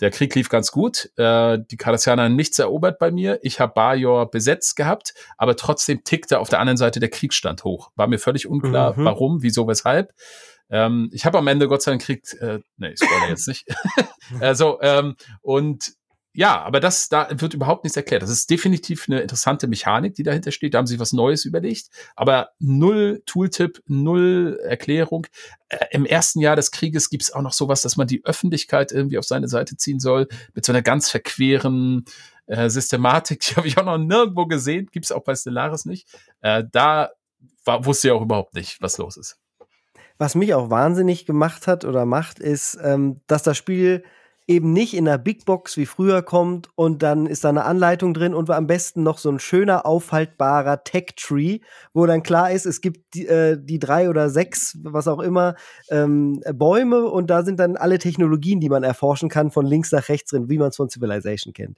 Der 0.02 0.12
Krieg 0.12 0.36
lief 0.36 0.50
ganz 0.50 0.72
gut. 0.72 1.12
Äh, 1.16 1.60
die 1.70 1.78
Cardassianer 1.78 2.24
haben 2.24 2.36
nichts 2.36 2.60
erobert 2.60 3.00
bei 3.00 3.12
mir. 3.12 3.40
Ich 3.44 3.60
habe 3.60 3.74
Bajor 3.74 4.30
besetzt 4.30 4.76
gehabt, 4.76 5.14
aber 5.38 5.56
trotzdem 5.56 6.04
tickte 6.04 6.40
auf 6.40 6.50
der 6.50 6.60
anderen 6.60 6.78
Seite 6.78 7.00
der 7.00 7.10
Kriegsstand 7.10 7.64
hoch. 7.64 7.92
War 7.96 8.08
mir 8.08 8.20
völlig 8.20 8.48
unklar, 8.48 8.98
mhm. 8.98 9.06
warum, 9.06 9.44
wieso, 9.44 9.68
weshalb. 9.68 10.12
Ähm, 10.70 11.10
ich 11.14 11.26
habe 11.26 11.38
am 11.38 11.48
Ende 11.48 11.68
Gott 11.68 11.84
sei 11.84 11.92
Dank 11.92 12.02
Krieg, 12.02 12.24
äh, 12.40 12.60
nee, 12.78 12.90
ich 12.90 13.00
spoilere 13.00 13.30
jetzt 13.30 13.48
nicht. 13.48 13.66
also, 14.40 14.80
ähm, 14.82 15.16
und 15.42 15.94
ja, 16.34 16.62
aber 16.62 16.80
das, 16.80 17.10
da 17.10 17.28
wird 17.30 17.54
überhaupt 17.54 17.84
nichts 17.84 17.98
erklärt. 17.98 18.22
Das 18.22 18.30
ist 18.30 18.50
definitiv 18.50 19.08
eine 19.10 19.20
interessante 19.20 19.68
Mechanik, 19.68 20.16
die 20.16 20.24
dahinter 20.24 20.52
steht. 20.52 20.74
Da 20.74 20.78
haben 20.78 20.88
sie 20.88 21.00
was 21.00 21.12
Neues 21.12 21.44
überlegt. 21.44 21.90
Aber 22.16 22.52
null 22.60 23.22
Tooltip, 23.26 23.82
null 23.88 24.58
Erklärung. 24.64 25.28
Äh, 25.68 25.86
Im 25.92 26.06
ersten 26.06 26.40
Jahr 26.40 26.56
des 26.56 26.72
Krieges 26.72 27.10
gibt 27.10 27.24
es 27.24 27.34
auch 27.34 27.42
noch 27.42 27.52
sowas, 27.52 27.82
dass 27.82 27.98
man 27.98 28.08
die 28.08 28.24
Öffentlichkeit 28.24 28.94
irgendwie 28.94 29.18
auf 29.18 29.26
seine 29.26 29.50
Seite 29.50 29.76
ziehen 29.76 30.00
soll, 30.00 30.30
mit 30.54 30.66
so 30.66 30.72
einer 30.72 30.82
ganz 30.82 31.10
verqueren 31.10 32.06
äh, 32.46 32.70
Systematik. 32.70 33.42
Die 33.50 33.56
habe 33.56 33.68
ich 33.68 33.78
auch 33.78 33.86
noch 33.86 33.98
nirgendwo 33.98 34.46
gesehen. 34.46 34.88
Gibt 34.90 35.06
es 35.06 35.12
auch 35.12 35.24
bei 35.26 35.36
Stellaris 35.36 35.84
nicht. 35.84 36.08
Äh, 36.40 36.64
da 36.72 37.10
war, 37.66 37.86
wusste 37.86 38.08
ich 38.08 38.14
auch 38.14 38.22
überhaupt 38.22 38.54
nicht, 38.54 38.82
was 38.82 38.98
los 38.98 39.18
ist. 39.18 39.38
Was 40.18 40.36
mich 40.36 40.54
auch 40.54 40.70
wahnsinnig 40.70 41.26
gemacht 41.26 41.68
hat 41.68 41.84
oder 41.84 42.06
macht, 42.06 42.40
ist, 42.40 42.78
ähm, 42.82 43.20
dass 43.28 43.44
das 43.44 43.58
Spiel 43.58 44.04
eben 44.52 44.74
nicht 44.74 44.94
in 44.94 45.06
der 45.06 45.18
Big 45.18 45.46
Box 45.46 45.78
wie 45.78 45.86
früher 45.86 46.22
kommt 46.22 46.70
und 46.76 47.02
dann 47.02 47.26
ist 47.26 47.44
da 47.44 47.50
eine 47.50 47.64
Anleitung 47.64 48.14
drin 48.14 48.34
und 48.34 48.50
am 48.50 48.68
besten 48.68 49.02
noch 49.02 49.18
so 49.18 49.30
ein 49.30 49.40
schöner 49.40 49.86
aufhaltbarer 49.86 50.84
Tech 50.84 51.14
Tree, 51.16 51.60
wo 51.94 52.06
dann 52.06 52.22
klar 52.22 52.52
ist, 52.52 52.66
es 52.66 52.82
gibt 52.82 53.14
die, 53.14 53.28
äh, 53.28 53.58
die 53.60 53.80
drei 53.80 54.10
oder 54.10 54.30
sechs, 54.30 54.78
was 54.84 55.08
auch 55.08 55.20
immer, 55.20 55.56
ähm, 55.90 56.42
Bäume 56.54 57.06
und 57.06 57.30
da 57.30 57.44
sind 57.44 57.60
dann 57.60 57.78
alle 57.78 57.98
Technologien, 57.98 58.60
die 58.60 58.70
man 58.70 58.84
erforschen 58.84 59.30
kann, 59.30 59.52
von 59.52 59.66
links 59.66 59.92
nach 59.92 60.10
rechts 60.10 60.32
drin, 60.32 60.50
wie 60.50 60.58
man 60.58 60.70
es 60.70 60.76
von 60.76 60.90
Civilization 60.90 61.54
kennt. 61.54 61.78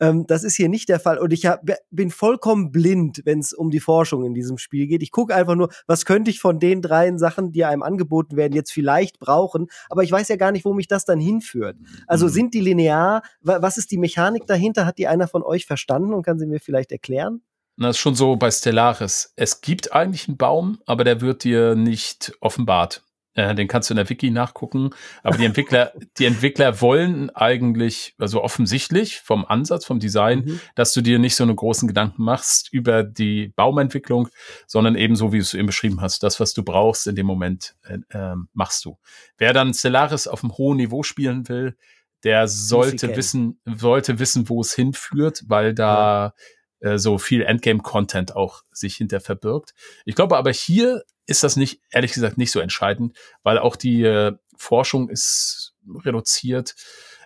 Ähm, 0.00 0.26
das 0.26 0.44
ist 0.44 0.56
hier 0.56 0.68
nicht 0.68 0.88
der 0.88 1.00
Fall 1.00 1.18
und 1.18 1.32
ich 1.32 1.46
hab, 1.46 1.62
bin 1.90 2.10
vollkommen 2.10 2.72
blind, 2.72 3.20
wenn 3.24 3.40
es 3.40 3.52
um 3.52 3.70
die 3.70 3.80
Forschung 3.80 4.24
in 4.24 4.32
diesem 4.32 4.56
Spiel 4.56 4.86
geht. 4.86 5.02
Ich 5.02 5.12
gucke 5.12 5.34
einfach 5.34 5.56
nur, 5.56 5.68
was 5.86 6.06
könnte 6.06 6.30
ich 6.30 6.40
von 6.40 6.58
den 6.58 6.80
dreien 6.80 7.18
Sachen, 7.18 7.52
die 7.52 7.64
einem 7.64 7.82
angeboten 7.82 8.36
werden, 8.36 8.54
jetzt 8.54 8.72
vielleicht 8.72 9.18
brauchen, 9.18 9.66
aber 9.90 10.02
ich 10.02 10.10
weiß 10.10 10.28
ja 10.28 10.36
gar 10.36 10.52
nicht, 10.52 10.64
wo 10.64 10.72
mich 10.72 10.88
das 10.88 11.04
dann 11.04 11.20
hinführt. 11.20 11.76
Also 12.06 12.13
mhm. 12.26 12.30
sind 12.30 12.54
die 12.54 12.60
linear? 12.60 13.22
Was 13.40 13.76
ist 13.76 13.90
die 13.90 13.98
Mechanik 13.98 14.46
dahinter? 14.46 14.86
Hat 14.86 14.98
die 14.98 15.08
einer 15.08 15.28
von 15.28 15.42
euch 15.42 15.66
verstanden 15.66 16.14
und 16.14 16.22
kann 16.22 16.38
sie 16.38 16.46
mir 16.46 16.60
vielleicht 16.60 16.92
erklären? 16.92 17.42
Das 17.76 17.96
ist 17.96 17.98
schon 18.00 18.14
so 18.14 18.36
bei 18.36 18.50
Stellaris. 18.50 19.32
Es 19.36 19.60
gibt 19.60 19.92
eigentlich 19.92 20.28
einen 20.28 20.36
Baum, 20.36 20.78
aber 20.86 21.04
der 21.04 21.20
wird 21.20 21.42
dir 21.44 21.74
nicht 21.74 22.32
offenbart. 22.40 23.02
Äh, 23.34 23.54
den 23.56 23.66
kannst 23.66 23.90
du 23.90 23.94
in 23.94 23.96
der 23.96 24.08
Wiki 24.08 24.30
nachgucken. 24.30 24.90
Aber 25.22 25.36
die 25.36 25.44
Entwickler, 25.44 25.92
die 26.18 26.24
Entwickler 26.24 26.80
wollen 26.80 27.30
eigentlich, 27.30 28.14
also 28.18 28.42
offensichtlich 28.42 29.20
vom 29.20 29.44
Ansatz, 29.44 29.84
vom 29.84 29.98
Design, 29.98 30.44
mhm. 30.44 30.60
dass 30.76 30.92
du 30.92 31.00
dir 31.00 31.18
nicht 31.18 31.34
so 31.34 31.42
eine 31.42 31.54
großen 31.54 31.88
Gedanken 31.88 32.22
machst 32.22 32.72
über 32.72 33.02
die 33.02 33.48
Baumentwicklung, 33.56 34.28
sondern 34.66 34.94
eben 34.94 35.16
so, 35.16 35.32
wie 35.32 35.38
du 35.38 35.42
es 35.42 35.54
eben 35.54 35.66
beschrieben 35.66 36.00
hast, 36.00 36.22
das, 36.22 36.38
was 36.38 36.54
du 36.54 36.62
brauchst 36.62 37.08
in 37.08 37.16
dem 37.16 37.26
Moment, 37.26 37.74
äh, 37.82 37.98
äh, 38.16 38.36
machst 38.52 38.84
du. 38.84 38.98
Wer 39.36 39.52
dann 39.52 39.74
Stellaris 39.74 40.28
auf 40.28 40.44
einem 40.44 40.56
hohen 40.56 40.76
Niveau 40.76 41.02
spielen 41.02 41.48
will, 41.48 41.76
der 42.24 42.48
sollte 42.48 43.16
wissen, 43.16 43.60
sollte 43.64 44.18
wissen, 44.18 44.48
wo 44.48 44.60
es 44.62 44.74
hinführt, 44.74 45.44
weil 45.46 45.74
da 45.74 46.34
ja. 46.80 46.92
äh, 46.92 46.98
so 46.98 47.18
viel 47.18 47.42
Endgame-Content 47.42 48.34
auch 48.34 48.62
sich 48.72 48.96
hinter 48.96 49.20
verbirgt. 49.20 49.74
Ich 50.04 50.14
glaube 50.14 50.36
aber 50.36 50.50
hier 50.50 51.04
ist 51.26 51.44
das 51.44 51.56
nicht, 51.56 51.80
ehrlich 51.90 52.12
gesagt, 52.12 52.38
nicht 52.38 52.50
so 52.50 52.60
entscheidend, 52.60 53.16
weil 53.42 53.58
auch 53.58 53.76
die 53.76 54.02
äh, 54.02 54.32
Forschung 54.56 55.08
ist 55.08 55.74
reduziert. 56.04 56.74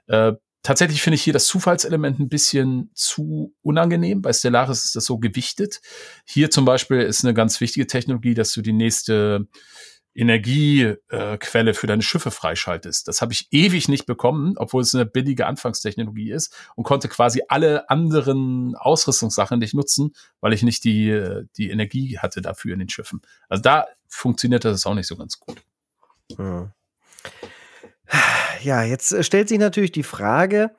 Äh, 0.06 0.32
tatsächlich 0.62 1.02
finde 1.02 1.16
ich 1.16 1.22
hier 1.22 1.32
das 1.32 1.46
Zufallselement 1.46 2.18
ein 2.18 2.28
bisschen 2.28 2.90
zu 2.94 3.54
unangenehm. 3.62 4.22
Bei 4.22 4.32
Stellaris 4.32 4.84
ist 4.84 4.96
das 4.96 5.04
so 5.04 5.18
gewichtet. 5.18 5.80
Hier 6.26 6.50
zum 6.50 6.64
Beispiel 6.64 7.00
ist 7.00 7.24
eine 7.24 7.34
ganz 7.34 7.60
wichtige 7.60 7.86
Technologie, 7.86 8.34
dass 8.34 8.52
du 8.52 8.62
die 8.62 8.72
nächste 8.72 9.46
Energiequelle 10.14 11.70
äh, 11.70 11.74
für 11.74 11.86
deine 11.86 12.02
Schiffe 12.02 12.30
freischaltest. 12.30 13.06
Das 13.08 13.22
habe 13.22 13.32
ich 13.32 13.48
ewig 13.50 13.88
nicht 13.88 14.06
bekommen, 14.06 14.54
obwohl 14.56 14.82
es 14.82 14.94
eine 14.94 15.06
billige 15.06 15.46
Anfangstechnologie 15.46 16.32
ist 16.32 16.54
und 16.74 16.84
konnte 16.84 17.08
quasi 17.08 17.42
alle 17.48 17.88
anderen 17.90 18.74
Ausrüstungssachen 18.76 19.58
nicht 19.58 19.74
nutzen, 19.74 20.14
weil 20.40 20.52
ich 20.52 20.62
nicht 20.62 20.84
die, 20.84 21.44
die 21.56 21.70
Energie 21.70 22.18
hatte 22.18 22.42
dafür 22.42 22.72
in 22.72 22.80
den 22.80 22.88
Schiffen. 22.88 23.22
Also 23.48 23.62
da 23.62 23.86
funktioniert 24.08 24.64
das 24.64 24.86
auch 24.86 24.94
nicht 24.94 25.06
so 25.06 25.16
ganz 25.16 25.38
gut. 25.38 25.62
Ja, 28.62 28.82
jetzt 28.82 29.12
äh, 29.12 29.22
stellt 29.22 29.48
sich 29.48 29.58
natürlich 29.58 29.92
die 29.92 30.02
Frage, 30.02 30.70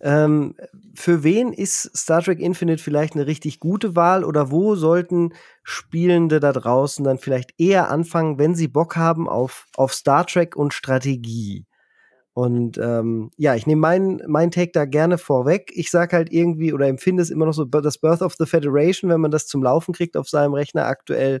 ähm, 0.00 0.54
für 0.94 1.22
wen 1.24 1.52
ist 1.52 1.96
Star 1.96 2.22
Trek 2.22 2.40
Infinite 2.40 2.82
vielleicht 2.82 3.14
eine 3.14 3.26
richtig 3.26 3.60
gute 3.60 3.96
Wahl 3.96 4.24
oder 4.24 4.50
wo 4.50 4.74
sollten 4.74 5.34
Spielende 5.62 6.40
da 6.40 6.52
draußen 6.52 7.04
dann 7.04 7.18
vielleicht 7.18 7.54
eher 7.58 7.90
anfangen, 7.90 8.38
wenn 8.38 8.54
sie 8.54 8.68
Bock 8.68 8.96
haben 8.96 9.28
auf, 9.28 9.66
auf 9.76 9.92
Star 9.92 10.26
Trek 10.26 10.56
und 10.56 10.74
Strategie? 10.74 11.66
Und 12.32 12.78
ähm, 12.78 13.30
ja, 13.36 13.54
ich 13.56 13.66
nehme 13.66 13.80
meinen 13.80 14.22
mein 14.26 14.50
Take 14.50 14.70
da 14.72 14.84
gerne 14.84 15.18
vorweg. 15.18 15.72
Ich 15.74 15.90
sage 15.90 16.16
halt 16.16 16.32
irgendwie 16.32 16.72
oder 16.72 16.86
empfinde 16.86 17.22
es 17.22 17.30
immer 17.30 17.46
noch 17.46 17.52
so, 17.52 17.64
das 17.64 17.98
Birth 17.98 18.22
of 18.22 18.34
the 18.38 18.46
Federation, 18.46 19.10
wenn 19.10 19.20
man 19.20 19.30
das 19.32 19.46
zum 19.46 19.62
Laufen 19.62 19.92
kriegt 19.94 20.16
auf 20.16 20.28
seinem 20.28 20.54
Rechner 20.54 20.86
aktuell, 20.86 21.40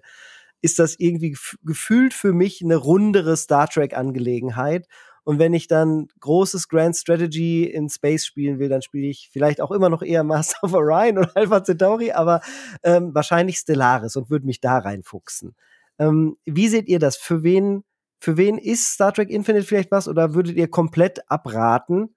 ist 0.62 0.78
das 0.78 0.96
irgendwie 0.98 1.36
gefühlt 1.62 2.12
für 2.14 2.32
mich 2.32 2.62
eine 2.62 2.76
rundere 2.76 3.36
Star 3.36 3.68
Trek-Angelegenheit. 3.68 4.86
Und 5.30 5.38
wenn 5.38 5.54
ich 5.54 5.68
dann 5.68 6.08
großes 6.18 6.66
Grand 6.66 6.96
Strategy 6.96 7.62
in 7.62 7.88
Space 7.88 8.26
spielen 8.26 8.58
will, 8.58 8.68
dann 8.68 8.82
spiele 8.82 9.06
ich 9.06 9.30
vielleicht 9.32 9.60
auch 9.60 9.70
immer 9.70 9.88
noch 9.88 10.02
eher 10.02 10.24
Master 10.24 10.58
of 10.64 10.74
Orion 10.74 11.18
oder 11.18 11.30
Alpha 11.36 11.62
Centauri, 11.62 12.10
aber 12.10 12.40
ähm, 12.82 13.14
wahrscheinlich 13.14 13.58
Stellaris 13.58 14.16
und 14.16 14.28
würde 14.28 14.46
mich 14.46 14.60
da 14.60 14.78
reinfuchsen. 14.78 15.54
Ähm, 16.00 16.36
wie 16.46 16.66
seht 16.66 16.88
ihr 16.88 16.98
das? 16.98 17.16
Für 17.16 17.44
wen, 17.44 17.84
für 18.18 18.36
wen 18.38 18.58
ist 18.58 18.86
Star 18.86 19.12
Trek 19.12 19.30
Infinite 19.30 19.64
vielleicht 19.64 19.92
was 19.92 20.08
oder 20.08 20.34
würdet 20.34 20.56
ihr 20.56 20.66
komplett 20.66 21.30
abraten? 21.30 22.16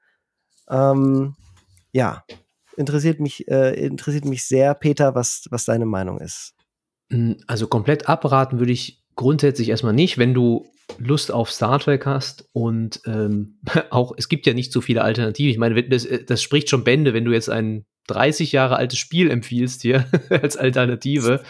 Ähm, 0.68 1.36
ja, 1.92 2.24
interessiert 2.78 3.20
mich, 3.20 3.48
äh, 3.48 3.76
interessiert 3.86 4.26
mich 4.26 4.44
sehr, 4.48 4.74
Peter, 4.74 5.14
was, 5.14 5.46
was 5.52 5.66
deine 5.66 5.86
Meinung 5.86 6.20
ist. 6.20 6.56
Hm, 7.12 7.38
also 7.46 7.68
komplett 7.68 8.10
abraten 8.10 8.58
würde 8.58 8.72
ich 8.72 9.03
grundsätzlich 9.16 9.70
erstmal 9.70 9.94
nicht, 9.94 10.18
wenn 10.18 10.34
du 10.34 10.68
Lust 10.98 11.32
auf 11.32 11.52
Star 11.52 11.80
Trek 11.80 12.06
hast 12.06 12.48
und 12.54 13.02
ähm, 13.06 13.60
auch, 13.90 14.14
es 14.18 14.30
gibt 14.30 14.46
ja 14.46 14.54
nicht 14.54 14.72
so 14.72 14.82
viele 14.82 15.04
Alternativen. 15.04 15.52
Ich 15.52 15.58
meine, 15.58 15.82
das, 15.84 16.06
äh, 16.06 16.24
das 16.24 16.42
spricht 16.42 16.70
schon 16.70 16.84
Bände, 16.84 17.14
wenn 17.14 17.26
du 17.26 17.32
jetzt 17.32 17.50
ein 17.50 17.86
30 18.08 18.52
Jahre 18.52 18.76
altes 18.76 19.00
Spiel 19.00 19.32
empfiehlst 19.32 19.82
hier 19.82 20.06
als 20.30 20.58
Alternative. 20.58 21.44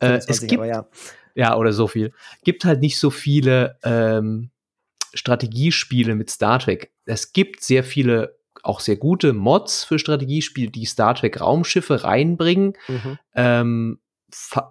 Äh, 0.00 0.20
es 0.26 0.46
gibt, 0.46 0.64
ja. 0.64 0.86
ja. 1.34 1.56
oder 1.56 1.72
so 1.72 1.86
viel. 1.86 2.12
Gibt 2.44 2.64
halt 2.64 2.80
nicht 2.80 2.98
so 2.98 3.10
viele 3.10 3.78
ähm, 3.82 4.50
Strategiespiele 5.14 6.14
mit 6.14 6.30
Star 6.30 6.58
Trek. 6.58 6.92
Es 7.04 7.32
gibt 7.32 7.62
sehr 7.62 7.84
viele 7.84 8.38
auch 8.62 8.80
sehr 8.80 8.96
gute 8.96 9.32
Mods 9.32 9.84
für 9.84 9.98
Strategiespiele, 9.98 10.70
die 10.70 10.84
Star 10.84 11.14
Trek 11.14 11.40
Raumschiffe 11.40 12.04
reinbringen. 12.04 12.74
Mhm. 12.88 13.18
Ähm, 13.34 13.98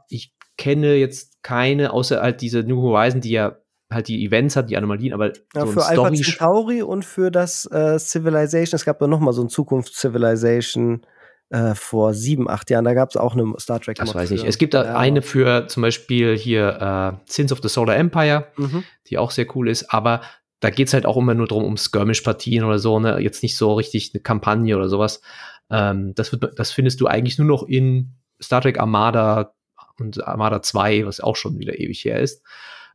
ich 0.09 0.33
kenne 0.57 0.95
jetzt 0.95 1.36
keine, 1.47 1.93
außer 1.93 2.21
halt 2.21 2.41
diese 2.41 2.63
New 2.63 2.81
Horizon, 2.81 3.21
die 3.21 3.31
ja 3.31 3.55
halt 3.89 4.09
die 4.09 4.25
Events 4.25 4.57
hat, 4.57 4.69
die 4.69 4.75
Anomalien, 4.75 5.13
aber 5.13 5.27
ja, 5.27 5.65
so 5.65 5.67
für 5.67 5.85
Alpha 5.85 6.11
Centauri 6.11 6.81
und 6.81 7.05
für 7.05 7.31
das 7.31 7.65
äh, 7.71 7.97
Civilization, 7.97 8.75
es 8.75 8.83
gab 8.83 8.99
ja 8.99 9.07
noch 9.07 9.21
mal 9.21 9.31
so 9.31 9.43
ein 9.43 9.47
Zukunfts-Civilization 9.47 11.05
äh, 11.49 11.73
vor 11.73 12.13
sieben, 12.13 12.49
acht 12.49 12.69
Jahren, 12.69 12.83
da 12.83 12.93
gab 12.93 13.11
es 13.11 13.15
auch 13.15 13.33
eine 13.33 13.53
Star 13.59 13.79
Trek. 13.79 13.95
Das 13.95 14.13
weiß 14.13 14.31
ich. 14.31 14.43
Es 14.43 14.57
gibt 14.57 14.73
da 14.73 14.83
ja. 14.83 14.97
eine 14.97 15.21
für 15.21 15.67
zum 15.67 15.83
Beispiel 15.83 16.37
hier 16.37 17.15
äh, 17.15 17.31
Sins 17.31 17.53
of 17.53 17.59
the 17.63 17.69
Solar 17.69 17.95
Empire, 17.95 18.47
mhm. 18.57 18.83
die 19.09 19.17
auch 19.17 19.31
sehr 19.31 19.47
cool 19.55 19.69
ist, 19.69 19.93
aber 19.93 20.19
da 20.59 20.69
geht 20.69 20.89
es 20.89 20.93
halt 20.93 21.05
auch 21.05 21.15
immer 21.15 21.33
nur 21.33 21.47
darum, 21.47 21.63
um 21.63 21.77
Skirmish-Partien 21.77 22.65
oder 22.65 22.79
so, 22.79 22.99
ne? 22.99 23.19
Jetzt 23.21 23.41
nicht 23.41 23.55
so 23.55 23.73
richtig 23.75 24.11
eine 24.13 24.21
Kampagne 24.21 24.75
oder 24.75 24.89
sowas. 24.89 25.21
Ähm, 25.69 26.13
das, 26.13 26.33
wird, 26.33 26.59
das 26.59 26.71
findest 26.71 26.99
du 26.99 27.07
eigentlich 27.07 27.37
nur 27.37 27.47
noch 27.47 27.63
in 27.63 28.17
Star 28.41 28.59
Trek 28.59 28.79
Armada 28.79 29.53
und 29.99 30.25
Armada 30.25 30.61
2, 30.61 31.05
was 31.05 31.19
auch 31.19 31.35
schon 31.35 31.59
wieder 31.59 31.79
ewig 31.79 32.03
her 32.05 32.19
ist. 32.19 32.43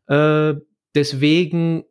Äh, 0.06 0.54
deswegen 0.94 1.84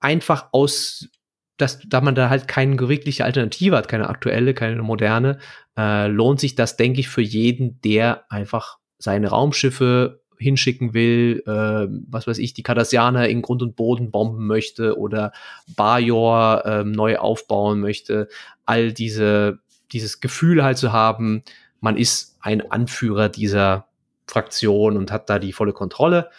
einfach 0.00 0.48
aus, 0.52 1.08
dass, 1.56 1.80
da 1.86 2.00
man 2.00 2.14
da 2.14 2.28
halt 2.28 2.48
keine 2.48 2.78
wirkliche 2.88 3.24
Alternative 3.24 3.76
hat, 3.76 3.88
keine 3.88 4.08
aktuelle, 4.08 4.54
keine 4.54 4.82
moderne, 4.82 5.38
äh, 5.76 6.06
lohnt 6.08 6.40
sich 6.40 6.54
das, 6.54 6.76
denke 6.76 7.00
ich, 7.00 7.08
für 7.08 7.22
jeden, 7.22 7.80
der 7.80 8.30
einfach 8.30 8.78
seine 8.98 9.28
Raumschiffe 9.28 10.20
hinschicken 10.38 10.94
will, 10.94 11.42
äh, 11.46 11.88
was 12.08 12.26
weiß 12.26 12.38
ich, 12.38 12.54
die 12.54 12.62
Cardassianer 12.62 13.28
in 13.28 13.42
Grund 13.42 13.62
und 13.62 13.76
Boden 13.76 14.10
bomben 14.10 14.46
möchte 14.46 14.98
oder 14.98 15.32
Bajor 15.76 16.64
äh, 16.64 16.84
neu 16.84 17.16
aufbauen 17.18 17.80
möchte, 17.80 18.28
all 18.64 18.92
diese, 18.92 19.60
dieses 19.92 20.20
Gefühl 20.20 20.62
halt 20.62 20.78
zu 20.78 20.92
haben, 20.92 21.42
man 21.80 21.96
ist 21.96 22.36
ein 22.40 22.70
Anführer 22.70 23.28
dieser 23.28 23.86
Fraktion 24.26 24.96
und 24.96 25.12
hat 25.12 25.30
da 25.30 25.38
die 25.38 25.52
volle 25.52 25.72
Kontrolle. 25.72 26.30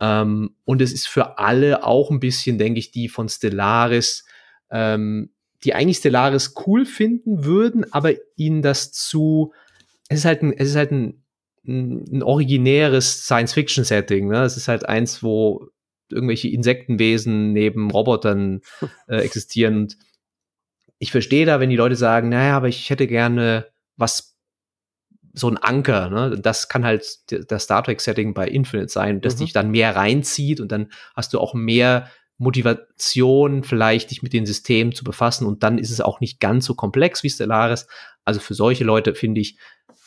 Ähm, 0.00 0.54
und 0.64 0.82
es 0.82 0.92
ist 0.92 1.08
für 1.08 1.38
alle 1.38 1.84
auch 1.84 2.10
ein 2.10 2.20
bisschen, 2.20 2.58
denke 2.58 2.78
ich, 2.78 2.90
die 2.90 3.08
von 3.08 3.28
Stellaris, 3.28 4.24
ähm, 4.70 5.30
die 5.64 5.74
eigentlich 5.74 5.98
Stellaris 5.98 6.54
cool 6.66 6.84
finden 6.84 7.44
würden, 7.44 7.90
aber 7.92 8.12
ihnen 8.36 8.62
das 8.62 8.92
zu, 8.92 9.52
es 10.08 10.20
ist 10.20 10.24
halt 10.24 10.42
ein, 10.42 10.52
es 10.52 10.70
ist 10.70 10.76
halt 10.76 10.92
ein, 10.92 11.22
ein 11.66 12.22
originäres 12.22 13.24
Science-Fiction-Setting. 13.24 14.28
Ne? 14.28 14.42
Es 14.42 14.56
ist 14.56 14.68
halt 14.68 14.88
eins, 14.88 15.22
wo 15.22 15.68
irgendwelche 16.10 16.48
Insektenwesen 16.48 17.52
neben 17.52 17.90
Robotern 17.90 18.60
äh, 19.08 19.16
existieren. 19.16 19.76
Und 19.78 19.98
ich 20.98 21.10
verstehe 21.10 21.46
da, 21.46 21.58
wenn 21.58 21.70
die 21.70 21.76
Leute 21.76 21.96
sagen, 21.96 22.28
naja, 22.28 22.56
aber 22.56 22.68
ich 22.68 22.90
hätte 22.90 23.06
gerne 23.06 23.66
was 23.96 24.35
so 25.38 25.48
ein 25.48 25.58
Anker, 25.58 26.08
ne? 26.08 26.38
Das 26.40 26.68
kann 26.68 26.84
halt 26.84 27.04
das 27.50 27.64
Star 27.64 27.84
Trek-Setting 27.84 28.32
bei 28.32 28.48
Infinite 28.48 28.88
sein, 28.88 29.20
das 29.20 29.34
mhm. 29.34 29.38
dich 29.40 29.52
dann 29.52 29.70
mehr 29.70 29.94
reinzieht 29.94 30.60
und 30.60 30.72
dann 30.72 30.90
hast 31.14 31.34
du 31.34 31.38
auch 31.38 31.52
mehr 31.52 32.10
Motivation, 32.38 33.62
vielleicht 33.62 34.10
dich 34.10 34.22
mit 34.22 34.32
den 34.32 34.46
Systemen 34.46 34.92
zu 34.92 35.04
befassen 35.04 35.46
und 35.46 35.62
dann 35.62 35.78
ist 35.78 35.90
es 35.90 36.00
auch 36.00 36.20
nicht 36.20 36.40
ganz 36.40 36.64
so 36.64 36.74
komplex 36.74 37.22
wie 37.22 37.30
Stellaris. 37.30 37.86
Also 38.24 38.40
für 38.40 38.54
solche 38.54 38.84
Leute, 38.84 39.14
finde 39.14 39.42
ich, 39.42 39.58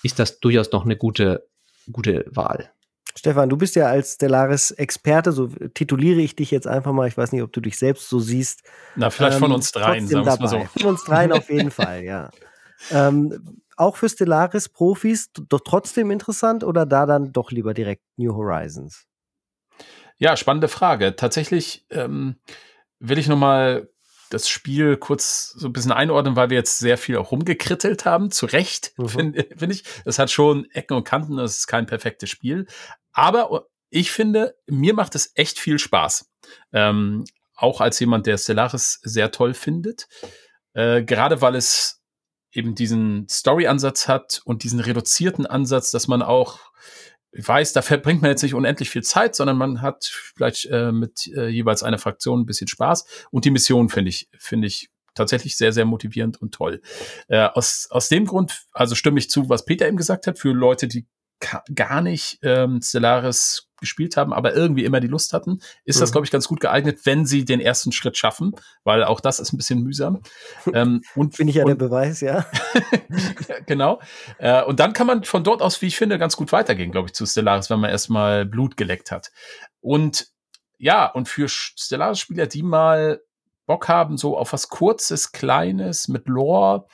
ist 0.03 0.19
das 0.19 0.39
durchaus 0.39 0.71
noch 0.71 0.86
eine 0.86 0.97
gute, 0.97 1.47
gute 1.91 2.25
Wahl. 2.30 2.71
Stefan, 3.15 3.49
du 3.49 3.57
bist 3.57 3.75
ja 3.75 3.88
als 3.88 4.15
Stellaris-Experte, 4.15 5.32
so 5.32 5.47
tituliere 5.47 6.21
ich 6.21 6.36
dich 6.36 6.51
jetzt 6.51 6.67
einfach 6.67 6.91
mal. 6.91 7.07
Ich 7.07 7.17
weiß 7.17 7.32
nicht, 7.34 7.43
ob 7.43 7.51
du 7.51 7.61
dich 7.61 7.77
selbst 7.77 8.09
so 8.09 8.19
siehst. 8.19 8.63
Na, 8.95 9.09
vielleicht 9.09 9.36
ähm, 9.36 9.39
von 9.39 9.51
uns 9.51 9.71
dreien, 9.71 10.07
sagen 10.07 10.25
wir 10.25 10.39
mal 10.39 10.47
so. 10.47 10.67
Von 10.80 10.89
uns 10.89 11.03
dreien 11.03 11.32
auf 11.32 11.49
jeden 11.49 11.71
Fall, 11.71 12.03
ja. 12.03 12.30
Ähm, 12.91 13.61
auch 13.77 13.95
für 13.95 14.09
Stellaris-Profis 14.09 15.32
doch 15.34 15.61
trotzdem 15.61 16.11
interessant 16.11 16.63
oder 16.63 16.86
da 16.86 17.05
dann 17.05 17.32
doch 17.32 17.51
lieber 17.51 17.73
direkt 17.73 18.03
New 18.17 18.34
Horizons? 18.36 19.05
Ja, 20.17 20.36
spannende 20.36 20.67
Frage. 20.67 21.15
Tatsächlich 21.15 21.86
ähm, 21.89 22.36
will 22.99 23.17
ich 23.17 23.27
noch 23.27 23.38
mal 23.38 23.89
das 24.30 24.47
Spiel 24.47 24.97
kurz 24.97 25.51
so 25.51 25.67
ein 25.67 25.73
bisschen 25.73 25.91
einordnen, 25.91 26.36
weil 26.36 26.49
wir 26.49 26.57
jetzt 26.57 26.77
sehr 26.77 26.97
viel 26.97 27.17
auch 27.17 27.32
rumgekrittelt 27.32 28.05
haben. 28.05 28.32
Zu 28.32 28.45
Recht, 28.45 28.93
mhm. 28.97 29.07
finde 29.07 29.47
find 29.55 29.73
ich. 29.73 29.84
Es 30.05 30.19
hat 30.19 30.30
schon 30.30 30.69
Ecken 30.71 30.97
und 30.97 31.05
Kanten, 31.05 31.39
es 31.39 31.59
ist 31.59 31.67
kein 31.67 31.86
perfektes 31.86 32.30
Spiel. 32.30 32.67
Aber 33.11 33.67
ich 33.89 34.11
finde, 34.11 34.55
mir 34.67 34.93
macht 34.93 35.15
es 35.15 35.32
echt 35.36 35.57
viel 35.57 35.80
Spaß. 35.80 36.30
Ähm, 36.73 37.25
auch 37.55 37.82
als 37.82 37.99
jemand, 37.99 38.27
der 38.27 38.38
Stellaris 38.38 38.99
sehr 39.03 39.32
toll 39.32 39.53
findet. 39.53 40.07
Äh, 40.73 41.03
gerade 41.03 41.41
weil 41.41 41.55
es 41.55 41.99
eben 42.52 42.76
diesen 42.76 43.28
Story-Ansatz 43.30 44.08
hat 44.08 44.41
und 44.45 44.64
diesen 44.64 44.80
reduzierten 44.80 45.45
Ansatz, 45.45 45.91
dass 45.91 46.08
man 46.08 46.22
auch 46.22 46.60
weiß, 47.32 47.74
da 47.74 47.82
verbringt 47.82 48.22
man 48.22 48.32
jetzt 48.32 48.41
nicht 48.41 48.56
unendlich 48.56 48.89
viel 48.89 49.04
Zeit, 49.04 49.36
sondern 49.36 49.58
man 49.58 49.82
hat 49.82 50.06
vielleicht 50.06 50.66
äh, 50.66 50.91
mit 50.91 51.28
äh, 51.28 51.47
jeweils 51.47 51.84
einer 51.84 52.00
Fraktion 52.00 52.41
ein 52.41 52.45
bisschen 52.45 52.68
Spaß. 52.68 53.06
Und 53.32 53.45
die 53.45 53.52
Mission 53.52 53.89
finde 53.89 54.10
ich, 54.10 54.30
finde 54.38 54.68
ich 54.68 54.89
tatsächlich 55.14 55.58
sehr, 55.58 55.72
sehr 55.72 55.86
motivierend 55.86 56.41
und 56.41 56.54
toll. 56.54 56.82
Äh, 57.28 57.45
aus, 57.54 57.88
aus 57.91 58.10
dem 58.10 58.26
Grund, 58.26 58.64
also 58.72 58.95
stimme 58.95 59.20
ich 59.20 59.30
zu, 59.30 59.50
was 59.50 59.66
Peter 59.66 59.88
eben 59.88 59.97
gesagt 59.97 60.28
hat, 60.28 60.39
für 60.39 60.54
Leute, 60.54 60.88
die 60.88 61.08
gar 61.74 62.02
nicht 62.02 62.39
ähm, 62.41 62.82
Stellaris 62.82 63.68
gespielt 63.80 64.17
haben, 64.17 64.34
aber 64.34 64.55
irgendwie 64.55 64.86
immer 64.86 64.99
die 64.99 65.07
Lust 65.07 65.34
hatten, 65.34 65.59
ist 65.86 65.97
mhm. 65.97 65.99
das, 66.01 66.11
glaube 66.11 66.25
ich, 66.25 66.32
ganz 66.32 66.47
gut 66.47 66.59
geeignet, 66.59 66.99
wenn 67.05 67.25
sie 67.25 67.45
den 67.45 67.59
ersten 67.59 67.91
Schritt 67.91 68.17
schaffen, 68.17 68.53
weil 68.84 69.03
auch 69.03 69.19
das 69.19 69.39
ist 69.39 69.53
ein 69.53 69.57
bisschen 69.57 69.82
mühsam. 69.82 70.21
ähm, 70.73 71.01
und 71.15 71.36
Finde 71.36 71.51
ich 71.51 71.57
ja 71.57 71.63
und, 71.63 71.69
der 71.69 71.75
Beweis, 71.75 72.21
ja. 72.21 72.45
genau. 73.65 73.99
Äh, 74.38 74.63
und 74.63 74.80
dann 74.80 74.93
kann 74.93 75.07
man 75.07 75.23
von 75.23 75.43
dort 75.43 75.61
aus, 75.61 75.82
wie 75.82 75.88
ich 75.88 75.97
finde, 75.97 76.17
ganz 76.17 76.36
gut 76.36 76.51
weitergehen, 76.51 76.91
glaube 76.91 77.07
ich, 77.07 77.13
zu 77.13 77.25
Stellaris, 77.25 77.69
wenn 77.69 77.80
man 77.80 77.89
erstmal 77.89 78.45
Blut 78.45 78.77
geleckt 78.77 79.11
hat. 79.11 79.32
Und 79.82 80.27
ja, 80.77 81.05
und 81.05 81.27
für 81.27 81.47
Stellaris-Spieler, 81.49 82.47
die 82.47 82.63
mal 82.63 83.21
Bock 83.65 83.88
haben, 83.88 84.17
so 84.17 84.38
auf 84.38 84.53
was 84.53 84.69
Kurzes, 84.69 85.32
Kleines 85.32 86.07
mit 86.07 86.27
Lore, 86.27 86.88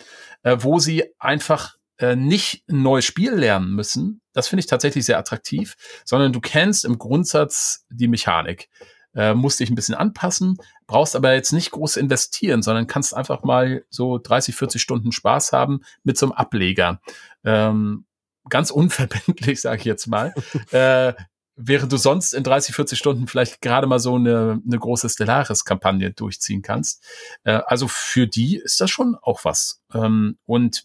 äh, 0.43 0.57
wo 0.59 0.79
sie 0.79 1.05
einfach 1.19 1.75
äh, 1.99 2.17
nicht 2.17 2.67
ein 2.67 2.81
neues 2.81 3.05
Spiel 3.05 3.31
lernen 3.31 3.73
müssen, 3.73 4.21
das 4.35 4.49
finde 4.49 4.59
ich 4.59 4.67
tatsächlich 4.67 5.05
sehr 5.05 5.17
attraktiv, 5.17 5.75
sondern 6.03 6.33
du 6.33 6.41
kennst 6.41 6.85
im 6.85 6.99
Grundsatz 6.99 7.85
die 7.89 8.07
Mechanik. 8.07 8.69
Äh, 9.15 9.33
musst 9.33 9.61
dich 9.61 9.69
ein 9.69 9.75
bisschen 9.75 9.95
anpassen, 9.95 10.57
brauchst 10.87 11.15
aber 11.15 11.33
jetzt 11.33 11.53
nicht 11.53 11.71
groß 11.71 11.95
investieren, 11.95 12.61
sondern 12.61 12.85
kannst 12.85 13.15
einfach 13.15 13.43
mal 13.43 13.85
so 13.89 14.17
30, 14.17 14.53
40 14.53 14.81
Stunden 14.81 15.13
Spaß 15.13 15.53
haben 15.53 15.79
mit 16.03 16.17
so 16.17 16.25
einem 16.25 16.33
Ableger. 16.33 16.99
Ähm, 17.45 18.05
ganz 18.49 18.71
unverbindlich, 18.71 19.61
sage 19.61 19.79
ich 19.79 19.85
jetzt 19.85 20.07
mal. 20.07 20.33
äh, 20.71 21.13
während 21.55 21.93
du 21.93 21.95
sonst 21.95 22.33
in 22.33 22.43
30, 22.43 22.75
40 22.75 22.99
Stunden 22.99 23.27
vielleicht 23.27 23.61
gerade 23.61 23.87
mal 23.87 23.99
so 23.99 24.15
eine, 24.15 24.61
eine 24.65 24.77
große 24.77 25.07
Stellaris-Kampagne 25.07 26.11
durchziehen 26.11 26.61
kannst. 26.61 27.01
Äh, 27.45 27.61
also 27.65 27.87
für 27.87 28.27
die 28.27 28.57
ist 28.57 28.81
das 28.81 28.91
schon 28.91 29.15
auch 29.21 29.45
was. 29.45 29.81
Ähm, 29.93 30.37
und 30.45 30.83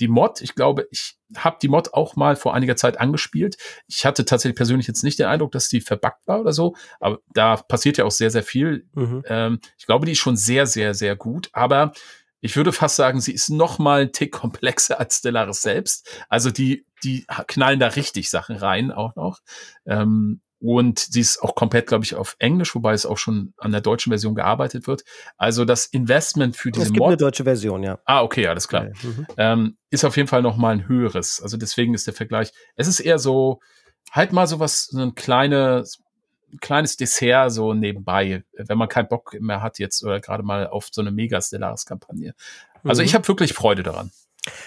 die 0.00 0.08
Mod, 0.08 0.40
ich 0.40 0.54
glaube, 0.54 0.88
ich 0.90 1.16
habe 1.36 1.58
die 1.62 1.68
Mod 1.68 1.94
auch 1.94 2.16
mal 2.16 2.34
vor 2.34 2.54
einiger 2.54 2.74
Zeit 2.74 2.98
angespielt. 2.98 3.56
Ich 3.86 4.04
hatte 4.04 4.24
tatsächlich 4.24 4.56
persönlich 4.56 4.88
jetzt 4.88 5.04
nicht 5.04 5.18
den 5.18 5.26
Eindruck, 5.26 5.52
dass 5.52 5.68
die 5.68 5.80
verbuggt 5.80 6.26
war 6.26 6.40
oder 6.40 6.52
so, 6.52 6.74
aber 6.98 7.20
da 7.32 7.56
passiert 7.56 7.98
ja 7.98 8.04
auch 8.04 8.10
sehr, 8.10 8.30
sehr 8.30 8.42
viel. 8.42 8.86
Mhm. 8.94 9.22
Ähm, 9.26 9.60
ich 9.78 9.86
glaube, 9.86 10.06
die 10.06 10.12
ist 10.12 10.18
schon 10.18 10.36
sehr, 10.36 10.66
sehr, 10.66 10.94
sehr 10.94 11.14
gut, 11.16 11.50
aber 11.52 11.92
ich 12.40 12.56
würde 12.56 12.72
fast 12.72 12.96
sagen, 12.96 13.20
sie 13.20 13.32
ist 13.32 13.50
noch 13.50 13.78
mal 13.78 14.02
ein 14.02 14.12
Tick 14.12 14.32
komplexer 14.40 14.98
als 14.98 15.18
Stellaris 15.18 15.62
selbst. 15.62 16.08
Also 16.28 16.50
die, 16.50 16.86
die 17.04 17.26
knallen 17.46 17.80
da 17.80 17.88
richtig 17.88 18.30
Sachen 18.30 18.56
rein 18.56 18.90
auch 18.90 19.14
noch. 19.14 19.40
Ähm, 19.86 20.40
und 20.60 20.98
sie 20.98 21.20
ist 21.20 21.42
auch 21.42 21.54
komplett, 21.54 21.86
glaube 21.86 22.04
ich, 22.04 22.14
auf 22.14 22.36
Englisch, 22.38 22.74
wobei 22.74 22.92
es 22.92 23.06
auch 23.06 23.16
schon 23.16 23.54
an 23.56 23.72
der 23.72 23.80
deutschen 23.80 24.10
Version 24.10 24.34
gearbeitet 24.34 24.86
wird. 24.86 25.04
Also 25.38 25.64
das 25.64 25.86
Investment 25.86 26.54
für 26.54 26.70
diese 26.70 26.84
es 26.84 26.88
gibt 26.90 27.00
Mod. 27.00 27.08
eine 27.08 27.16
deutsche 27.16 27.44
Version, 27.44 27.82
ja. 27.82 27.98
Ah, 28.04 28.22
okay, 28.22 28.46
alles 28.46 28.68
klar. 28.68 28.84
Ja, 28.84 28.92
mhm. 29.02 29.26
ähm, 29.38 29.76
ist 29.88 30.04
auf 30.04 30.16
jeden 30.16 30.28
Fall 30.28 30.42
noch 30.42 30.58
mal 30.58 30.74
ein 30.74 30.86
höheres. 30.86 31.40
Also 31.42 31.56
deswegen 31.56 31.94
ist 31.94 32.06
der 32.06 32.14
Vergleich. 32.14 32.52
Es 32.76 32.88
ist 32.88 33.00
eher 33.00 33.18
so, 33.18 33.60
halt 34.10 34.32
mal 34.32 34.46
so 34.46 34.60
was, 34.60 34.84
so 34.84 35.00
ein 35.00 35.14
kleines, 35.14 36.02
kleines 36.60 36.96
Dessert 36.98 37.52
so 37.52 37.72
nebenbei, 37.72 38.44
wenn 38.52 38.76
man 38.76 38.88
keinen 38.88 39.08
Bock 39.08 39.34
mehr 39.40 39.62
hat 39.62 39.78
jetzt 39.78 40.04
oder 40.04 40.20
gerade 40.20 40.42
mal 40.42 40.66
auf 40.66 40.88
so 40.92 41.00
eine 41.00 41.10
Mega-Stellaris-Kampagne. 41.10 42.34
Also 42.84 43.00
mhm. 43.00 43.06
ich 43.06 43.14
habe 43.14 43.26
wirklich 43.26 43.54
Freude 43.54 43.82
daran. 43.82 44.10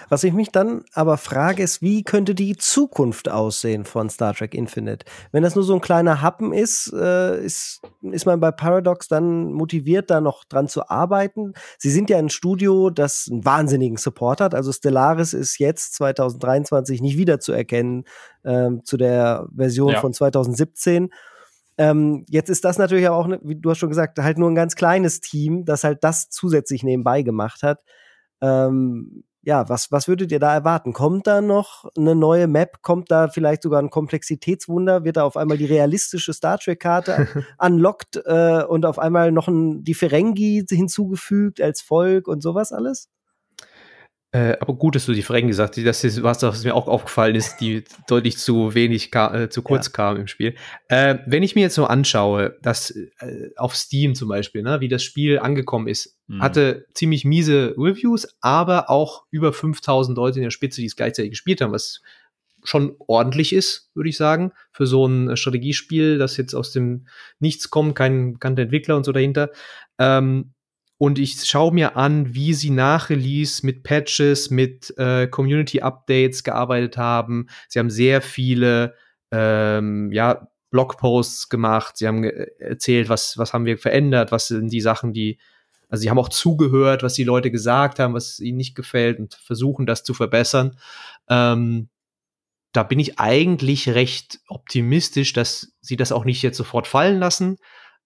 Was 0.09 0.23
ich 0.23 0.34
mich 0.34 0.49
dann 0.49 0.84
aber 0.93 1.17
frage, 1.17 1.63
ist, 1.63 1.81
wie 1.81 2.03
könnte 2.03 2.36
die 2.36 2.55
Zukunft 2.55 3.29
aussehen 3.29 3.86
von 3.86 4.09
Star 4.09 4.34
Trek 4.34 4.53
Infinite? 4.53 5.05
Wenn 5.31 5.43
das 5.43 5.55
nur 5.55 5.63
so 5.63 5.73
ein 5.73 5.81
kleiner 5.81 6.21
Happen 6.21 6.53
ist, 6.53 6.91
äh, 6.93 7.43
ist, 7.43 7.81
ist 8.01 8.25
man 8.25 8.39
bei 8.39 8.51
Paradox 8.51 9.07
dann 9.07 9.53
motiviert, 9.53 10.09
da 10.09 10.21
noch 10.21 10.43
dran 10.45 10.67
zu 10.67 10.89
arbeiten? 10.89 11.53
Sie 11.77 11.89
sind 11.89 12.09
ja 12.09 12.17
ein 12.17 12.29
Studio, 12.29 12.89
das 12.89 13.27
einen 13.31 13.45
wahnsinnigen 13.45 13.97
Support 13.97 14.41
hat. 14.41 14.55
Also 14.55 14.71
Stellaris 14.71 15.34
ist 15.34 15.59
jetzt 15.59 15.95
2023 15.95 17.01
nicht 17.01 17.17
wiederzuerkennen 17.17 18.05
äh, 18.43 18.69
zu 18.84 18.97
der 18.97 19.47
Version 19.55 19.93
ja. 19.93 19.99
von 19.99 20.13
2017. 20.13 21.09
Ähm, 21.77 22.25
jetzt 22.29 22.49
ist 22.49 22.65
das 22.65 22.77
natürlich 22.77 23.09
auch, 23.09 23.27
ne, 23.27 23.39
wie 23.43 23.55
du 23.55 23.69
hast 23.69 23.79
schon 23.79 23.89
gesagt, 23.89 24.19
halt 24.19 24.38
nur 24.38 24.49
ein 24.49 24.55
ganz 24.55 24.75
kleines 24.75 25.21
Team, 25.21 25.65
das 25.65 25.84
halt 25.84 26.03
das 26.03 26.29
zusätzlich 26.29 26.84
nebenbei 26.84 27.23
gemacht 27.23 27.63
hat. 27.63 27.79
Ähm, 28.41 29.23
ja, 29.44 29.68
was, 29.68 29.91
was 29.91 30.08
würdet 30.08 30.32
ihr 30.32 30.39
da 30.39 30.54
erwarten? 30.54 30.94
Kommt 30.94 31.28
da 31.28 31.41
noch 31.41 31.86
eine 31.98 32.16
neue 32.16 32.48
Map? 32.48 32.82
Kommt 32.82 33.12
da 33.12 33.28
vielleicht 33.28 33.64
sogar 33.64 33.82
ein 33.82 33.89
Komplexitätswunder? 33.89 35.04
Wird 35.04 35.18
da 35.18 35.24
auf 35.24 35.36
einmal 35.36 35.58
die 35.58 35.66
realistische 35.66 36.34
Star 36.34 36.58
Trek-Karte 36.58 37.28
unlocked 37.58 38.22
äh, 38.26 38.64
und 38.64 38.86
auf 38.86 39.00
einmal 39.00 39.34
noch 39.34 39.50
ein, 39.50 39.84
die 39.84 39.96
Ferengi 39.96 40.66
hinzugefügt 40.70 41.60
als 41.60 41.82
Volk 41.82 42.30
und 42.30 42.41
sowas 42.41 42.72
alles? 42.72 43.10
Äh, 44.34 44.57
aber 44.59 44.73
gut, 44.73 44.95
dass 44.95 45.05
du 45.05 45.13
die 45.13 45.21
Ferengi 45.21 45.49
gesagt 45.49 45.77
hast. 45.77 45.86
Das 45.86 46.03
ist 46.03 46.23
was, 46.23 46.41
was 46.41 46.63
mir 46.63 46.73
auch 46.73 46.88
aufgefallen 46.88 47.36
ist, 47.36 47.57
die 47.57 47.84
deutlich 48.07 48.39
zu 48.39 48.73
wenig, 48.73 49.13
äh, 49.13 49.47
zu 49.49 49.61
kurz 49.61 49.86
ja. 49.86 49.91
kam 49.91 50.17
im 50.17 50.25
Spiel. 50.25 50.55
Äh, 50.88 51.19
wenn 51.27 51.43
ich 51.43 51.53
mir 51.53 51.61
jetzt 51.61 51.75
so 51.75 51.86
anschaue, 51.86 52.57
dass 52.63 52.89
äh, 52.89 53.51
auf 53.57 53.75
Steam 53.75 54.15
zum 54.15 54.29
Beispiel, 54.29 54.63
ne, 54.63 54.81
wie 54.81 54.88
das 54.88 55.03
Spiel 55.03 55.38
angekommen 55.38 55.88
ist, 55.88 56.17
mhm. 56.25 56.41
hatte 56.41 56.88
ziemlich 56.95 57.25
miese 57.25 57.75
Reviews, 57.77 58.27
aber 58.41 58.89
auch 58.89 59.25
über 59.29 59.53
5000 59.53 60.17
Leute 60.17 60.39
in 60.39 60.43
der 60.43 60.49
Spitze, 60.49 60.81
die 60.81 60.88
es 60.88 60.95
gleichzeitig 60.95 61.29
gespielt 61.29 61.61
haben, 61.61 61.71
was 61.71 62.01
schon 62.63 62.95
ordentlich 63.05 63.53
ist, 63.53 63.91
würde 63.93 64.09
ich 64.09 64.17
sagen, 64.17 64.51
für 64.71 64.88
so 64.88 65.05
ein 65.05 65.38
Strategiespiel, 65.38 66.17
das 66.17 66.38
jetzt 66.38 66.55
aus 66.55 66.71
dem 66.71 67.05
Nichts 67.38 67.69
kommt, 67.69 67.95
kein 67.95 68.34
bekannter 68.34 68.63
Entwickler 68.63 68.97
und 68.97 69.03
so 69.03 69.11
dahinter. 69.11 69.51
Ähm, 69.99 70.53
und 71.04 71.20
ich 71.20 71.43
schaue 71.43 71.74
mir 71.74 71.97
an, 71.97 72.34
wie 72.34 72.54
sie 72.54 72.70
nach 72.70 73.10
Release 73.10 73.66
mit 73.66 73.84
Patches, 73.84 74.49
mit 74.49 74.97
äh, 74.97 75.28
Community-Updates 75.28 76.45
gearbeitet 76.45 76.95
haben. 76.95 77.47
Sie 77.68 77.78
haben 77.78 77.89
sehr 77.89 78.22
viele 78.22 78.95
ähm, 79.30 80.14
ja, 80.14 80.47
Blogposts 80.72 81.49
gemacht. 81.49 81.97
Sie 81.97 82.08
haben 82.08 82.24
erzählt, 82.24 83.10
was, 83.10 83.38
was 83.38 83.51
haben 83.51 83.66
wir 83.66 83.78
verändert, 83.78 84.32
was 84.32 84.47
sind 84.47 84.72
die 84.72 84.80
Sachen, 84.80 85.12
die, 85.12 85.39
also 85.89 86.04
sie 86.04 86.10
haben 86.10 86.20
auch 86.20 86.30
zugehört, 86.30 87.04
was 87.04 87.16
die 87.16 87.26
Leute 87.26 87.51
gesagt 87.51 87.99
haben, 87.99 88.14
was 88.14 88.39
ihnen 88.39 88.56
nicht 88.56 88.74
gefällt 88.74 89.20
und 89.20 89.34
versuchen, 89.34 89.86
das 89.86 90.06
zu 90.06 90.14
verbessern. 90.14 90.78
Ähm, 91.28 91.89
da 92.72 92.84
bin 92.84 92.99
ich 92.99 93.20
eigentlich 93.20 93.89
recht 93.89 94.39
optimistisch, 94.47 95.34
dass 95.34 95.74
sie 95.82 95.97
das 95.97 96.14
auch 96.14 96.24
nicht 96.24 96.41
jetzt 96.43 96.56
sofort 96.56 96.88
fallen 96.88 97.20
lassen, 97.20 97.58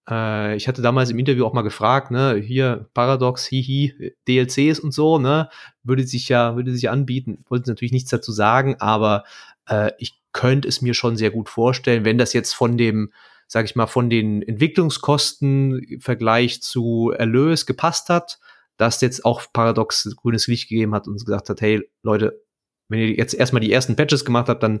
äh, 0.08 0.56
ich 0.56 0.68
hatte 0.68 0.82
damals 0.82 1.10
im 1.10 1.18
Interview 1.18 1.44
auch 1.44 1.52
mal 1.52 1.62
gefragt, 1.62 2.10
ne, 2.10 2.34
hier 2.36 2.88
Paradox, 2.94 3.46
hihi, 3.46 4.14
DLCs 4.26 4.80
und 4.80 4.92
so, 4.92 5.18
ne, 5.18 5.48
würde 5.82 6.06
sich 6.06 6.28
ja, 6.28 6.56
würde 6.56 6.72
sich 6.72 6.90
anbieten. 6.90 7.44
Wollte 7.48 7.70
natürlich 7.70 7.92
nichts 7.92 8.10
dazu 8.10 8.32
sagen, 8.32 8.76
aber 8.80 9.24
äh, 9.68 9.92
ich 9.98 10.20
könnte 10.32 10.68
es 10.68 10.82
mir 10.82 10.94
schon 10.94 11.16
sehr 11.16 11.30
gut 11.30 11.48
vorstellen, 11.48 12.04
wenn 12.04 12.18
das 12.18 12.32
jetzt 12.32 12.52
von 12.54 12.76
dem, 12.78 13.12
sag 13.46 13.64
ich 13.64 13.76
mal, 13.76 13.86
von 13.86 14.10
den 14.10 14.42
Entwicklungskosten 14.42 15.78
im 15.78 16.00
Vergleich 16.00 16.62
zu 16.62 17.12
Erlös 17.16 17.66
gepasst 17.66 18.08
hat, 18.08 18.38
dass 18.76 19.00
jetzt 19.00 19.24
auch 19.24 19.42
Paradox 19.52 20.14
grünes 20.16 20.46
Licht 20.46 20.68
gegeben 20.68 20.94
hat 20.94 21.08
und 21.08 21.24
gesagt 21.24 21.48
hat, 21.48 21.60
hey 21.60 21.82
Leute, 22.02 22.40
wenn 22.88 23.00
ihr 23.00 23.10
jetzt 23.10 23.34
erstmal 23.34 23.60
die 23.60 23.72
ersten 23.72 23.96
Patches 23.96 24.24
gemacht 24.24 24.48
habt, 24.48 24.62
dann 24.62 24.80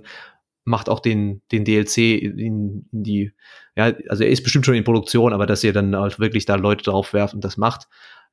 macht 0.68 0.88
auch 0.88 1.00
den, 1.00 1.42
den 1.50 1.64
DLC 1.64 1.98
in, 2.22 2.38
in, 2.38 2.88
die, 2.92 3.32
ja, 3.74 3.92
also 4.08 4.22
er 4.22 4.30
ist 4.30 4.42
bestimmt 4.42 4.66
schon 4.66 4.74
in 4.74 4.84
Produktion, 4.84 5.32
aber 5.32 5.46
dass 5.46 5.64
ihr 5.64 5.72
dann 5.72 5.96
halt 5.96 6.20
wirklich 6.20 6.44
da 6.44 6.54
Leute 6.54 6.84
drauf 6.84 7.12
werft 7.12 7.34
und 7.34 7.42
das 7.42 7.56
macht, 7.56 7.88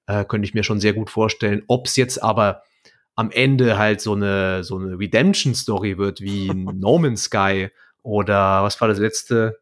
äh, 0.07 0.25
könnte 0.25 0.47
ich 0.47 0.53
mir 0.53 0.63
schon 0.63 0.79
sehr 0.79 0.93
gut 0.93 1.09
vorstellen. 1.09 1.63
Ob 1.67 1.87
es 1.87 1.95
jetzt 1.95 2.21
aber 2.21 2.63
am 3.15 3.31
Ende 3.31 3.77
halt 3.77 4.01
so 4.01 4.13
eine, 4.13 4.63
so 4.63 4.77
eine 4.77 4.99
Redemption-Story 4.99 5.97
wird 5.97 6.21
wie 6.21 6.47
No 6.53 6.99
Man's 6.99 7.23
Sky 7.23 7.69
oder 8.03 8.63
was 8.63 8.79
war 8.81 8.87
das 8.87 8.99
letzte? 8.99 9.59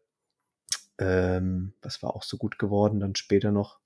Ähm, 0.98 1.74
was 1.80 2.02
war 2.02 2.14
auch 2.14 2.24
so 2.24 2.36
gut 2.36 2.58
geworden, 2.58 3.00
dann 3.00 3.14
später 3.14 3.52
noch. 3.52 3.78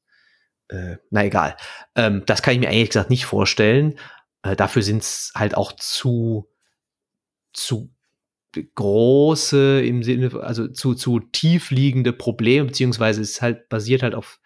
Äh, 0.68 0.96
na 1.10 1.24
egal. 1.24 1.56
Ähm, 1.94 2.22
das 2.26 2.42
kann 2.42 2.54
ich 2.54 2.60
mir 2.60 2.68
eigentlich 2.68 2.90
gesagt 2.90 3.10
nicht 3.10 3.26
vorstellen. 3.26 3.98
Äh, 4.42 4.56
dafür 4.56 4.82
sind 4.82 5.02
es 5.02 5.32
halt 5.34 5.56
auch 5.56 5.72
zu, 5.72 6.48
zu 7.52 7.90
große 8.74 9.82
im 9.84 10.02
Sinne, 10.02 10.32
also 10.42 10.68
zu, 10.68 10.94
zu 10.94 11.20
tief 11.20 11.70
liegende 11.70 12.12
Probleme, 12.12 12.66
beziehungsweise 12.66 13.20
es 13.20 13.42
halt 13.42 13.68
basiert 13.68 14.02
halt 14.02 14.14
auf 14.14 14.40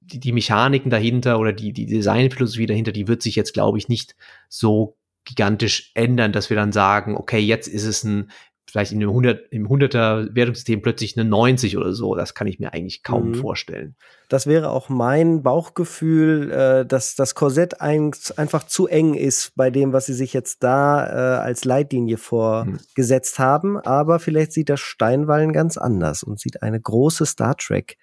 die, 0.00 0.20
die 0.20 0.32
Mechaniken 0.32 0.90
dahinter 0.90 1.38
oder 1.38 1.52
die, 1.52 1.72
die 1.72 1.86
Designphilosophie 1.86 2.66
dahinter, 2.66 2.92
die 2.92 3.08
wird 3.08 3.22
sich 3.22 3.36
jetzt, 3.36 3.54
glaube 3.54 3.78
ich, 3.78 3.88
nicht 3.88 4.14
so 4.48 4.96
gigantisch 5.24 5.92
ändern, 5.94 6.32
dass 6.32 6.50
wir 6.50 6.56
dann 6.56 6.72
sagen, 6.72 7.16
okay, 7.16 7.38
jetzt 7.38 7.68
ist 7.68 7.84
es 7.84 8.04
ein 8.04 8.30
vielleicht 8.72 8.92
in 8.92 9.02
einem 9.02 9.10
100, 9.10 9.52
im 9.52 9.68
100er 9.68 10.34
Wertungssystem 10.34 10.80
plötzlich 10.80 11.18
eine 11.18 11.28
90 11.28 11.76
oder 11.76 11.92
so. 11.92 12.14
Das 12.14 12.32
kann 12.32 12.46
ich 12.46 12.58
mir 12.58 12.72
eigentlich 12.72 13.02
kaum 13.02 13.28
mhm. 13.28 13.34
vorstellen. 13.34 13.96
Das 14.30 14.46
wäre 14.46 14.70
auch 14.70 14.88
mein 14.88 15.42
Bauchgefühl, 15.42 16.50
äh, 16.50 16.86
dass 16.86 17.14
das 17.14 17.34
Korsett 17.34 17.82
ein, 17.82 18.12
einfach 18.38 18.64
zu 18.64 18.86
eng 18.86 19.12
ist 19.12 19.52
bei 19.56 19.68
dem, 19.70 19.92
was 19.92 20.06
sie 20.06 20.14
sich 20.14 20.32
jetzt 20.32 20.62
da 20.62 21.06
äh, 21.06 21.42
als 21.42 21.66
Leitlinie 21.66 22.16
vorgesetzt 22.16 23.38
mhm. 23.38 23.42
haben. 23.42 23.78
Aber 23.78 24.18
vielleicht 24.18 24.52
sieht 24.52 24.70
das 24.70 24.80
Steinwallen 24.80 25.52
ganz 25.52 25.76
anders 25.76 26.22
und 26.22 26.40
sieht 26.40 26.62
eine 26.62 26.80
große 26.80 27.26
Star 27.26 27.54
Trek 27.58 27.98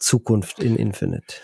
Zukunft 0.00 0.58
in 0.58 0.74
Infinite. 0.74 1.36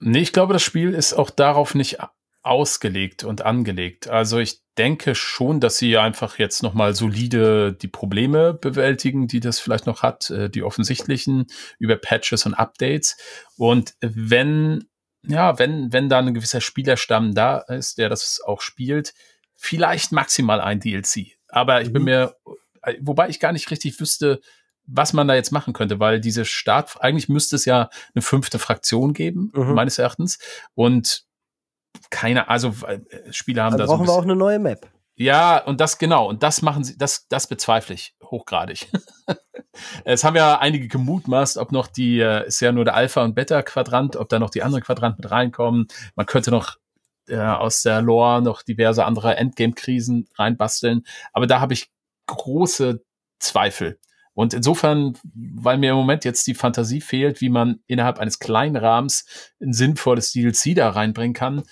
Nee, 0.00 0.20
ich 0.20 0.32
glaube, 0.32 0.54
das 0.54 0.62
Spiel 0.62 0.94
ist 0.94 1.12
auch 1.12 1.28
darauf 1.28 1.74
nicht 1.74 1.98
ausgelegt 2.44 3.24
und 3.24 3.42
angelegt. 3.42 4.06
Also 4.08 4.38
ich 4.38 4.60
denke 4.76 5.14
schon, 5.14 5.60
dass 5.60 5.78
sie 5.78 5.96
einfach 5.96 6.38
jetzt 6.38 6.62
nochmal 6.62 6.94
solide 6.94 7.72
die 7.72 7.88
Probleme 7.88 8.52
bewältigen, 8.52 9.26
die 9.26 9.40
das 9.40 9.58
vielleicht 9.58 9.86
noch 9.86 10.02
hat, 10.02 10.30
äh, 10.30 10.50
die 10.50 10.62
offensichtlichen 10.62 11.46
über 11.78 11.96
Patches 11.96 12.44
und 12.44 12.54
Updates. 12.54 13.16
Und 13.56 13.94
wenn, 14.00 14.84
ja, 15.26 15.58
wenn, 15.58 15.92
wenn 15.92 16.10
da 16.10 16.18
ein 16.18 16.34
gewisser 16.34 16.60
Spielerstamm 16.60 17.34
da 17.34 17.58
ist, 17.58 17.96
der 17.96 18.10
das 18.10 18.42
auch 18.44 18.60
spielt, 18.60 19.14
vielleicht 19.54 20.12
maximal 20.12 20.60
ein 20.60 20.80
DLC. 20.80 21.38
Aber 21.48 21.80
ich 21.80 21.92
bin 21.92 22.02
mhm. 22.02 22.06
mir, 22.06 22.36
äh, 22.82 22.94
wobei 23.00 23.30
ich 23.30 23.40
gar 23.40 23.52
nicht 23.52 23.70
richtig 23.70 23.98
wüsste, 24.00 24.40
was 24.86 25.14
man 25.14 25.26
da 25.28 25.34
jetzt 25.34 25.50
machen 25.50 25.72
könnte, 25.72 25.98
weil 25.98 26.20
diese 26.20 26.44
Start, 26.44 27.00
eigentlich 27.00 27.30
müsste 27.30 27.56
es 27.56 27.64
ja 27.64 27.88
eine 28.14 28.20
fünfte 28.20 28.58
Fraktion 28.58 29.14
geben, 29.14 29.50
mhm. 29.54 29.72
meines 29.72 29.98
Erachtens. 29.98 30.38
Und 30.74 31.24
keine, 32.10 32.48
also 32.48 32.74
äh, 32.86 33.00
Spieler 33.30 33.64
haben 33.64 33.72
Dann 33.72 33.80
da 33.80 33.86
brauchen 33.86 34.06
so 34.06 34.12
wir 34.12 34.18
auch 34.18 34.24
eine 34.24 34.36
neue 34.36 34.58
Map. 34.58 34.88
Ja, 35.16 35.58
und 35.58 35.80
das 35.80 35.98
genau, 35.98 36.28
und 36.28 36.42
das 36.42 36.60
machen 36.62 36.82
sie, 36.82 36.98
das, 36.98 37.28
das 37.28 37.46
bezweifle 37.46 37.94
ich 37.94 38.16
hochgradig. 38.22 38.88
es 40.04 40.24
haben 40.24 40.34
ja 40.34 40.58
einige 40.58 40.88
gemutmaßt, 40.88 41.56
ob 41.58 41.70
noch 41.70 41.86
die, 41.86 42.18
äh, 42.18 42.46
ist 42.46 42.60
ja 42.60 42.72
nur 42.72 42.84
der 42.84 42.94
Alpha- 42.94 43.22
und 43.22 43.34
Beta-Quadrant, 43.34 44.16
ob 44.16 44.28
da 44.28 44.38
noch 44.38 44.50
die 44.50 44.62
anderen 44.62 44.82
Quadranten 44.82 45.22
mit 45.22 45.30
reinkommen. 45.30 45.86
Man 46.16 46.26
könnte 46.26 46.50
noch 46.50 46.76
äh, 47.28 47.38
aus 47.38 47.82
der 47.82 48.02
Lore 48.02 48.42
noch 48.42 48.62
diverse 48.62 49.04
andere 49.04 49.36
Endgame-Krisen 49.36 50.28
reinbasteln. 50.34 51.04
Aber 51.32 51.46
da 51.46 51.60
habe 51.60 51.74
ich 51.74 51.90
große 52.26 53.04
Zweifel. 53.38 53.98
Und 54.34 54.52
insofern, 54.52 55.16
weil 55.32 55.78
mir 55.78 55.90
im 55.90 55.96
Moment 55.96 56.24
jetzt 56.24 56.46
die 56.48 56.54
Fantasie 56.54 57.00
fehlt, 57.00 57.40
wie 57.40 57.50
man 57.50 57.80
innerhalb 57.86 58.18
eines 58.18 58.40
kleinen 58.40 58.76
Rahmens 58.76 59.26
ein 59.60 59.72
sinnvolles 59.72 60.32
DLC 60.32 60.74
da 60.74 60.90
reinbringen 60.90 61.34
kann, 61.34 61.62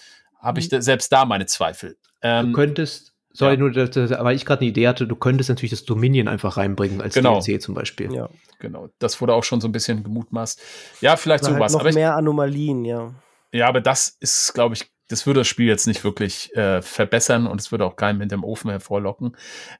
habe 0.42 0.60
ich 0.60 0.66
mhm. 0.66 0.76
da, 0.76 0.82
selbst 0.82 1.12
da 1.12 1.24
meine 1.24 1.46
Zweifel. 1.46 1.96
Ähm, 2.20 2.48
du 2.48 2.52
könntest, 2.52 3.14
sorry, 3.32 3.54
ja. 3.54 3.58
nur, 3.58 3.70
dass, 3.70 4.10
weil 4.10 4.36
ich 4.36 4.44
gerade 4.44 4.60
eine 4.60 4.70
Idee 4.70 4.88
hatte, 4.88 5.06
du 5.06 5.16
könntest 5.16 5.48
natürlich 5.48 5.70
das 5.70 5.84
Dominion 5.84 6.28
einfach 6.28 6.56
reinbringen 6.56 7.00
als 7.00 7.14
genau. 7.14 7.40
DLC 7.40 7.62
zum 7.62 7.74
Beispiel. 7.74 8.12
Ja. 8.12 8.28
Genau, 8.58 8.88
das 8.98 9.20
wurde 9.20 9.34
auch 9.34 9.44
schon 9.44 9.60
so 9.60 9.68
ein 9.68 9.72
bisschen 9.72 10.02
gemutmaßt. 10.02 10.60
Ja, 11.00 11.16
vielleicht 11.16 11.44
Oder 11.44 11.54
sowas. 11.54 11.72
Halt 11.72 11.72
noch 11.72 11.80
aber 11.80 11.92
mehr 11.94 12.16
Anomalien, 12.16 12.84
ja. 12.84 13.14
Ja, 13.52 13.68
aber 13.68 13.80
das 13.80 14.16
ist, 14.20 14.52
glaube 14.54 14.74
ich, 14.74 14.90
das 15.08 15.26
würde 15.26 15.40
das 15.40 15.48
Spiel 15.48 15.66
jetzt 15.66 15.86
nicht 15.86 16.04
wirklich 16.04 16.54
äh, 16.56 16.80
verbessern 16.80 17.46
und 17.46 17.60
es 17.60 17.70
würde 17.70 17.84
auch 17.84 17.96
keinem 17.96 18.20
hinterm 18.20 18.44
Ofen 18.44 18.70
hervorlocken. 18.70 19.36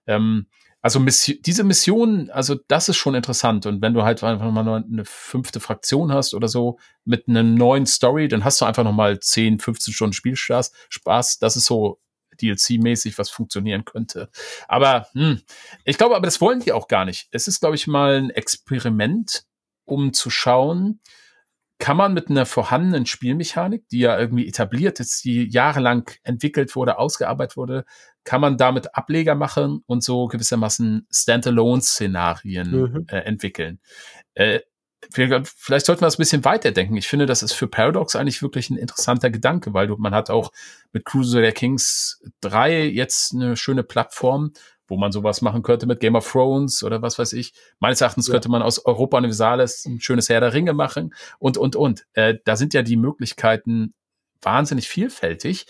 Ähm, 0.06 0.46
also 0.82 0.98
Mission, 0.98 1.38
diese 1.42 1.62
Mission, 1.62 2.28
also 2.30 2.56
das 2.66 2.88
ist 2.88 2.96
schon 2.96 3.14
interessant. 3.14 3.66
Und 3.66 3.80
wenn 3.80 3.94
du 3.94 4.02
halt 4.02 4.22
einfach 4.24 4.50
mal 4.50 4.68
eine 4.68 5.04
fünfte 5.04 5.60
Fraktion 5.60 6.12
hast 6.12 6.34
oder 6.34 6.48
so 6.48 6.78
mit 7.04 7.28
einer 7.28 7.44
neuen 7.44 7.86
Story, 7.86 8.26
dann 8.26 8.44
hast 8.44 8.60
du 8.60 8.64
einfach 8.64 8.82
noch 8.82 8.92
mal 8.92 9.20
10, 9.20 9.60
15 9.60 9.94
Stunden 9.94 10.12
Spielspaß. 10.12 10.72
Spaß. 10.88 11.38
Das 11.38 11.56
ist 11.56 11.66
so 11.66 12.00
DLC-mäßig, 12.40 13.16
was 13.16 13.30
funktionieren 13.30 13.84
könnte. 13.84 14.28
Aber 14.66 15.06
hm, 15.12 15.40
ich 15.84 15.98
glaube, 15.98 16.16
aber 16.16 16.26
das 16.26 16.40
wollen 16.40 16.60
die 16.60 16.72
auch 16.72 16.88
gar 16.88 17.04
nicht. 17.04 17.28
Es 17.30 17.46
ist, 17.46 17.60
glaube 17.60 17.76
ich, 17.76 17.86
mal 17.86 18.16
ein 18.16 18.30
Experiment, 18.30 19.44
um 19.84 20.12
zu 20.12 20.30
schauen, 20.30 21.00
kann 21.78 21.96
man 21.96 22.14
mit 22.14 22.30
einer 22.30 22.46
vorhandenen 22.46 23.06
Spielmechanik, 23.06 23.88
die 23.88 23.98
ja 23.98 24.18
irgendwie 24.18 24.46
etabliert 24.46 25.00
ist, 25.00 25.24
die 25.24 25.48
jahrelang 25.50 26.08
entwickelt 26.22 26.76
wurde, 26.76 26.96
ausgearbeitet 26.96 27.56
wurde, 27.56 27.84
kann 28.24 28.40
man 28.40 28.56
damit 28.56 28.94
Ableger 28.94 29.34
machen 29.34 29.82
und 29.86 30.02
so 30.02 30.26
gewissermaßen 30.28 31.06
Standalone-Szenarien 31.10 32.70
mhm. 32.70 33.06
äh, 33.08 33.18
entwickeln. 33.18 33.80
Äh, 34.34 34.60
vielleicht 35.10 35.86
sollten 35.86 36.02
wir 36.02 36.06
das 36.06 36.16
ein 36.16 36.22
bisschen 36.22 36.44
weiterdenken. 36.44 36.96
Ich 36.96 37.08
finde, 37.08 37.26
das 37.26 37.42
ist 37.42 37.52
für 37.52 37.66
Paradox 37.66 38.14
eigentlich 38.14 38.42
wirklich 38.42 38.70
ein 38.70 38.76
interessanter 38.76 39.30
Gedanke, 39.30 39.74
weil 39.74 39.88
du, 39.88 39.96
man 39.96 40.14
hat 40.14 40.30
auch 40.30 40.52
mit 40.92 41.04
Cruiser 41.04 41.40
der 41.40 41.52
Kings 41.52 42.22
3 42.40 42.86
jetzt 42.86 43.34
eine 43.34 43.56
schöne 43.56 43.82
Plattform, 43.82 44.52
wo 44.86 44.96
man 44.96 45.10
sowas 45.10 45.42
machen 45.42 45.62
könnte 45.62 45.86
mit 45.86 46.00
Game 46.00 46.14
of 46.14 46.30
Thrones 46.30 46.82
oder 46.82 47.02
was 47.02 47.18
weiß 47.18 47.32
ich. 47.32 47.52
Meines 47.80 48.00
Erachtens 48.00 48.28
ja. 48.28 48.32
könnte 48.32 48.48
man 48.48 48.62
aus 48.62 48.84
Europa 48.84 49.18
Universalis 49.18 49.84
ein 49.86 50.00
schönes 50.00 50.28
Herr 50.28 50.40
der 50.40 50.52
Ringe 50.52 50.72
machen 50.72 51.14
und, 51.38 51.56
und, 51.56 51.76
und. 51.76 52.06
Äh, 52.12 52.36
da 52.44 52.56
sind 52.56 52.74
ja 52.74 52.82
die 52.82 52.96
Möglichkeiten 52.96 53.94
wahnsinnig 54.40 54.88
vielfältig. 54.88 55.66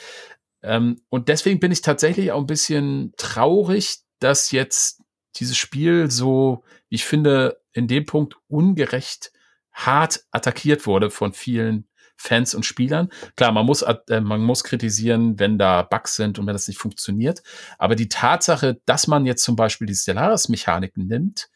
Ähm, 0.63 1.01
und 1.09 1.29
deswegen 1.29 1.61
bin 1.61 1.73
ich 1.73 1.83
tatsächlich 1.83 2.33
auch 2.33 2.41
ein 2.41 2.47
bisschen 2.47 3.13
traurig, 3.17 3.99
dass 4.21 4.51
jetzt 4.51 5.03
dieses 5.37 5.57
Spiel 5.57 6.11
so, 6.11 6.65
ich 6.89 7.05
finde, 7.05 7.61
in 7.73 7.89
dem 7.89 8.07
Punkt 8.07 8.37
ungerecht 8.49 9.33
hart 9.73 10.25
attackiert 10.31 10.87
wurde 10.87 11.11
von 11.11 11.33
vielen 11.33 11.89
Fans 12.17 12.55
und 12.55 12.65
Spielern. 12.65 13.09
Klar, 13.37 13.53
man 13.53 13.67
muss, 13.67 13.83
äh, 13.83 14.21
man 14.21 14.41
muss 14.43 14.63
kritisieren, 14.63 15.39
wenn 15.39 15.59
da 15.59 15.83
Bugs 15.83 16.15
sind 16.15 16.39
und 16.39 16.47
wenn 16.47 16.53
das 16.53 16.69
nicht 16.69 16.79
funktioniert. 16.79 17.43
Aber 17.79 17.97
die 17.97 18.09
Tatsache, 18.09 18.81
dass 18.85 19.07
man 19.07 19.27
jetzt 19.27 19.43
zum 19.43 19.57
Beispiel 19.57 19.87
die 19.87 19.95
Stellaris-Mechaniken 19.95 21.07
nimmt, 21.07 21.49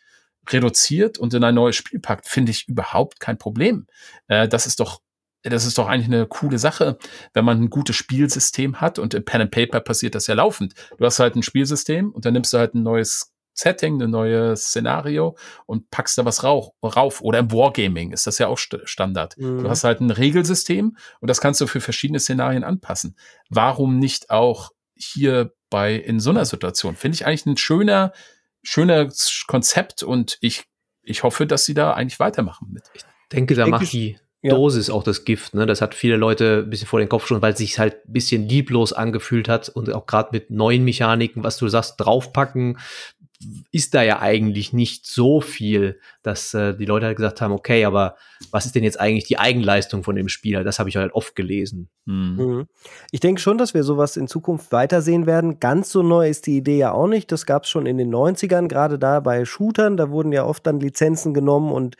reduziert 0.49 1.19
und 1.19 1.35
in 1.35 1.45
ein 1.45 1.55
neues 1.55 1.77
Spiel 1.77 2.01
packt, 2.01 2.29
finde 2.29 2.51
ich 2.51 2.69
überhaupt 2.69 3.21
kein 3.21 3.39
Problem. 3.39 3.87
Äh, 4.29 4.49
das 4.49 4.67
ist 4.67 4.81
doch 4.81 5.01
das 5.51 5.67
ist 5.67 5.79
doch 5.79 5.89
eigentlich 5.89 6.07
eine 6.07 6.27
coole 6.27 6.59
Sache, 6.59 6.99
wenn 7.33 7.45
man 7.45 7.63
ein 7.63 7.71
gutes 7.71 7.97
Spielsystem 7.97 8.81
hat 8.81 8.99
und 8.99 9.15
im 9.15 9.25
Pen 9.25 9.43
and 9.43 9.51
Paper 9.51 9.81
passiert 9.81 10.15
das 10.15 10.27
ja 10.27 10.35
laufend. 10.35 10.75
Du 10.99 11.05
hast 11.05 11.19
halt 11.19 11.37
ein 11.37 11.43
Spielsystem 11.43 12.11
und 12.11 12.25
dann 12.25 12.33
nimmst 12.33 12.53
du 12.53 12.59
halt 12.59 12.75
ein 12.75 12.83
neues 12.83 13.33
Setting, 13.57 14.01
ein 14.03 14.11
neues 14.11 14.67
Szenario 14.67 15.37
und 15.65 15.91
packst 15.91 16.19
da 16.19 16.25
was 16.25 16.45
rauch, 16.45 16.75
rauf. 16.83 17.23
Oder 17.23 17.39
im 17.39 17.51
Wargaming 17.51 18.13
ist 18.13 18.27
das 18.27 18.39
ja 18.39 18.49
auch 18.49 18.59
St 18.59 18.79
Standard. 18.85 19.37
Mhm. 19.39 19.63
Du 19.63 19.71
hast 19.71 19.85
halt 19.85 20.01
ein 20.01 20.11
Regelsystem 20.11 20.97
und 21.21 21.31
das 21.31 21.41
kannst 21.41 21.61
du 21.61 21.67
für 21.67 21.81
verschiedene 21.81 22.21
Szenarien 22.21 22.65
anpassen. 22.65 23.17
Warum 23.49 23.99
nicht 23.99 24.31
auch 24.31 24.71
hier 24.95 25.55
bei 25.71 25.95
in 25.95 26.21
so 26.21 26.31
einer 26.31 26.45
Situation? 26.45 26.97
Finde 26.97 27.15
ich 27.15 27.27
eigentlich 27.27 27.47
ein 27.47 27.57
schöner, 27.57 28.13
schöner 28.63 29.09
Konzept 29.47 30.03
und 30.03 30.37
ich, 30.41 30.65
ich 31.03 31.23
hoffe, 31.23 31.47
dass 31.47 31.65
sie 31.65 31.75
da 31.75 31.95
eigentlich 31.95 32.21
weitermachen 32.21 32.69
mit. 32.71 32.85
Ich 32.93 33.05
denke, 33.33 33.55
da 33.55 33.67
macht 33.67 33.93
die 33.93 34.19
ja. 34.47 34.55
Dosis 34.55 34.91
auch 34.91 35.03
das 35.03 35.25
Gift. 35.25 35.55
Ne? 35.55 35.67
Das 35.67 35.81
hat 35.81 35.95
viele 35.95 36.17
Leute 36.17 36.63
ein 36.65 36.71
bisschen 36.71 36.89
vor 36.89 36.99
den 36.99 37.09
Kopf 37.09 37.27
schon, 37.27 37.43
weil 37.43 37.53
es 37.53 37.59
sich 37.59 37.79
halt 37.79 38.07
ein 38.07 38.13
bisschen 38.13 38.49
lieblos 38.49 38.93
angefühlt 38.93 39.49
hat 39.49 39.69
und 39.69 39.93
auch 39.93 40.07
gerade 40.07 40.31
mit 40.33 40.51
neuen 40.51 40.85
Mechaniken, 40.85 41.45
was 41.45 41.57
du 41.57 41.69
sagst, 41.69 41.95
draufpacken, 41.99 42.79
ist 43.71 43.95
da 43.95 44.03
ja 44.03 44.21
eigentlich 44.21 44.73
nicht 44.73 45.07
so 45.07 45.41
viel, 45.41 46.01
dass 46.23 46.55
äh, 46.55 46.75
die 46.75 46.87
Leute 46.87 47.07
halt 47.07 47.17
gesagt 47.17 47.41
haben, 47.41 47.53
okay, 47.53 47.85
aber 47.85 48.17
was 48.51 48.67
ist 48.67 48.75
denn 48.75 48.85
jetzt 48.85 48.99
eigentlich 48.99 49.25
die 49.25 49.39
Eigenleistung 49.39 50.05
von 50.05 50.17
dem 50.17 50.29
Spieler? 50.29 50.65
Das 50.65 50.79
habe 50.79 50.89
ich 50.89 50.97
halt 50.97 51.13
oft 51.13 51.37
gelesen. 51.37 51.89
Mhm. 52.07 52.37
mhm. 52.37 52.67
Ich 53.11 53.21
denke 53.21 53.41
schon, 53.41 53.59
dass 53.59 53.75
wir 53.75 53.83
sowas 53.83 54.17
in 54.17 54.27
Zukunft 54.27 54.73
weitersehen 54.73 55.27
werden. 55.27 55.61
Ganz 55.61 55.91
so 55.91 56.03
neu 56.03 56.29
ist 56.29 56.47
die 56.47 56.57
Idee 56.57 56.79
ja 56.79 56.93
auch 56.93 57.09
nicht. 57.09 57.31
Das 57.31 57.47
gab 57.47 57.65
es 57.65 57.69
schon 57.69 57.87
in 57.87 57.99
den 57.99 58.15
90ern, 58.15 58.69
gerade 58.69 58.99
da 58.99 59.21
bei 59.21 59.45
Shootern. 59.45 59.97
Da 59.97 60.11
wurden 60.11 60.33
ja 60.33 60.45
oft 60.45 60.67
dann 60.67 60.81
Lizenzen 60.81 61.35
genommen 61.35 61.73
und 61.73 61.97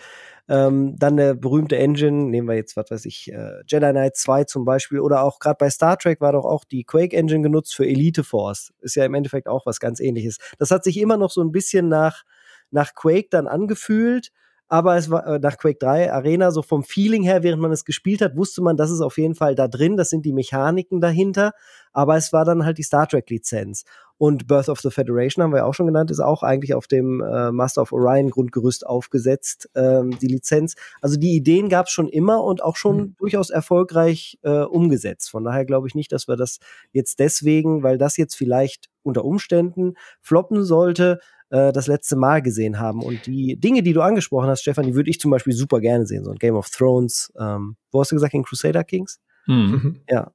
ähm, 0.49 0.97
dann 0.99 1.19
eine 1.19 1.35
berühmte 1.35 1.77
Engine, 1.77 2.31
nehmen 2.31 2.49
wir 2.49 2.55
jetzt, 2.55 2.77
was 2.77 2.91
weiß 2.91 3.05
ich, 3.07 3.33
äh, 3.33 3.63
Jedi 3.67 3.91
Knight 3.91 4.17
2 4.17 4.45
zum 4.45 4.65
Beispiel, 4.65 5.01
oder 5.01 5.23
auch 5.23 5.39
gerade 5.39 5.57
bei 5.59 5.71
Star 5.71 5.99
Trek 5.99 6.21
war 6.21 6.33
doch 6.33 6.45
auch 6.45 6.65
die 6.65 6.85
Quake 6.85 7.17
Engine 7.17 7.43
genutzt 7.43 7.75
für 7.75 7.87
Elite 7.87 8.25
Force. 8.25 8.73
Ist 8.81 8.97
ja 8.97 9.05
im 9.05 9.15
Endeffekt 9.15 9.49
auch 9.49 9.67
was 9.67 9.81
ganz 9.81 10.01
ähnliches. 10.01 10.39
Das 10.59 10.71
hat 10.71 10.85
sich 10.85 10.99
immer 10.99 11.17
noch 11.17 11.31
so 11.31 11.43
ein 11.43 11.53
bisschen 11.53 11.89
nach, 11.89 12.23
nach 12.71 12.95
Quake 12.95 13.29
dann 13.31 13.47
angefühlt 13.49 14.31
aber 14.69 14.97
es 14.97 15.11
war 15.11 15.27
äh, 15.27 15.39
nach 15.39 15.59
Quake 15.59 15.79
3 15.79 16.13
Arena, 16.13 16.51
so 16.51 16.63
vom 16.63 16.83
Feeling 16.83 17.23
her, 17.23 17.43
während 17.43 17.63
man 17.63 17.73
es 17.73 17.85
gespielt 17.85 18.21
hat, 18.21 18.37
wusste 18.37 18.63
man, 18.63 18.77
das 18.77 18.91
ist 18.91 19.01
auf 19.01 19.19
jeden 19.19 19.35
Fall 19.35 19.55
da 19.55 19.69
drin, 19.69 19.97
das 19.97 20.11
sind 20.11 20.25
die 20.25 20.33
Mechaniken 20.33 21.01
dahinter, 21.01 21.53
aber 21.93 22.17
es 22.17 22.33
war 22.33 22.45
dann 22.45 22.65
halt 22.65 22.79
die 22.79 22.83
Star 22.83 23.07
Trek 23.07 23.31
Lizenz. 23.31 23.85
Und 24.19 24.47
Birth 24.47 24.71
of 24.71 24.81
the 24.81 24.91
Federation 24.91 25.43
haben 25.43 25.53
wir 25.53 25.59
ja 25.59 25.65
auch 25.65 25.75
schon 25.75 25.87
genannt, 25.87 26.11
ist 26.11 26.21
auch 26.21 26.43
eigentlich 26.43 26.75
auf 26.75 26.87
dem 26.87 27.21
äh, 27.21 27.53
Master 27.53 27.83
of 27.83 27.93
Orion 27.93 28.31
Grundgerüst 28.31 28.87
aufgesetzt, 28.87 29.69
ähm, 29.75 30.19
die 30.19 30.27
Lizenz. 30.27 30.75
Also 31.03 31.19
die 31.19 31.37
Ideen 31.37 31.69
gab 31.69 31.87
es 31.87 31.93
schon 31.93 32.09
immer 32.09 32.43
und 32.43 32.63
auch 32.63 32.77
schon 32.77 32.97
mhm. 32.97 33.15
durchaus 33.19 33.51
erfolgreich 33.51 34.39
äh, 34.43 34.61
umgesetzt. 34.61 35.31
Von 35.31 35.45
daher 35.45 35.67
glaube 35.67 35.87
ich 35.87 35.95
nicht, 35.95 36.13
dass 36.13 36.29
wir 36.29 36.37
das 36.37 36.61
jetzt 36.93 37.19
deswegen, 37.19 37.83
weil 37.83 37.99
das 37.99 38.17
jetzt 38.17 38.37
vielleicht 38.37 38.89
unter 39.03 39.25
Umständen 39.25 39.95
floppen 40.21 40.65
sollte, 40.65 41.21
äh, 41.51 41.73
das 41.73 41.87
letzte 41.87 42.17
Mal 42.17 42.43
gesehen 42.43 42.79
haben. 42.79 43.03
Und 43.03 43.27
die 43.27 43.57
Dinge, 43.59 43.83
die 43.83 43.93
du 43.93 44.03
angesprochen 44.03 44.49
hast, 44.49 44.63
Stefan, 44.63 44.87
die 44.87 44.95
würde 44.95 45.11
ich 45.11 45.21
zum 45.21 45.31
Beispiel 45.31 45.53
super 45.53 45.81
gerne 45.81 46.07
sehen. 46.07 46.25
So 46.25 46.31
ein 46.31 46.39
Game 46.39 46.57
of 46.57 46.71
Thrones. 46.71 47.33
Ähm, 47.39 47.77
wo 47.93 48.01
hast 48.01 48.13
du 48.13 48.17
gesagt, 48.17 48.35
in 48.35 48.43
Crusader 48.43 48.85
Kings? 48.85 49.21
Mhm. 49.47 50.01
Ja. 50.11 50.33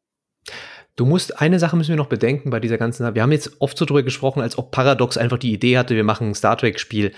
Du 0.95 1.05
musst, 1.05 1.41
eine 1.41 1.59
Sache 1.59 1.75
müssen 1.75 1.89
wir 1.89 1.95
noch 1.95 2.07
bedenken 2.07 2.49
bei 2.49 2.59
dieser 2.59 2.77
ganzen, 2.77 3.15
wir 3.15 3.21
haben 3.21 3.31
jetzt 3.31 3.61
oft 3.61 3.77
so 3.77 3.85
drüber 3.85 4.03
gesprochen, 4.03 4.41
als 4.41 4.57
ob 4.57 4.71
Paradox 4.71 5.17
einfach 5.17 5.37
die 5.37 5.53
Idee 5.53 5.77
hatte, 5.77 5.95
wir 5.95 6.03
machen 6.03 6.29
ein 6.29 6.35
Star 6.35 6.57
Trek-Spiel. 6.57 7.13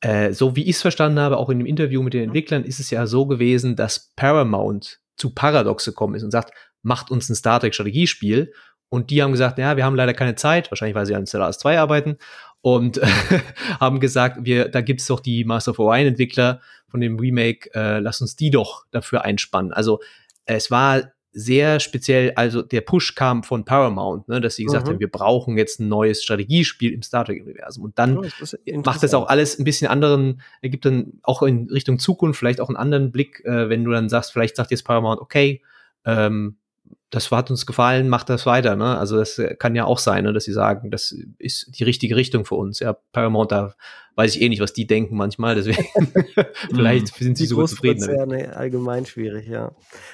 Äh, 0.00 0.32
so 0.32 0.56
wie 0.56 0.64
ich 0.64 0.76
es 0.76 0.82
verstanden 0.82 1.20
habe, 1.20 1.36
auch 1.36 1.48
in 1.48 1.58
dem 1.58 1.66
Interview 1.66 2.02
mit 2.02 2.14
den 2.14 2.24
Entwicklern, 2.24 2.64
ist 2.64 2.80
es 2.80 2.90
ja 2.90 3.06
so 3.06 3.26
gewesen, 3.26 3.76
dass 3.76 4.12
Paramount 4.16 5.00
zu 5.16 5.30
Paradox 5.30 5.84
gekommen 5.84 6.14
ist 6.16 6.24
und 6.24 6.32
sagt, 6.32 6.52
macht 6.82 7.10
uns 7.10 7.28
ein 7.28 7.36
Star 7.36 7.60
Trek-Strategiespiel. 7.60 8.52
Und 8.88 9.10
die 9.10 9.22
haben 9.22 9.32
gesagt, 9.32 9.58
ja, 9.58 9.76
wir 9.76 9.84
haben 9.84 9.94
leider 9.94 10.12
keine 10.12 10.34
Zeit, 10.34 10.70
wahrscheinlich 10.70 10.96
weil 10.96 11.06
sie 11.06 11.14
an 11.14 11.26
Stellaris 11.26 11.58
2 11.58 11.78
arbeiten, 11.78 12.18
und 12.62 13.00
haben 13.80 14.00
gesagt, 14.00 14.38
wir, 14.44 14.68
da 14.68 14.80
gibt's 14.80 15.06
doch 15.06 15.20
die 15.20 15.44
Master 15.44 15.72
of 15.72 15.78
Orion-Entwickler 15.78 16.60
von 16.88 17.00
dem 17.00 17.18
Remake, 17.18 17.70
äh, 17.74 17.98
lass 17.98 18.20
uns 18.20 18.36
die 18.36 18.50
doch 18.50 18.86
dafür 18.90 19.24
einspannen. 19.24 19.72
Also 19.72 20.00
es 20.46 20.70
war 20.70 21.12
sehr 21.32 21.80
speziell, 21.80 22.32
also 22.36 22.60
der 22.60 22.82
Push 22.82 23.14
kam 23.14 23.42
von 23.42 23.64
Paramount, 23.64 24.28
ne, 24.28 24.40
dass 24.40 24.56
sie 24.56 24.64
gesagt 24.64 24.86
mhm. 24.86 24.92
haben, 24.92 25.00
wir 25.00 25.10
brauchen 25.10 25.56
jetzt 25.56 25.80
ein 25.80 25.88
neues 25.88 26.22
Strategiespiel 26.22 26.92
im 26.92 27.02
Star 27.02 27.24
Trek-Universum. 27.24 27.84
Und 27.84 27.98
dann 27.98 28.18
oh, 28.18 28.26
macht 28.84 29.02
das 29.02 29.14
auch 29.14 29.28
alles 29.28 29.58
ein 29.58 29.64
bisschen 29.64 29.88
anderen, 29.88 30.42
ergibt 30.60 30.84
dann 30.84 31.20
auch 31.22 31.42
in 31.42 31.70
Richtung 31.70 31.98
Zukunft 31.98 32.38
vielleicht 32.38 32.60
auch 32.60 32.68
einen 32.68 32.76
anderen 32.76 33.12
Blick, 33.12 33.42
äh, 33.46 33.70
wenn 33.70 33.82
du 33.82 33.90
dann 33.90 34.10
sagst, 34.10 34.32
vielleicht 34.32 34.56
sagt 34.56 34.70
jetzt 34.70 34.84
Paramount, 34.84 35.20
okay, 35.20 35.62
ähm, 36.04 36.58
das 37.10 37.30
hat 37.30 37.50
uns 37.50 37.66
gefallen, 37.66 38.08
macht 38.08 38.30
das 38.30 38.46
weiter. 38.46 38.74
Ne? 38.74 38.98
Also 38.98 39.18
das 39.18 39.40
kann 39.58 39.74
ja 39.74 39.84
auch 39.84 39.98
sein, 39.98 40.24
ne, 40.24 40.32
dass 40.32 40.44
sie 40.44 40.52
sagen, 40.52 40.90
das 40.90 41.14
ist 41.38 41.78
die 41.78 41.84
richtige 41.84 42.16
Richtung 42.16 42.46
für 42.46 42.54
uns. 42.54 42.80
Ja, 42.80 42.96
Paramount, 43.12 43.52
da 43.52 43.74
weiß 44.14 44.34
ich 44.34 44.42
eh 44.42 44.48
nicht, 44.48 44.60
was 44.60 44.72
die 44.72 44.86
denken 44.86 45.16
manchmal. 45.16 45.54
Deswegen 45.54 45.86
vielleicht 46.74 47.20
mhm. 47.20 47.24
sind 47.24 47.38
sie 47.38 47.46
so 47.46 47.64
zufrieden. 47.66 48.06
Damit. 48.06 48.54
Allgemein 48.54 49.04
schwierig, 49.04 49.46
ja. 49.46 49.72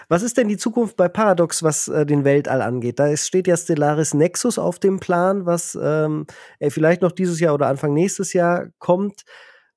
Was 0.08 0.22
ist 0.22 0.36
denn 0.36 0.48
die 0.48 0.56
Zukunft 0.56 0.96
bei 0.96 1.08
Paradox, 1.08 1.62
was 1.62 1.86
äh, 1.86 2.04
den 2.04 2.24
Weltall 2.24 2.62
angeht? 2.62 2.98
Da 2.98 3.16
steht 3.16 3.46
ja 3.46 3.56
Stellaris 3.56 4.14
Nexus 4.14 4.58
auf 4.58 4.80
dem 4.80 4.98
Plan, 4.98 5.46
was 5.46 5.78
ähm, 5.80 6.26
vielleicht 6.60 7.02
noch 7.02 7.12
dieses 7.12 7.38
Jahr 7.38 7.54
oder 7.54 7.68
Anfang 7.68 7.94
nächstes 7.94 8.32
Jahr 8.32 8.68
kommt. 8.78 9.22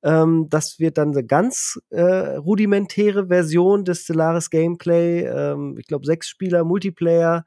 Ähm, 0.04 0.48
das 0.50 0.80
wird 0.80 0.98
dann 0.98 1.12
eine 1.12 1.24
ganz 1.24 1.80
äh, 1.90 2.36
rudimentäre 2.36 3.28
Version 3.28 3.86
des 3.86 4.04
Stellaris 4.04 4.50
Gameplay. 4.50 5.26
Ähm, 5.26 5.78
ich 5.78 5.88
glaube, 5.88 6.06
sechs 6.06 6.28
Spieler, 6.28 6.64
Multiplayer. 6.64 7.46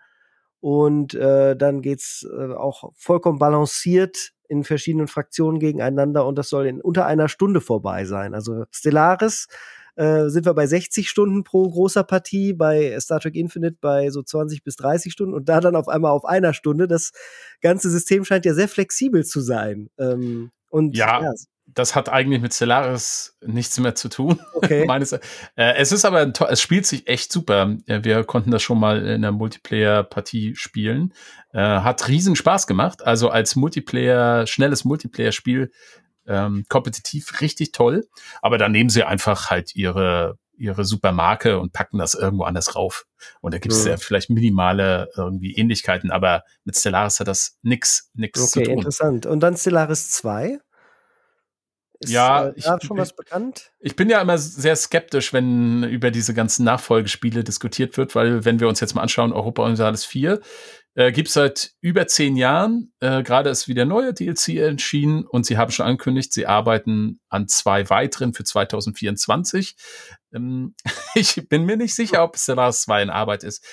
Und 0.60 1.14
äh, 1.14 1.56
dann 1.56 1.82
geht's 1.82 2.26
äh, 2.30 2.54
auch 2.54 2.92
vollkommen 2.96 3.38
balanciert 3.38 4.30
in 4.48 4.64
verschiedenen 4.64 5.08
Fraktionen 5.08 5.58
gegeneinander 5.58 6.26
und 6.26 6.38
das 6.38 6.48
soll 6.48 6.66
in 6.66 6.80
unter 6.80 7.06
einer 7.06 7.28
Stunde 7.28 7.60
vorbei 7.60 8.04
sein. 8.04 8.34
Also 8.34 8.64
Stellaris 8.70 9.48
äh, 9.96 10.28
sind 10.28 10.46
wir 10.46 10.54
bei 10.54 10.66
60 10.66 11.08
Stunden 11.08 11.44
pro 11.44 11.68
großer 11.68 12.04
Partie, 12.04 12.52
bei 12.52 12.98
Star 13.00 13.20
Trek 13.20 13.36
Infinite 13.36 13.76
bei 13.80 14.10
so 14.10 14.22
20 14.22 14.64
bis 14.64 14.76
30 14.76 15.12
Stunden 15.12 15.34
und 15.34 15.48
da 15.48 15.60
dann 15.60 15.76
auf 15.76 15.88
einmal 15.88 16.12
auf 16.12 16.24
einer 16.24 16.54
Stunde. 16.54 16.88
Das 16.88 17.12
ganze 17.60 17.90
System 17.90 18.24
scheint 18.24 18.44
ja 18.44 18.54
sehr 18.54 18.68
flexibel 18.68 19.24
zu 19.24 19.40
sein. 19.40 19.90
Ähm, 19.98 20.50
und 20.70 20.96
ja, 20.96 21.22
ja 21.22 21.32
das 21.66 21.94
hat 21.94 22.08
eigentlich 22.08 22.40
mit 22.40 22.54
Stellaris 22.54 23.36
nichts 23.40 23.78
mehr 23.78 23.94
zu 23.94 24.08
tun. 24.08 24.40
Okay. 24.64 24.86
Meines, 24.86 25.12
äh, 25.12 25.20
es 25.56 25.92
ist 25.92 26.06
aber, 26.06 26.32
es 26.48 26.62
spielt 26.62 26.86
sich 26.86 27.06
echt 27.06 27.30
super. 27.30 27.76
Wir 27.86 28.24
konnten 28.24 28.50
das 28.50 28.62
schon 28.62 28.80
mal 28.80 29.02
in 29.02 29.16
einer 29.16 29.30
Multiplayer-Partie 29.30 30.54
spielen. 30.54 31.12
Äh, 31.52 31.60
hat 31.60 32.08
riesen 32.08 32.34
Spaß 32.34 32.66
gemacht. 32.66 33.04
Also 33.04 33.28
als 33.28 33.56
Multiplayer, 33.56 34.46
schnelles 34.46 34.86
Multiplayer-Spiel, 34.86 35.70
ähm, 36.26 36.64
kompetitiv 36.70 37.42
richtig 37.42 37.72
toll. 37.72 38.06
Aber 38.40 38.56
dann 38.56 38.72
nehmen 38.72 38.88
sie 38.88 39.04
einfach 39.04 39.50
halt 39.50 39.76
ihre 39.76 40.38
ihre 40.56 40.84
super 40.84 41.12
Marke 41.12 41.58
und 41.58 41.72
packen 41.72 41.98
das 41.98 42.14
irgendwo 42.14 42.44
anders 42.44 42.74
rauf. 42.74 43.06
Und 43.40 43.52
da 43.54 43.58
gibt 43.58 43.74
es 43.74 43.84
ja. 43.84 43.92
ja 43.92 43.96
vielleicht 43.96 44.30
minimale 44.30 45.10
irgendwie 45.16 45.54
Ähnlichkeiten, 45.54 46.10
aber 46.10 46.44
mit 46.64 46.76
Stellaris 46.76 47.20
hat 47.20 47.28
das 47.28 47.58
nix, 47.62 48.10
nix 48.14 48.40
okay, 48.40 48.48
zu 48.48 48.58
tun. 48.60 48.62
Okay, 48.64 48.72
interessant. 48.72 49.26
Und 49.26 49.40
dann 49.40 49.56
Stellaris 49.56 50.10
2? 50.10 50.58
Ist 52.00 52.10
ja, 52.10 52.48
äh, 52.48 52.52
ich, 52.56 52.64
schon 52.64 52.98
was 52.98 53.14
bekannt? 53.14 53.72
Ich 53.80 53.96
bin 53.96 54.10
ja 54.10 54.20
immer 54.20 54.38
sehr 54.38 54.76
skeptisch, 54.76 55.32
wenn 55.32 55.84
über 55.84 56.10
diese 56.10 56.34
ganzen 56.34 56.64
Nachfolgespiele 56.64 57.44
diskutiert 57.44 57.96
wird, 57.96 58.14
weil 58.14 58.44
wenn 58.44 58.60
wir 58.60 58.68
uns 58.68 58.80
jetzt 58.80 58.94
mal 58.94 59.02
anschauen, 59.02 59.32
Europa 59.32 59.62
Universalis 59.62 60.04
4 60.04 60.40
äh, 60.96 61.12
gibt 61.12 61.28
es 61.28 61.34
seit 61.34 61.72
über 61.80 62.06
zehn 62.06 62.36
Jahren. 62.36 62.92
Äh, 63.00 63.22
Gerade 63.22 63.50
ist 63.50 63.66
wieder 63.68 63.84
neue 63.84 64.14
DLC 64.14 64.60
entschieden 64.60 65.24
und 65.26 65.44
sie 65.44 65.58
haben 65.58 65.72
schon 65.72 65.86
angekündigt, 65.86 66.32
sie 66.32 66.46
arbeiten 66.46 67.20
an 67.28 67.48
zwei 67.48 67.90
weiteren 67.90 68.32
für 68.32 68.44
2024. 68.44 69.76
Ähm, 70.32 70.74
ich 71.14 71.48
bin 71.48 71.64
mir 71.64 71.76
nicht 71.76 71.94
sicher, 71.94 72.22
ob 72.22 72.38
Stellaris 72.38 72.82
2 72.82 73.02
in 73.02 73.10
Arbeit 73.10 73.42
ist. 73.42 73.64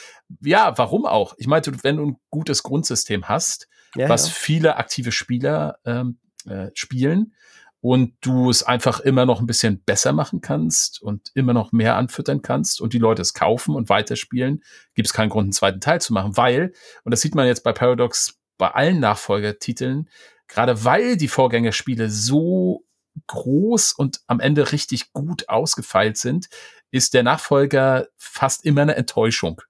Ja, 0.42 0.78
warum 0.78 1.06
auch? 1.06 1.36
Ich 1.38 1.48
meinte, 1.48 1.84
wenn 1.84 1.98
du 1.98 2.06
ein 2.06 2.18
gutes 2.30 2.64
Grundsystem 2.64 3.28
hast, 3.28 3.68
ja, 3.96 4.10
was 4.10 4.28
ja. 4.28 4.34
viele 4.34 4.78
aktive 4.78 5.12
Spieler 5.12 5.78
ähm, 5.86 6.20
äh, 6.48 6.70
spielen, 6.74 7.36
und 7.82 8.14
du 8.22 8.50
es 8.50 8.64
einfach 8.64 9.00
immer 9.00 9.26
noch 9.26 9.40
ein 9.40 9.48
bisschen 9.48 9.84
besser 9.84 10.14
machen 10.14 10.42
kannst 10.42 11.02
und 11.02 11.32
immer 11.34 11.54
noch 11.54 11.72
mehr 11.72 11.98
anfüttern 11.98 12.44
kannst 12.44 12.80
und 12.80 12.94
die 12.94 13.00
Leute 13.00 13.24
es 13.24 13.34
kaufen 13.34 13.76
und 13.76 13.90
weiterspielen, 13.90 14.64
gibt 14.94 15.08
es 15.08 15.14
keinen 15.14 15.30
Grund, 15.30 15.46
einen 15.46 15.54
zweiten 15.54 15.82
Teil 15.82 16.00
zu 16.00 16.14
machen, 16.14 16.38
weil, 16.38 16.74
und 17.04 17.12
das 17.12 17.22
sieht 17.22 17.36
man 17.36 17.48
jetzt 17.48 17.64
bei 17.64 17.74
Paradox 17.74 18.40
bei 18.60 18.70
allen 18.70 19.00
Nachfolgertiteln, 19.00 20.10
gerade 20.48 20.86
weil 20.86 21.18
die 21.18 21.28
Vorgängerspiele 21.28 22.10
so 22.10 22.86
groß 23.28 23.94
und 23.94 24.22
am 24.28 24.40
Ende 24.40 24.72
richtig 24.72 25.12
gut 25.12 25.50
ausgefeilt 25.50 26.18
sind, 26.18 26.48
ist 26.92 27.14
der 27.14 27.24
Nachfolger 27.24 28.08
fast 28.18 28.64
immer 28.66 28.84
eine 28.84 28.96
Enttäuschung. 28.96 29.62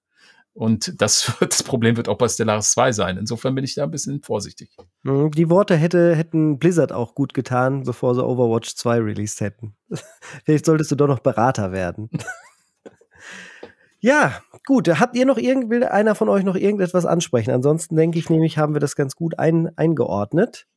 Und 0.53 1.01
das, 1.01 1.31
das 1.39 1.63
Problem 1.63 1.97
wird 1.97 2.09
auch 2.09 2.17
bei 2.17 2.27
Stellaris 2.27 2.71
2 2.71 2.91
sein. 2.91 3.17
Insofern 3.17 3.55
bin 3.55 3.63
ich 3.63 3.75
da 3.75 3.83
ein 3.83 3.91
bisschen 3.91 4.21
vorsichtig. 4.21 4.75
Mhm, 5.03 5.31
die 5.31 5.49
Worte 5.49 5.75
hätte, 5.75 6.15
hätten 6.15 6.59
Blizzard 6.59 6.91
auch 6.91 7.15
gut 7.15 7.33
getan, 7.33 7.83
bevor 7.83 8.15
sie 8.15 8.25
Overwatch 8.25 8.75
2 8.75 8.99
released 8.99 9.41
hätten. 9.41 9.75
Vielleicht 10.45 10.65
solltest 10.65 10.91
du 10.91 10.95
doch 10.95 11.07
noch 11.07 11.19
Berater 11.19 11.71
werden. 11.71 12.09
ja, 13.99 14.41
gut. 14.65 14.87
Habt 14.87 15.15
ihr 15.15 15.25
noch 15.25 15.37
irgend, 15.37 15.69
will 15.69 15.83
einer 15.83 16.15
von 16.15 16.29
euch 16.29 16.43
noch 16.43 16.55
irgendetwas 16.55 17.05
ansprechen? 17.05 17.51
Ansonsten 17.51 17.95
denke 17.95 18.19
ich 18.19 18.29
nämlich, 18.29 18.57
haben 18.57 18.73
wir 18.73 18.81
das 18.81 18.95
ganz 18.95 19.15
gut 19.15 19.39
ein, 19.39 19.75
eingeordnet. 19.77 20.67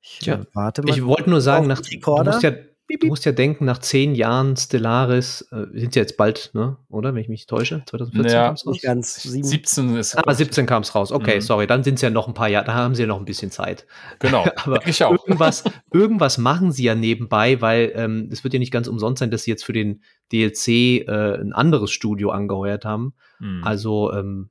Ich 0.00 0.22
ja, 0.22 0.44
warte 0.54 0.82
mal. 0.82 0.94
Ich 0.94 1.04
wollte 1.04 1.28
nur 1.28 1.40
sagen, 1.40 1.66
nach, 1.66 1.80
du 1.80 2.24
musst 2.24 2.42
ja 2.42 2.52
Du 2.96 3.06
musst 3.06 3.26
ja 3.26 3.32
denken, 3.32 3.66
nach 3.66 3.78
zehn 3.78 4.14
Jahren 4.14 4.56
Stellaris, 4.56 5.42
äh, 5.52 5.66
sind 5.78 5.94
ja 5.94 6.02
jetzt 6.02 6.16
bald, 6.16 6.50
ne? 6.54 6.78
Oder? 6.88 7.14
Wenn 7.14 7.20
ich 7.20 7.28
mich 7.28 7.46
täusche? 7.46 7.82
2014 7.84 8.32
ja, 8.32 8.46
kam 8.46 8.54
es 8.54 8.66
raus? 8.66 8.78
Ganz, 8.82 9.22
17 9.22 9.96
ist. 9.96 10.16
Ah, 10.16 10.34
17 10.34 10.64
kam 10.64 10.82
es 10.82 10.94
raus. 10.94 11.12
Okay, 11.12 11.36
mhm. 11.36 11.40
sorry. 11.42 11.66
Dann 11.66 11.84
sind 11.84 11.96
es 11.96 12.02
ja 12.02 12.08
noch 12.08 12.28
ein 12.28 12.34
paar 12.34 12.48
Jahre, 12.48 12.64
da 12.64 12.74
haben 12.74 12.94
sie 12.94 13.02
ja 13.02 13.08
noch 13.08 13.18
ein 13.18 13.26
bisschen 13.26 13.50
Zeit. 13.50 13.86
Genau. 14.20 14.46
Aber 14.64 14.86
ich 14.86 15.04
auch. 15.04 15.12
Irgendwas, 15.12 15.64
irgendwas 15.92 16.38
machen 16.38 16.72
sie 16.72 16.84
ja 16.84 16.94
nebenbei, 16.94 17.60
weil 17.60 17.92
ähm, 17.94 18.30
es 18.32 18.42
wird 18.42 18.54
ja 18.54 18.60
nicht 18.60 18.72
ganz 18.72 18.88
umsonst 18.88 19.20
sein, 19.20 19.30
dass 19.30 19.42
sie 19.42 19.50
jetzt 19.50 19.64
für 19.64 19.74
den 19.74 20.02
DLC 20.32 20.68
äh, 20.68 21.40
ein 21.40 21.52
anderes 21.52 21.90
Studio 21.90 22.30
angeheuert 22.30 22.86
haben. 22.86 23.12
Mhm. 23.38 23.64
Also, 23.64 24.12
ähm, 24.14 24.48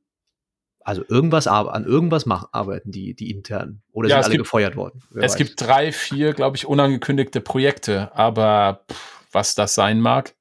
also 0.87 1.03
irgendwas 1.09 1.47
an 1.47 1.83
irgendwas 1.83 2.25
machen, 2.25 2.47
arbeiten 2.53 2.93
die, 2.93 3.13
die 3.13 3.29
intern. 3.29 3.81
Oder 3.91 4.07
ja, 4.07 4.15
sind 4.15 4.23
alle 4.23 4.31
gibt, 4.31 4.45
gefeuert 4.45 4.77
worden? 4.77 5.03
es 5.15 5.33
weiß. 5.33 5.35
gibt 5.35 5.59
drei, 5.59 5.91
vier, 5.91 6.31
glaube 6.31 6.55
ich, 6.55 6.65
unangekündigte 6.65 7.41
Projekte, 7.41 8.15
aber 8.15 8.85
pff, 8.89 9.25
was 9.33 9.53
das 9.53 9.75
sein 9.75 9.99
mag, 9.99 10.33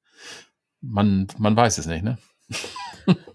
man, 0.79 1.27
man 1.37 1.57
weiß 1.57 1.79
es 1.79 1.85
nicht, 1.85 2.03
ne? 2.03 2.17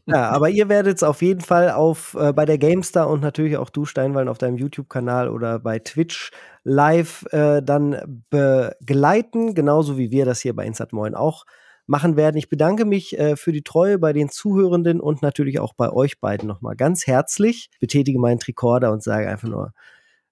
Ja, 0.04 0.30
aber 0.30 0.50
ihr 0.50 0.68
werdet 0.68 0.96
es 0.96 1.04
auf 1.04 1.22
jeden 1.22 1.42
Fall 1.42 1.70
auf 1.70 2.14
äh, 2.18 2.32
bei 2.32 2.44
der 2.44 2.58
GameStar 2.58 3.08
und 3.08 3.22
natürlich 3.22 3.56
auch 3.56 3.70
du, 3.70 3.84
Steinwallen, 3.84 4.28
auf 4.28 4.36
deinem 4.36 4.56
YouTube-Kanal 4.56 5.28
oder 5.28 5.60
bei 5.60 5.78
Twitch 5.78 6.32
live 6.64 7.24
äh, 7.30 7.62
dann 7.62 8.24
begleiten, 8.28 9.54
genauso 9.54 9.96
wie 9.98 10.10
wir 10.10 10.24
das 10.24 10.40
hier 10.40 10.56
bei 10.56 10.66
Insat 10.66 10.92
Moin 10.92 11.14
auch 11.14 11.44
machen 11.86 12.16
werden. 12.16 12.36
Ich 12.36 12.48
bedanke 12.48 12.84
mich 12.84 13.18
äh, 13.18 13.36
für 13.36 13.52
die 13.52 13.62
Treue 13.62 13.98
bei 13.98 14.12
den 14.12 14.28
Zuhörenden 14.28 15.00
und 15.00 15.22
natürlich 15.22 15.60
auch 15.60 15.74
bei 15.74 15.90
euch 15.90 16.20
beiden 16.20 16.48
nochmal 16.48 16.76
ganz 16.76 17.06
herzlich. 17.06 17.70
Betätige 17.80 18.18
meinen 18.18 18.38
Tricorder 18.38 18.92
und 18.92 19.02
sage 19.02 19.28
einfach 19.28 19.48
nur 19.48 19.72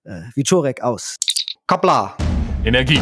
äh, 0.04 0.22
Vichorek 0.34 0.82
aus. 0.82 1.16
Kapla. 1.66 2.16
Energie. 2.64 3.00